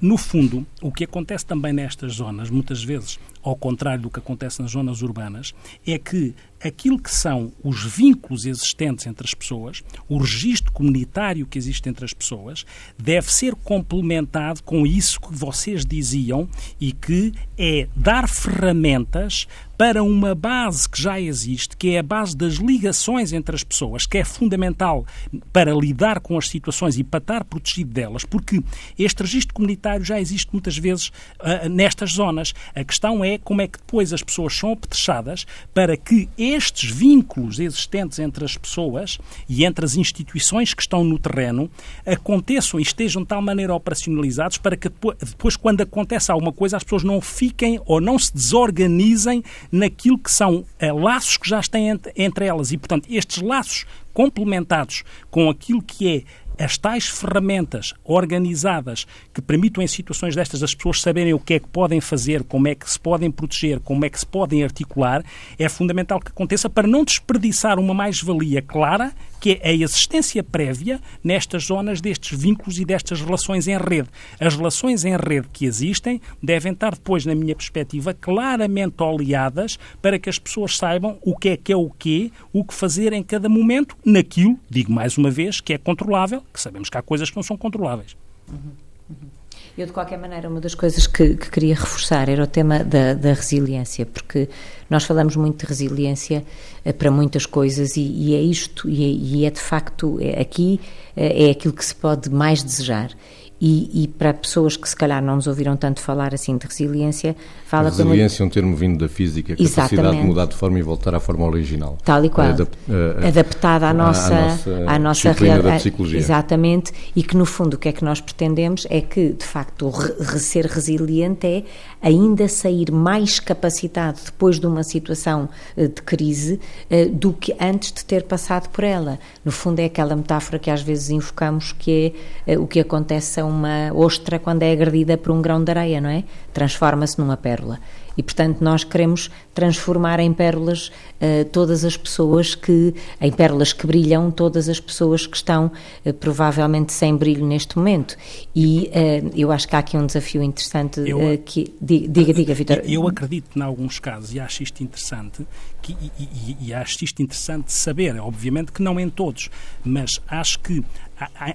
no 0.01 0.17
fundo, 0.17 0.67
o 0.81 0.91
que 0.91 1.05
acontece 1.05 1.45
também 1.45 1.73
nestas 1.73 2.15
zonas, 2.15 2.49
muitas 2.49 2.83
vezes, 2.83 3.19
ao 3.43 3.55
contrário 3.55 4.03
do 4.03 4.11
que 4.11 4.19
acontece 4.19 4.61
nas 4.63 4.71
zonas 4.71 5.03
urbanas, 5.03 5.55
é 5.87 5.99
que 5.99 6.35
aquilo 6.63 6.99
que 6.99 7.11
são 7.11 7.53
os 7.63 7.85
vínculos 7.85 8.47
existentes 8.47 9.07
entre 9.07 9.27
as 9.27 9.35
pessoas, 9.35 9.85
o 10.09 10.19
registro 10.19 10.73
comunitário 10.73 11.47
que 11.47 11.59
existe 11.59 11.89
entre 11.89 12.05
as 12.05 12.13
pessoas, 12.13 12.65
deve 12.99 13.33
ser 13.33 13.55
complementado 13.55 14.63
com 14.63 14.87
isso 14.87 15.21
que 15.21 15.35
vocês 15.35 15.85
diziam 15.85 16.49
e 16.81 16.93
que 16.93 17.33
é 17.59 17.89
dar 17.95 18.29
ferramentas 18.29 19.47
para 19.77 20.03
uma 20.03 20.35
base 20.35 20.89
que 20.89 21.01
já 21.01 21.21
existe, 21.21 21.77
que 21.77 21.91
é 21.91 21.99
a 21.99 22.03
base 22.03 22.35
das 22.35 22.55
ligações 22.55 23.33
entre 23.35 23.55
as 23.55 23.63
pessoas, 23.63 24.07
que 24.07 24.17
é 24.17 24.25
fundamental 24.25 25.05
para 25.53 25.75
lidar 25.75 26.21
com 26.21 26.39
as 26.39 26.49
situações 26.49 26.97
e 26.99 27.05
para 27.05 27.19
estar 27.19 27.45
protegido 27.45 27.91
delas, 27.93 28.25
porque 28.25 28.63
este 28.99 29.23
registro 29.23 29.53
comunitário 29.53 29.66
já 30.03 30.21
existe 30.21 30.49
muitas 30.53 30.77
vezes 30.77 31.09
uh, 31.41 31.69
nestas 31.69 32.13
zonas. 32.13 32.55
A 32.75 32.85
questão 32.85 33.25
é 33.25 33.39
como 33.39 33.63
é 33.63 33.69
que 33.69 33.79
depois 33.79 34.13
as 34.13 34.23
pessoas 34.23 34.55
são 34.55 34.73
apetrechadas 34.73 35.47
para 35.75 35.97
que 35.97 36.29
estes 36.39 36.91
vínculos 36.91 37.59
existentes 37.59 38.19
entre 38.19 38.45
as 38.45 38.57
pessoas 38.57 39.19
e 39.49 39.65
entre 39.65 39.85
as 39.85 39.97
instituições 39.97 40.75
que 40.75 40.83
estão 40.83 41.05
no 41.05 41.19
terreno 41.19 41.71
aconteçam 42.05 42.79
e 42.79 42.83
estejam 42.83 43.23
de 43.23 43.29
tal 43.29 43.43
maneira 43.43 43.75
operacionalizados 43.75 44.59
para 44.59 44.77
que 44.77 44.89
depois, 44.89 45.17
depois 45.19 45.57
quando 45.57 45.81
acontece 45.81 46.31
alguma 46.31 46.53
coisa, 46.53 46.77
as 46.77 46.85
pessoas 46.85 47.03
não 47.03 47.21
fiquem 47.21 47.81
ou 47.87 48.01
não 48.01 48.19
se 48.19 48.33
desorganizem 48.35 49.43
naquilo 49.71 50.19
que 50.19 50.31
são 50.31 50.59
uh, 50.59 50.99
laços 50.99 51.37
que 51.37 51.49
já 51.49 51.61
têm 51.63 51.89
entre, 51.89 52.13
entre 52.17 52.47
elas. 52.47 52.73
E, 52.73 52.77
portanto, 52.77 53.07
estes 53.11 53.43
laços 53.43 53.87
complementados 54.13 55.05
com 55.31 55.51
aquilo 55.51 55.83
que 55.83 56.09
é 56.09 56.23
as 56.59 56.79
tais 56.79 57.07
ferramentas 57.09 57.95
organizadas 58.05 59.07
que 59.33 59.43
permitam 59.43 59.83
em 59.83 59.87
situações 59.87 60.35
destas 60.35 60.63
as 60.63 60.75
pessoas 60.75 61.01
saberem 61.01 61.35
o 61.35 61.39
que 61.39 61.55
é 61.55 61.59
que 61.59 61.69
podem 61.69 62.01
fazer, 62.01 62.43
como 62.43 62.69
é 62.69 62.75
que 62.75 62.91
se 62.91 62.99
podem 62.99 63.31
proteger, 63.31 63.81
como 63.81 64.05
é 64.05 64.11
que 64.11 64.19
se 64.19 64.27
podem 64.27 64.63
articular, 64.63 65.25
é 65.59 65.69
fundamental 65.69 66.21
que 66.21 66.29
aconteça 66.29 66.69
para 66.71 66.89
não 66.89 67.05
desperdiçar 67.05 67.79
uma 67.79 67.95
mais-valia 67.95 68.63
clara 68.63 69.13
que 69.41 69.61
é 69.63 69.71
a 69.71 69.73
existência 69.73 70.43
prévia 70.43 71.01
nestas 71.23 71.65
zonas 71.65 72.01
destes 72.01 72.39
vínculos 72.39 72.79
e 72.79 72.85
destas 72.85 73.21
relações 73.21 73.69
em 73.69 73.77
rede. 73.77 74.09
As 74.41 74.57
relações 74.57 75.05
em 75.05 75.17
rede 75.17 75.49
que 75.53 75.67
existem 75.67 76.21
devem 76.43 76.73
estar 76.73 76.95
depois, 76.95 77.25
na 77.25 77.35
minha 77.35 77.55
perspectiva, 77.55 78.15
claramente 78.15 79.03
oleadas 79.03 79.79
para 80.01 80.19
que 80.19 80.29
as 80.29 80.39
pessoas 80.39 80.77
saibam 80.77 81.19
o 81.23 81.37
que 81.37 81.51
é 81.51 81.57
que 81.57 81.73
é 81.73 81.77
o 81.77 81.91
quê, 81.91 82.31
o 82.53 82.65
que 82.65 82.75
fazer 82.75 83.13
em 83.13 83.23
cada 83.23 83.49
momento, 83.49 83.97
naquilo, 84.05 84.59
digo 84.69 84.93
mais 84.93 85.17
uma 85.17 85.31
vez, 85.31 85.61
que 85.61 85.73
é 85.73 85.79
controlável, 85.79 86.43
que 86.53 86.61
sabemos 86.61 86.89
que 86.89 86.99
há 86.99 87.03
coisas 87.03 87.31
que 87.31 87.37
não 87.37 87.43
são 87.43 87.57
controláveis. 87.57 88.17
Uhum, 88.49 88.73
uhum. 89.11 89.36
Eu, 89.77 89.85
de 89.85 89.93
qualquer 89.93 90.19
maneira, 90.19 90.49
uma 90.49 90.59
das 90.59 90.75
coisas 90.75 91.07
que, 91.07 91.35
que 91.35 91.51
queria 91.51 91.75
reforçar 91.75 92.31
era 92.31 92.43
o 92.43 92.47
tema 92.47 92.83
da, 92.83 93.13
da, 93.13 93.35
resiliência, 93.35 94.07
porque 94.07 94.49
nós 94.89 95.05
falamos 95.05 95.37
muito 95.37 95.59
de 95.59 95.67
resiliência 95.67 96.43
eh, 96.83 96.95
para 96.95 97.11
muitas 97.11 97.45
coisas 97.45 97.95
e, 97.95 98.01
e 98.01 98.35
é 98.35 98.41
isto, 98.41 98.89
e 98.89 99.05
é, 99.05 99.09
e 99.09 99.45
é 99.45 99.51
de 99.51 99.61
facto, 99.61 100.19
é, 100.19 100.41
aqui 100.41 100.81
eh, 101.15 101.49
é 101.49 101.51
aquilo 101.51 101.75
que 101.75 101.85
se 101.85 101.95
pode 101.95 102.31
mais 102.31 102.63
desejar. 102.63 103.11
E, 103.59 104.03
e, 104.03 104.09
para 104.09 104.35
pessoas 104.35 104.77
que 104.77 104.87
se 104.87 104.95
calhar 104.95 105.23
não 105.23 105.37
nos 105.37 105.47
ouviram 105.47 105.77
tanto 105.79 106.01
falar 106.01 106.35
assim 106.35 106.59
de 106.59 106.67
resiliência, 106.67 107.35
fala 107.65 107.89
a 107.89 107.91
resiliência 107.91 108.43
é 108.43 108.47
um 108.47 108.51
termo 108.51 108.77
vindo 108.77 108.99
da 108.99 109.09
física, 109.09 109.55
a 109.55 109.57
capacidade 109.57 109.95
Exatamente. 109.95 110.21
de 110.21 110.27
mudar 110.27 110.47
de 110.47 110.55
forma 110.55 110.79
e 110.79 110.83
voltar 110.83 111.15
à 111.15 111.21
forma 111.21 111.47
original. 111.47 111.97
Tal 112.05 112.23
e 112.27 112.29
qual. 112.29 112.49
Adap 112.49 112.71
uh, 112.87 113.27
Adaptada 113.27 113.89
à 113.89 113.95
nossa, 113.95 114.35
à 114.35 114.41
nossa, 114.43 114.85
à 114.89 114.99
nossa 114.99 115.33
real... 115.33 115.63
da 115.63 115.77
psicologia. 115.77 116.19
Exatamente, 116.19 116.93
e 117.17 117.23
que 117.23 117.35
no 117.35 117.47
fundo 117.47 117.75
o 117.75 117.79
que 117.79 117.89
é 117.89 117.93
que 117.93 118.05
nós 118.05 118.21
pretendemos 118.21 118.87
é 118.91 119.01
que, 119.01 119.31
de 119.31 119.45
facto, 119.45 119.89
re 119.89 120.39
ser 120.39 120.67
resiliente 120.67 121.47
é 121.47 121.65
ainda 122.03 122.49
sair 122.49 122.93
mais 122.93 123.41
capacitado 123.41 124.19
depois 124.23 124.61
de 124.61 124.67
uma 124.67 124.83
situação 124.83 125.49
uh, 125.79 125.89
de 125.89 126.03
crise 126.03 126.61
uh, 126.91 127.09
do 127.11 127.33
que 127.33 127.57
antes 127.59 127.91
de 127.91 128.05
ter 128.05 128.25
passado 128.25 128.69
por 128.69 128.85
ela. 128.85 129.19
No 129.43 129.51
fundo 129.51 129.81
é 129.81 129.87
aquela 129.87 130.15
metáfora 130.15 130.59
que 130.59 130.71
às 130.71 130.83
vezes 130.83 131.09
invocamos 131.09 131.73
que 131.73 132.13
é 132.47 132.59
o 132.59 132.67
que 132.67 132.81
acontece 132.81 133.46
uma 133.47 133.93
ostra 133.95 134.39
quando 134.39 134.63
é 134.63 134.73
agredida 134.73 135.17
por 135.17 135.33
um 135.33 135.41
grão 135.41 135.63
de 135.63 135.71
areia, 135.71 136.01
não 136.01 136.11
é? 136.11 136.25
Transforma-se 136.53 137.19
numa 137.19 137.37
pérola. 137.37 137.79
E, 138.17 138.23
portanto, 138.23 138.63
nós 138.63 138.83
queremos 138.83 139.31
transformar 139.53 140.21
em 140.21 140.33
pérolas 140.33 140.89
uh, 141.21 141.45
todas 141.53 141.85
as 141.85 141.97
pessoas 141.97 142.55
que, 142.55 142.95
em 143.21 143.31
pérolas 143.31 143.73
que 143.73 143.87
brilham, 143.87 144.31
todas 144.31 144.69
as 144.69 144.81
pessoas 144.81 145.27
que 145.27 145.37
estão 145.37 145.71
uh, 146.05 146.13
provavelmente 146.15 146.93
sem 146.93 147.15
brilho 147.15 147.45
neste 147.45 147.77
momento. 147.77 148.17
E 148.55 148.91
uh, 148.91 149.31
eu 149.37 149.53
acho 149.53 149.69
que 149.69 149.77
há 149.77 149.81
aqui 149.81 149.97
um 149.97 150.07
desafio 150.07 150.43
interessante 150.43 151.01
eu, 151.07 151.19
que. 151.45 151.75
Diga, 151.81 152.33
diga, 152.33 152.55
Vitor. 152.55 152.81
Eu 152.85 153.07
acredito, 153.07 153.59
em 153.59 153.63
alguns 153.63 153.99
casos, 153.99 154.33
e 154.33 154.41
acho 154.41 154.63
isto 154.63 154.83
interessante, 154.83 155.47
que, 155.87 155.97
e, 156.01 156.11
e, 156.19 156.57
e 156.67 156.75
acho 156.75 157.05
isto 157.05 157.23
interessante 157.23 157.73
saber, 157.73 158.19
obviamente 158.19 158.73
que 158.73 158.83
não 158.83 158.99
em 158.99 159.09
todos, 159.09 159.49
mas 159.85 160.21
acho 160.27 160.59
que 160.59 160.83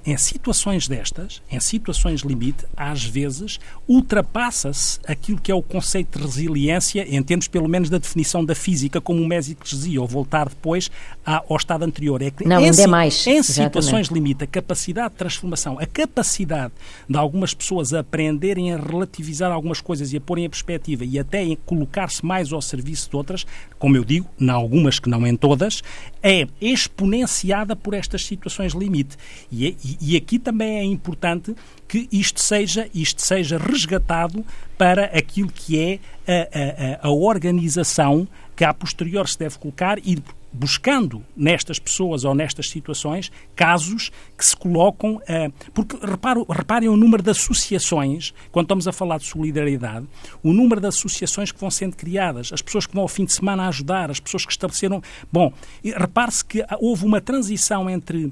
em 0.06 0.18
situações 0.18 0.88
destas, 0.88 1.42
em 1.52 1.60
situações 1.60 2.22
limite, 2.22 2.66
às 2.76 3.04
vezes 3.04 3.60
ultrapassa-se 3.88 5.00
aquilo 5.06 5.40
que 5.40 5.52
é 5.52 5.56
o 5.56 5.62
conceito 5.62 6.18
de 6.18 6.26
resiliência, 6.26 7.06
em 7.08 7.22
termos 7.22 7.48
pelo 7.48 7.70
menos 7.70 7.88
da 7.88 8.00
definição 8.00 8.44
da 8.44 8.56
física, 8.56 9.00
como 9.00 9.22
o 9.22 9.28
Mésico 9.28 9.64
dizia, 9.64 10.02
ou 10.02 10.08
voltar 10.08 10.50
depois 10.50 10.90
ao 11.24 11.56
estado 11.56 11.84
anterior. 11.84 12.24
É 12.24 12.32
que 12.32 12.44
Não, 12.44 12.60
em, 12.60 12.66
ainda 12.66 12.82
é 12.82 12.88
mais. 12.88 13.26
Em 13.28 13.44
situações 13.44 14.08
limite, 14.08 14.44
a 14.44 14.48
capacidade 14.48 15.12
de 15.12 15.18
transformação, 15.18 15.78
a 15.78 15.86
capacidade 15.86 16.74
de 17.08 17.18
algumas 17.18 17.54
pessoas 17.54 17.94
aprenderem 17.94 18.74
a 18.74 18.78
relativizar 18.78 19.52
algumas 19.52 19.80
coisas 19.80 20.12
e 20.12 20.18
a 20.18 20.22
porem 20.22 20.46
em 20.46 20.50
perspectiva 20.50 21.06
e 21.06 21.20
até 21.20 21.56
colocar-se 21.66 22.26
mais 22.26 22.52
ao 22.52 22.64
serviço 22.64 23.12
de 23.12 23.16
outras, 23.16 23.46
como 23.78 23.96
eu 23.96 24.04
digo, 24.04 24.21
em 24.40 24.50
algumas 24.50 25.00
que 25.00 25.10
não 25.10 25.26
em 25.26 25.36
todas, 25.36 25.82
é 26.22 26.48
exponenciada 26.60 27.76
por 27.76 27.94
estas 27.94 28.26
situações 28.26 28.74
limite. 28.74 29.18
E, 29.52 29.68
é, 29.68 29.76
e, 29.84 29.98
e 30.14 30.18
aqui 30.18 30.40
também 30.40 30.78
é 30.78 30.84
importante 30.84 31.56
que 31.88 32.08
isto 32.12 32.40
seja, 32.42 32.90
isto 32.94 33.22
seja 33.22 33.58
resgatado 33.58 34.46
para 34.78 35.06
aquilo 35.06 35.52
que 35.52 35.80
é 35.80 36.00
a, 36.28 37.06
a, 37.06 37.08
a 37.08 37.12
organização 37.12 38.28
que 38.56 38.64
a 38.64 38.74
posterior 38.74 39.28
se 39.28 39.38
deve 39.38 39.58
colocar 39.58 39.98
e 40.00 40.18
buscando 40.52 41.24
nestas 41.36 41.80
pessoas 41.80 42.24
ou 42.24 42.36
nestas 42.36 42.70
situações 42.70 43.32
casos 43.56 44.12
que 44.38 44.46
se 44.46 44.56
colocam. 44.56 45.16
Uh, 45.16 45.54
porque 45.74 45.98
reparo, 46.06 46.46
reparem 46.50 46.90
o 46.90 46.98
número 46.98 47.24
de 47.24 47.30
associações, 47.30 48.34
quando 48.52 48.66
estamos 48.66 48.88
a 48.88 48.92
falar 48.92 49.18
de 49.18 49.26
solidariedade, 49.26 50.08
o 50.44 50.54
número 50.54 50.82
de 50.82 50.88
associações 50.88 51.52
que 51.52 51.60
vão 51.60 51.72
sendo 51.72 51.96
criadas, 51.96 52.52
as 52.52 52.62
pessoas 52.62 52.86
que 52.86 52.94
vão 52.94 53.04
ao 53.04 53.08
fim 53.08 53.26
de 53.26 53.34
semana 53.34 53.64
a 53.64 53.68
ajudar, 53.68 54.12
as 54.12 54.20
pessoas 54.20 54.46
que 54.46 54.52
estabeleceram. 54.52 55.02
Bom, 55.32 55.54
repare-se 55.84 56.44
que 56.44 56.66
houve 56.80 57.06
uma 57.06 57.22
transição 57.22 57.90
entre 57.90 58.32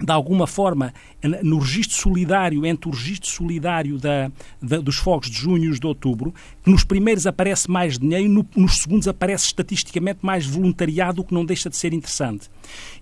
de 0.00 0.12
alguma 0.12 0.46
forma, 0.46 0.92
no 1.42 1.58
registro 1.58 1.96
solidário, 1.96 2.64
entre 2.64 2.88
o 2.88 2.92
registro 2.92 3.28
solidário 3.28 3.98
da, 3.98 4.30
da, 4.62 4.78
dos 4.78 4.96
fogos 4.96 5.28
de 5.28 5.36
junho 5.36 5.64
e 5.64 5.68
os 5.68 5.80
de 5.80 5.86
outubro, 5.86 6.32
que 6.62 6.70
nos 6.70 6.84
primeiros 6.84 7.26
aparece 7.26 7.70
mais 7.70 7.98
dinheiro, 7.98 8.28
no, 8.28 8.46
nos 8.54 8.78
segundos 8.78 9.08
aparece 9.08 9.46
estatisticamente 9.46 10.20
mais 10.22 10.46
voluntariado, 10.46 11.22
o 11.22 11.24
que 11.24 11.34
não 11.34 11.44
deixa 11.44 11.68
de 11.68 11.76
ser 11.76 11.92
interessante. 11.92 12.48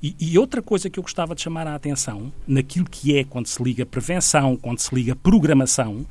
E, 0.03 0.15
e, 0.19 0.39
outra 0.39 0.63
coisa 0.63 0.89
que 0.89 0.99
eu 0.99 1.03
gostava 1.03 1.35
de 1.35 1.43
chamar 1.43 1.67
a 1.67 1.75
atenção, 1.75 2.33
naquilo 2.47 2.87
que 2.89 3.17
é 3.17 3.25
quando 3.25 3.47
se 3.47 3.63
liga 3.63 3.85
prevenção, 3.85 4.57
quando 4.57 4.79
se 4.79 4.95
liga 4.95 5.15
programação, 5.15 6.07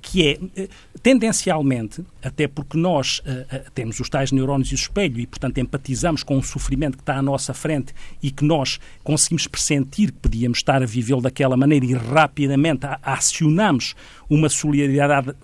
que 0.00 0.28
é, 0.28 0.38
ah, 0.62 0.68
tendencialmente, 1.02 2.04
até 2.22 2.48
porque 2.48 2.78
nós 2.78 3.18
uh, 3.20 3.70
temos 3.74 4.00
os 4.00 4.08
tais 4.08 4.32
neurónios 4.32 4.70
e 4.70 4.74
o 4.74 4.76
espelho 4.76 5.20
e, 5.20 5.26
portanto, 5.26 5.58
empatizamos 5.58 6.22
com 6.22 6.38
o 6.38 6.42
sofrimento 6.42 6.96
que 6.96 7.02
está 7.02 7.16
à 7.16 7.22
nossa 7.22 7.52
frente 7.52 7.94
e 8.22 8.30
que 8.30 8.44
nós 8.44 8.78
conseguimos 9.02 9.46
pressentir 9.46 10.12
que 10.12 10.18
podíamos 10.18 10.58
estar 10.58 10.82
a 10.82 10.86
vivê-lo 10.86 11.20
daquela 11.20 11.56
maneira 11.56 11.84
e 11.84 11.92
rapidamente 11.92 12.86
acionamos 13.02 13.94
uma 14.28 14.48
solidariedade 14.48 15.34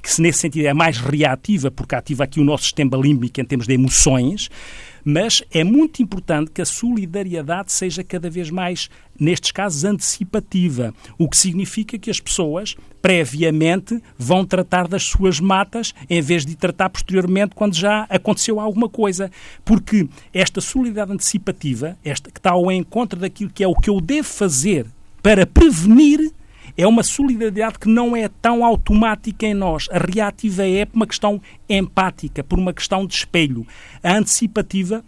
que, 0.00 0.22
nesse 0.22 0.38
sentido, 0.38 0.66
é 0.66 0.74
mais 0.74 0.98
reativa, 0.98 1.70
porque 1.70 1.94
ativa 1.94 2.24
aqui 2.24 2.40
o 2.40 2.44
nosso 2.44 2.64
sistema 2.64 2.96
límbico 2.96 3.40
em 3.40 3.44
termos 3.44 3.66
de 3.66 3.74
emoções, 3.74 4.48
Mas 5.04 5.42
é 5.52 5.64
muito 5.64 6.02
importante 6.02 6.50
que 6.50 6.62
a 6.62 6.64
solidariedade 6.64 7.72
seja 7.72 8.04
cada 8.04 8.28
vez 8.28 8.50
mais, 8.50 8.88
nestes 9.18 9.52
casos, 9.52 9.84
antecipativa, 9.84 10.94
o 11.18 11.28
que 11.28 11.36
significa 11.36 11.98
que 11.98 12.10
as 12.10 12.20
pessoas, 12.20 12.76
previamente, 13.00 14.00
vão 14.18 14.44
tratar 14.44 14.86
das 14.86 15.04
suas 15.04 15.40
matas 15.40 15.94
em 16.08 16.20
vez 16.20 16.44
de 16.44 16.56
tratar 16.56 16.90
posteriormente 16.90 17.54
quando 17.54 17.74
já 17.74 18.06
aconteceu 18.08 18.60
alguma 18.60 18.88
coisa. 18.88 19.30
Porque 19.64 20.08
esta 20.32 20.60
solidariedade 20.60 21.12
antecipativa, 21.12 21.96
esta 22.04 22.30
que 22.30 22.38
está 22.38 22.50
ao 22.50 22.70
encontro 22.70 23.18
daquilo 23.18 23.50
que 23.50 23.64
é 23.64 23.68
o 23.68 23.74
que 23.74 23.90
eu 23.90 24.00
devo 24.00 24.28
fazer 24.28 24.86
para 25.22 25.46
prevenir 25.46 26.32
é 26.76 26.86
uma 26.86 27.02
solidariedade 27.02 27.78
que 27.78 27.88
não 27.88 28.16
é 28.16 28.28
tão 28.28 28.64
automática 28.64 29.46
em 29.46 29.54
nós. 29.54 29.86
A 29.90 29.98
reativa 29.98 30.66
é 30.66 30.84
por 30.84 30.96
uma 30.96 31.06
questão 31.06 31.40
empática, 31.68 32.42
por 32.42 32.58
uma 32.58 32.72
questão 32.72 33.06
de 33.06 33.14
espelho. 33.14 33.66
A 34.02 34.16
antecipativa 34.16 35.04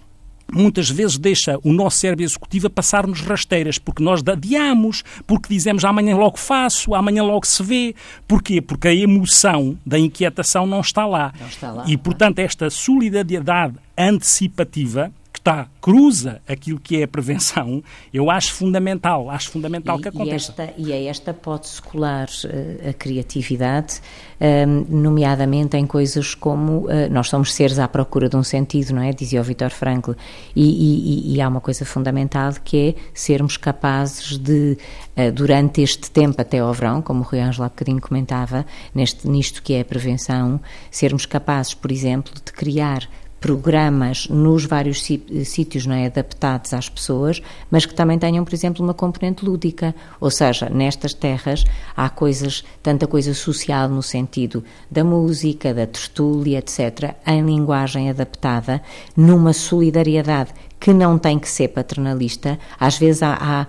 muitas 0.52 0.90
vezes 0.90 1.16
deixa 1.16 1.58
o 1.64 1.72
nosso 1.72 1.98
cérebro 1.98 2.24
executivo 2.24 2.66
a 2.66 2.70
passar-nos 2.70 3.20
rasteiras, 3.20 3.78
porque 3.78 4.02
nós 4.02 4.22
adiamos, 4.26 5.02
porque 5.26 5.52
dizemos 5.52 5.84
amanhã 5.84 6.14
logo 6.16 6.38
faço, 6.38 6.94
amanhã 6.94 7.22
logo 7.22 7.46
se 7.46 7.62
vê. 7.62 7.94
Porquê? 8.28 8.60
Porque 8.60 8.88
a 8.88 8.94
emoção 8.94 9.78
da 9.84 9.98
inquietação 9.98 10.66
não 10.66 10.80
está 10.80 11.06
lá. 11.06 11.32
Não 11.40 11.48
está 11.48 11.72
lá 11.72 11.84
e, 11.86 11.96
portanto, 11.96 12.38
esta 12.38 12.68
solidariedade 12.68 13.74
antecipativa 13.96 15.10
está, 15.42 15.66
cruza 15.80 16.40
aquilo 16.48 16.78
que 16.78 17.00
é 17.00 17.02
a 17.02 17.08
prevenção, 17.08 17.82
eu 18.14 18.30
acho 18.30 18.54
fundamental, 18.54 19.28
acho 19.28 19.50
fundamental 19.50 19.98
e, 19.98 20.02
que 20.02 20.08
aconteça. 20.08 20.54
E, 20.56 20.62
esta, 20.62 20.74
e 20.78 20.92
a 20.92 21.02
esta 21.02 21.34
pode-se 21.34 21.82
colar 21.82 22.28
uh, 22.28 22.88
a 22.88 22.92
criatividade, 22.92 24.00
uh, 24.40 24.86
nomeadamente 24.88 25.76
em 25.76 25.84
coisas 25.84 26.34
como 26.34 26.86
uh, 26.86 27.10
nós 27.10 27.28
somos 27.28 27.52
seres 27.52 27.80
à 27.80 27.88
procura 27.88 28.28
de 28.28 28.36
um 28.36 28.44
sentido, 28.44 28.94
não 28.94 29.02
é? 29.02 29.12
Dizia 29.12 29.40
o 29.40 29.44
Viktor 29.44 29.70
Frankl. 29.70 30.12
E, 30.54 31.34
e, 31.34 31.40
há 31.40 31.48
uma 31.48 31.60
coisa 31.60 31.84
fundamental 31.84 32.52
que 32.62 32.88
é 32.90 32.94
sermos 33.12 33.56
capazes 33.56 34.38
de, 34.38 34.78
eh, 35.16 35.30
durante 35.30 35.82
este 35.82 36.10
tempo 36.10 36.40
até 36.40 36.60
ao 36.60 36.72
verão, 36.72 37.02
como 37.02 37.20
o 37.20 37.22
Rui 37.22 37.40
Ângelo 37.40 37.64
há 37.64 37.68
bocadinho 37.68 38.00
comentava, 38.00 38.64
neste, 38.94 39.28
nisto 39.28 39.62
que 39.62 39.74
é 39.74 39.80
a 39.80 39.84
prevenção, 39.84 40.60
sermos 40.90 41.26
capazes, 41.26 41.74
por 41.74 41.90
exemplo, 41.90 42.32
de 42.34 42.52
criar 42.52 43.08
programas 43.42 44.28
nos 44.28 44.64
vários 44.64 45.02
sítios 45.02 45.84
não 45.84 45.96
é, 45.96 46.06
adaptados 46.06 46.72
às 46.72 46.88
pessoas, 46.88 47.42
mas 47.68 47.84
que 47.84 47.92
também 47.92 48.16
tenham, 48.16 48.44
por 48.44 48.54
exemplo, 48.54 48.82
uma 48.82 48.94
componente 48.94 49.44
lúdica. 49.44 49.94
Ou 50.20 50.30
seja, 50.30 50.70
nestas 50.70 51.12
terras 51.12 51.64
há 51.96 52.08
coisas, 52.08 52.64
tanta 52.82 53.06
coisa 53.06 53.34
social 53.34 53.88
no 53.88 54.02
sentido 54.02 54.64
da 54.88 55.02
música, 55.02 55.74
da 55.74 55.86
tertúlia, 55.86 56.58
etc., 56.58 57.16
em 57.26 57.44
linguagem 57.44 58.08
adaptada, 58.08 58.80
numa 59.16 59.52
solidariedade 59.52 60.54
que 60.78 60.92
não 60.92 61.18
tem 61.18 61.38
que 61.38 61.48
ser 61.48 61.68
paternalista. 61.68 62.58
Às 62.78 62.96
vezes 62.96 63.22
há, 63.22 63.38
há 63.40 63.66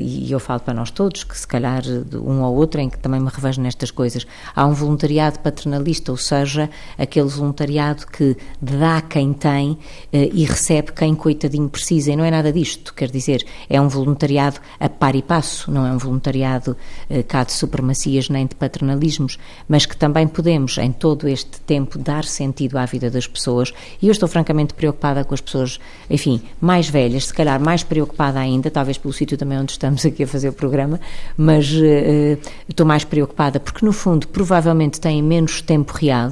e 0.00 0.32
eu 0.32 0.40
falo 0.40 0.60
para 0.60 0.72
nós 0.72 0.90
todos, 0.90 1.22
que 1.22 1.38
se 1.38 1.46
calhar 1.46 1.82
um 2.14 2.42
ou 2.42 2.56
outro 2.56 2.80
em 2.80 2.88
que 2.88 2.98
também 2.98 3.20
me 3.20 3.28
revejo 3.28 3.60
nestas 3.60 3.90
coisas, 3.90 4.26
há 4.54 4.64
um 4.64 4.72
voluntariado 4.72 5.38
paternalista, 5.40 6.10
ou 6.10 6.16
seja, 6.16 6.70
aquele 6.98 7.28
voluntariado 7.28 8.06
que 8.06 8.36
dá 8.60 9.00
quem 9.00 9.32
tem 9.32 9.72
uh, 9.72 9.78
e 10.12 10.44
recebe 10.44 10.92
quem 10.92 11.14
coitadinho 11.14 11.68
precisa. 11.68 12.12
E 12.12 12.16
não 12.16 12.24
é 12.24 12.30
nada 12.30 12.52
disto, 12.52 12.94
quer 12.94 13.10
dizer, 13.10 13.44
é 13.68 13.80
um 13.80 13.88
voluntariado 13.88 14.60
a 14.80 14.88
par 14.88 15.14
e 15.14 15.22
passo, 15.22 15.70
não 15.70 15.86
é 15.86 15.92
um 15.92 15.98
voluntariado 15.98 16.76
uh, 17.10 17.22
cá 17.24 17.44
de 17.44 17.52
supremacias 17.52 18.28
nem 18.28 18.46
de 18.46 18.54
paternalismos, 18.54 19.38
mas 19.68 19.86
que 19.86 19.96
também 19.96 20.26
podemos, 20.26 20.78
em 20.78 20.92
todo 20.92 21.28
este 21.28 21.60
tempo, 21.60 21.98
dar 21.98 22.24
sentido 22.24 22.78
à 22.78 22.86
vida 22.86 23.10
das 23.10 23.26
pessoas. 23.26 23.72
E 24.00 24.06
eu 24.06 24.12
estou 24.12 24.28
francamente 24.28 24.74
preocupada 24.74 25.24
com 25.24 25.34
as 25.34 25.40
pessoas, 25.40 25.78
enfim, 26.08 26.40
mais 26.60 26.88
velhas, 26.88 27.26
se 27.26 27.34
calhar 27.34 27.60
mais 27.60 27.82
preocupada 27.82 28.38
ainda, 28.38 28.70
talvez 28.70 28.98
pelo 28.98 29.12
sítio 29.12 29.36
também 29.36 29.58
onde 29.58 29.65
estamos 29.72 30.04
aqui 30.04 30.22
a 30.22 30.26
fazer 30.26 30.48
o 30.48 30.52
programa, 30.52 31.00
mas 31.36 31.70
uh, 31.72 32.38
estou 32.68 32.86
mais 32.86 33.04
preocupada 33.04 33.60
porque, 33.60 33.84
no 33.84 33.92
fundo, 33.92 34.28
provavelmente 34.28 35.00
têm 35.00 35.22
menos 35.22 35.60
tempo 35.60 35.92
real 35.92 36.30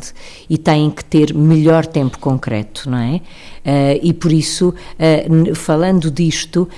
e 0.49 0.59
têm 0.59 0.91
que 0.91 1.05
ter 1.05 1.35
melhor 1.35 1.87
tempo 1.87 2.18
concreto, 2.18 2.89
não 2.89 2.99
é? 2.99 3.16
Uh, 3.16 4.01
e 4.03 4.12
por 4.12 4.32
isso, 4.32 4.68
uh, 4.70 5.55
falando 5.55 6.11
disto, 6.11 6.68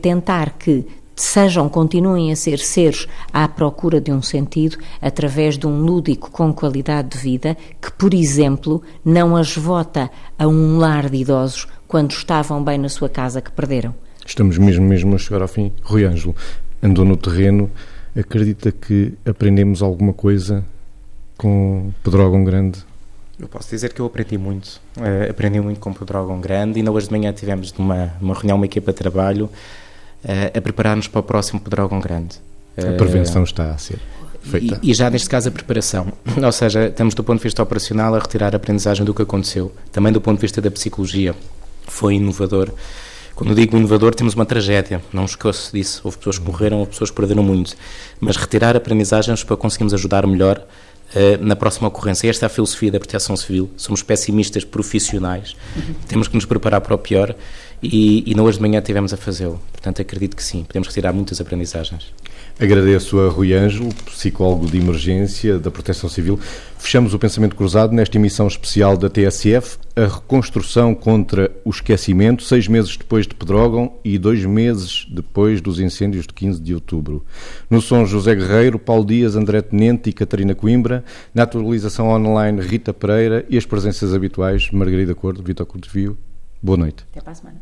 tentar 0.00 0.58
que 0.58 0.86
sejam, 1.20 1.68
continuem 1.68 2.30
a 2.30 2.36
ser 2.36 2.58
seres 2.58 3.06
à 3.32 3.48
procura 3.48 4.00
de 4.00 4.12
um 4.12 4.22
sentido 4.22 4.78
através 5.00 5.58
de 5.58 5.66
um 5.66 5.80
lúdico 5.80 6.30
com 6.30 6.52
qualidade 6.52 7.10
de 7.10 7.18
vida 7.18 7.56
que, 7.80 7.90
por 7.92 8.14
exemplo, 8.14 8.82
não 9.04 9.36
as 9.36 9.56
vota 9.56 10.10
a 10.38 10.46
um 10.46 10.78
lar 10.78 11.10
de 11.10 11.18
idosos 11.18 11.66
quando 11.86 12.12
estavam 12.12 12.62
bem 12.62 12.78
na 12.78 12.88
sua 12.88 13.08
casa 13.08 13.40
que 13.40 13.50
perderam. 13.50 13.94
Estamos 14.28 14.58
mesmo, 14.58 14.86
mesmo 14.86 15.14
a 15.14 15.18
chegar 15.18 15.40
ao 15.40 15.48
fim. 15.48 15.72
Rui 15.82 16.04
Ângelo 16.04 16.36
andou 16.82 17.02
no 17.02 17.16
terreno, 17.16 17.70
acredita 18.14 18.70
que 18.70 19.14
aprendemos 19.24 19.82
alguma 19.82 20.12
coisa 20.12 20.62
com 21.38 21.90
Pedrógão 22.04 22.44
Grande? 22.44 22.84
Eu 23.40 23.48
posso 23.48 23.70
dizer 23.70 23.92
que 23.92 24.00
eu 24.00 24.06
aprendi 24.06 24.36
muito. 24.36 24.80
Uh, 24.96 25.30
aprendi 25.30 25.58
muito 25.60 25.80
com 25.80 25.94
Pedrógão 25.94 26.40
Grande. 26.40 26.78
Ainda 26.78 26.92
hoje 26.92 27.06
de 27.06 27.12
manhã 27.12 27.32
tivemos 27.32 27.72
uma, 27.78 28.12
uma 28.20 28.34
reunião, 28.34 28.56
uma 28.56 28.66
equipa 28.66 28.92
de 28.92 28.98
trabalho, 28.98 29.46
uh, 29.46 30.58
a 30.58 30.60
preparar-nos 30.60 31.08
para 31.08 31.20
o 31.20 31.22
próximo 31.22 31.58
Pedrógão 31.58 31.98
Grande. 31.98 32.36
A 32.76 32.96
prevenção 32.96 33.40
uh, 33.40 33.44
está 33.44 33.70
a 33.70 33.78
ser 33.78 33.98
feita. 34.42 34.78
E, 34.82 34.90
e, 34.90 34.94
já 34.94 35.08
neste 35.08 35.28
caso 35.28 35.48
a 35.48 35.52
preparação. 35.52 36.12
Ou 36.44 36.52
seja, 36.52 36.88
estamos 36.88 37.14
do 37.14 37.24
ponto 37.24 37.38
de 37.38 37.44
vista 37.44 37.62
operacional 37.62 38.14
a 38.14 38.18
retirar 38.18 38.52
a 38.54 38.56
aprendizagem 38.56 39.06
do 39.06 39.14
que 39.14 39.22
aconteceu. 39.22 39.72
Também 39.90 40.12
do 40.12 40.20
ponto 40.20 40.36
de 40.36 40.42
vista 40.42 40.60
da 40.60 40.70
psicologia. 40.70 41.34
Foi 41.86 42.16
inovador. 42.16 42.70
Quando 43.38 43.54
digo 43.54 43.76
inovador, 43.76 44.16
temos 44.16 44.34
uma 44.34 44.44
tragédia, 44.44 45.00
não 45.12 45.24
esqueço 45.24 45.70
disso. 45.72 46.00
Houve 46.02 46.18
pessoas 46.18 46.40
que 46.40 46.44
morreram, 46.44 46.78
houve 46.80 46.90
pessoas 46.90 47.08
que 47.08 47.14
perderam 47.14 47.44
muito. 47.44 47.76
Mas 48.18 48.36
retirar 48.36 48.76
aprendizagens 48.76 49.44
para 49.44 49.56
conseguirmos 49.56 49.94
ajudar 49.94 50.26
melhor 50.26 50.58
uh, 50.58 51.44
na 51.44 51.54
próxima 51.54 51.86
ocorrência. 51.86 52.28
Esta 52.28 52.46
é 52.46 52.48
a 52.48 52.48
filosofia 52.48 52.90
da 52.90 52.98
proteção 52.98 53.36
civil. 53.36 53.70
Somos 53.76 54.02
pessimistas 54.02 54.64
profissionais, 54.64 55.54
temos 56.08 56.26
que 56.26 56.34
nos 56.34 56.46
preparar 56.46 56.80
para 56.80 56.96
o 56.96 56.98
pior 56.98 57.32
e, 57.80 58.28
e 58.28 58.34
não 58.34 58.42
hoje 58.42 58.58
de 58.58 58.62
manhã 58.62 58.80
tivemos 58.80 59.14
a 59.14 59.16
fazê-lo. 59.16 59.60
Portanto, 59.70 60.02
acredito 60.02 60.34
que 60.34 60.42
sim, 60.42 60.64
podemos 60.64 60.88
retirar 60.88 61.12
muitas 61.12 61.40
aprendizagens. 61.40 62.12
Agradeço 62.58 63.20
a 63.20 63.28
Rui 63.28 63.54
Ângelo, 63.54 63.94
psicólogo 64.06 64.66
de 64.66 64.78
emergência 64.78 65.60
da 65.60 65.70
Proteção 65.70 66.10
Civil. 66.10 66.40
Fechamos 66.76 67.14
o 67.14 67.18
pensamento 67.20 67.54
cruzado 67.54 67.92
nesta 67.92 68.16
emissão 68.16 68.48
especial 68.48 68.96
da 68.96 69.08
TSF, 69.08 69.78
a 69.98 70.06
reconstrução 70.06 70.94
contra 70.94 71.50
o 71.64 71.70
esquecimento, 71.70 72.44
seis 72.44 72.68
meses 72.68 72.96
depois 72.96 73.26
de 73.26 73.34
Pedrógão 73.34 73.94
e 74.04 74.16
dois 74.16 74.44
meses 74.44 75.04
depois 75.10 75.60
dos 75.60 75.80
incêndios 75.80 76.24
de 76.24 76.32
15 76.32 76.60
de 76.60 76.72
outubro. 76.72 77.24
No 77.68 77.82
som, 77.82 78.06
José 78.06 78.36
Guerreiro, 78.36 78.78
Paulo 78.78 79.04
Dias, 79.04 79.34
André 79.34 79.60
Tenente 79.60 80.08
e 80.08 80.12
Catarina 80.12 80.54
Coimbra. 80.54 81.04
Na 81.34 81.42
atualização 81.42 82.08
online, 82.10 82.60
Rita 82.60 82.94
Pereira 82.94 83.44
e 83.48 83.58
as 83.58 83.66
presenças 83.66 84.14
habituais, 84.14 84.70
Margarida 84.70 85.16
Cordo, 85.16 85.42
Vitor 85.42 85.66
Cortevio. 85.66 86.16
Boa 86.62 86.78
noite. 86.78 87.04
Até 87.10 87.20
para 87.20 87.32
a 87.32 87.34
semana 87.34 87.60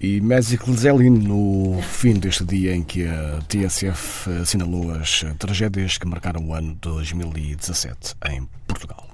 e 0.00 0.20
Magic 0.20 0.72
Zelin 0.74 1.10
no 1.10 1.82
fim 1.82 2.14
deste 2.14 2.44
dia 2.44 2.72
em 2.74 2.84
que 2.84 3.04
a 3.04 3.40
TSF 3.48 4.30
assinalou 4.42 4.92
as 4.92 5.24
tragédias 5.38 5.98
que 5.98 6.06
marcaram 6.06 6.46
o 6.46 6.54
ano 6.54 6.78
2017 6.80 8.14
em 8.30 8.48
Portugal. 8.66 9.08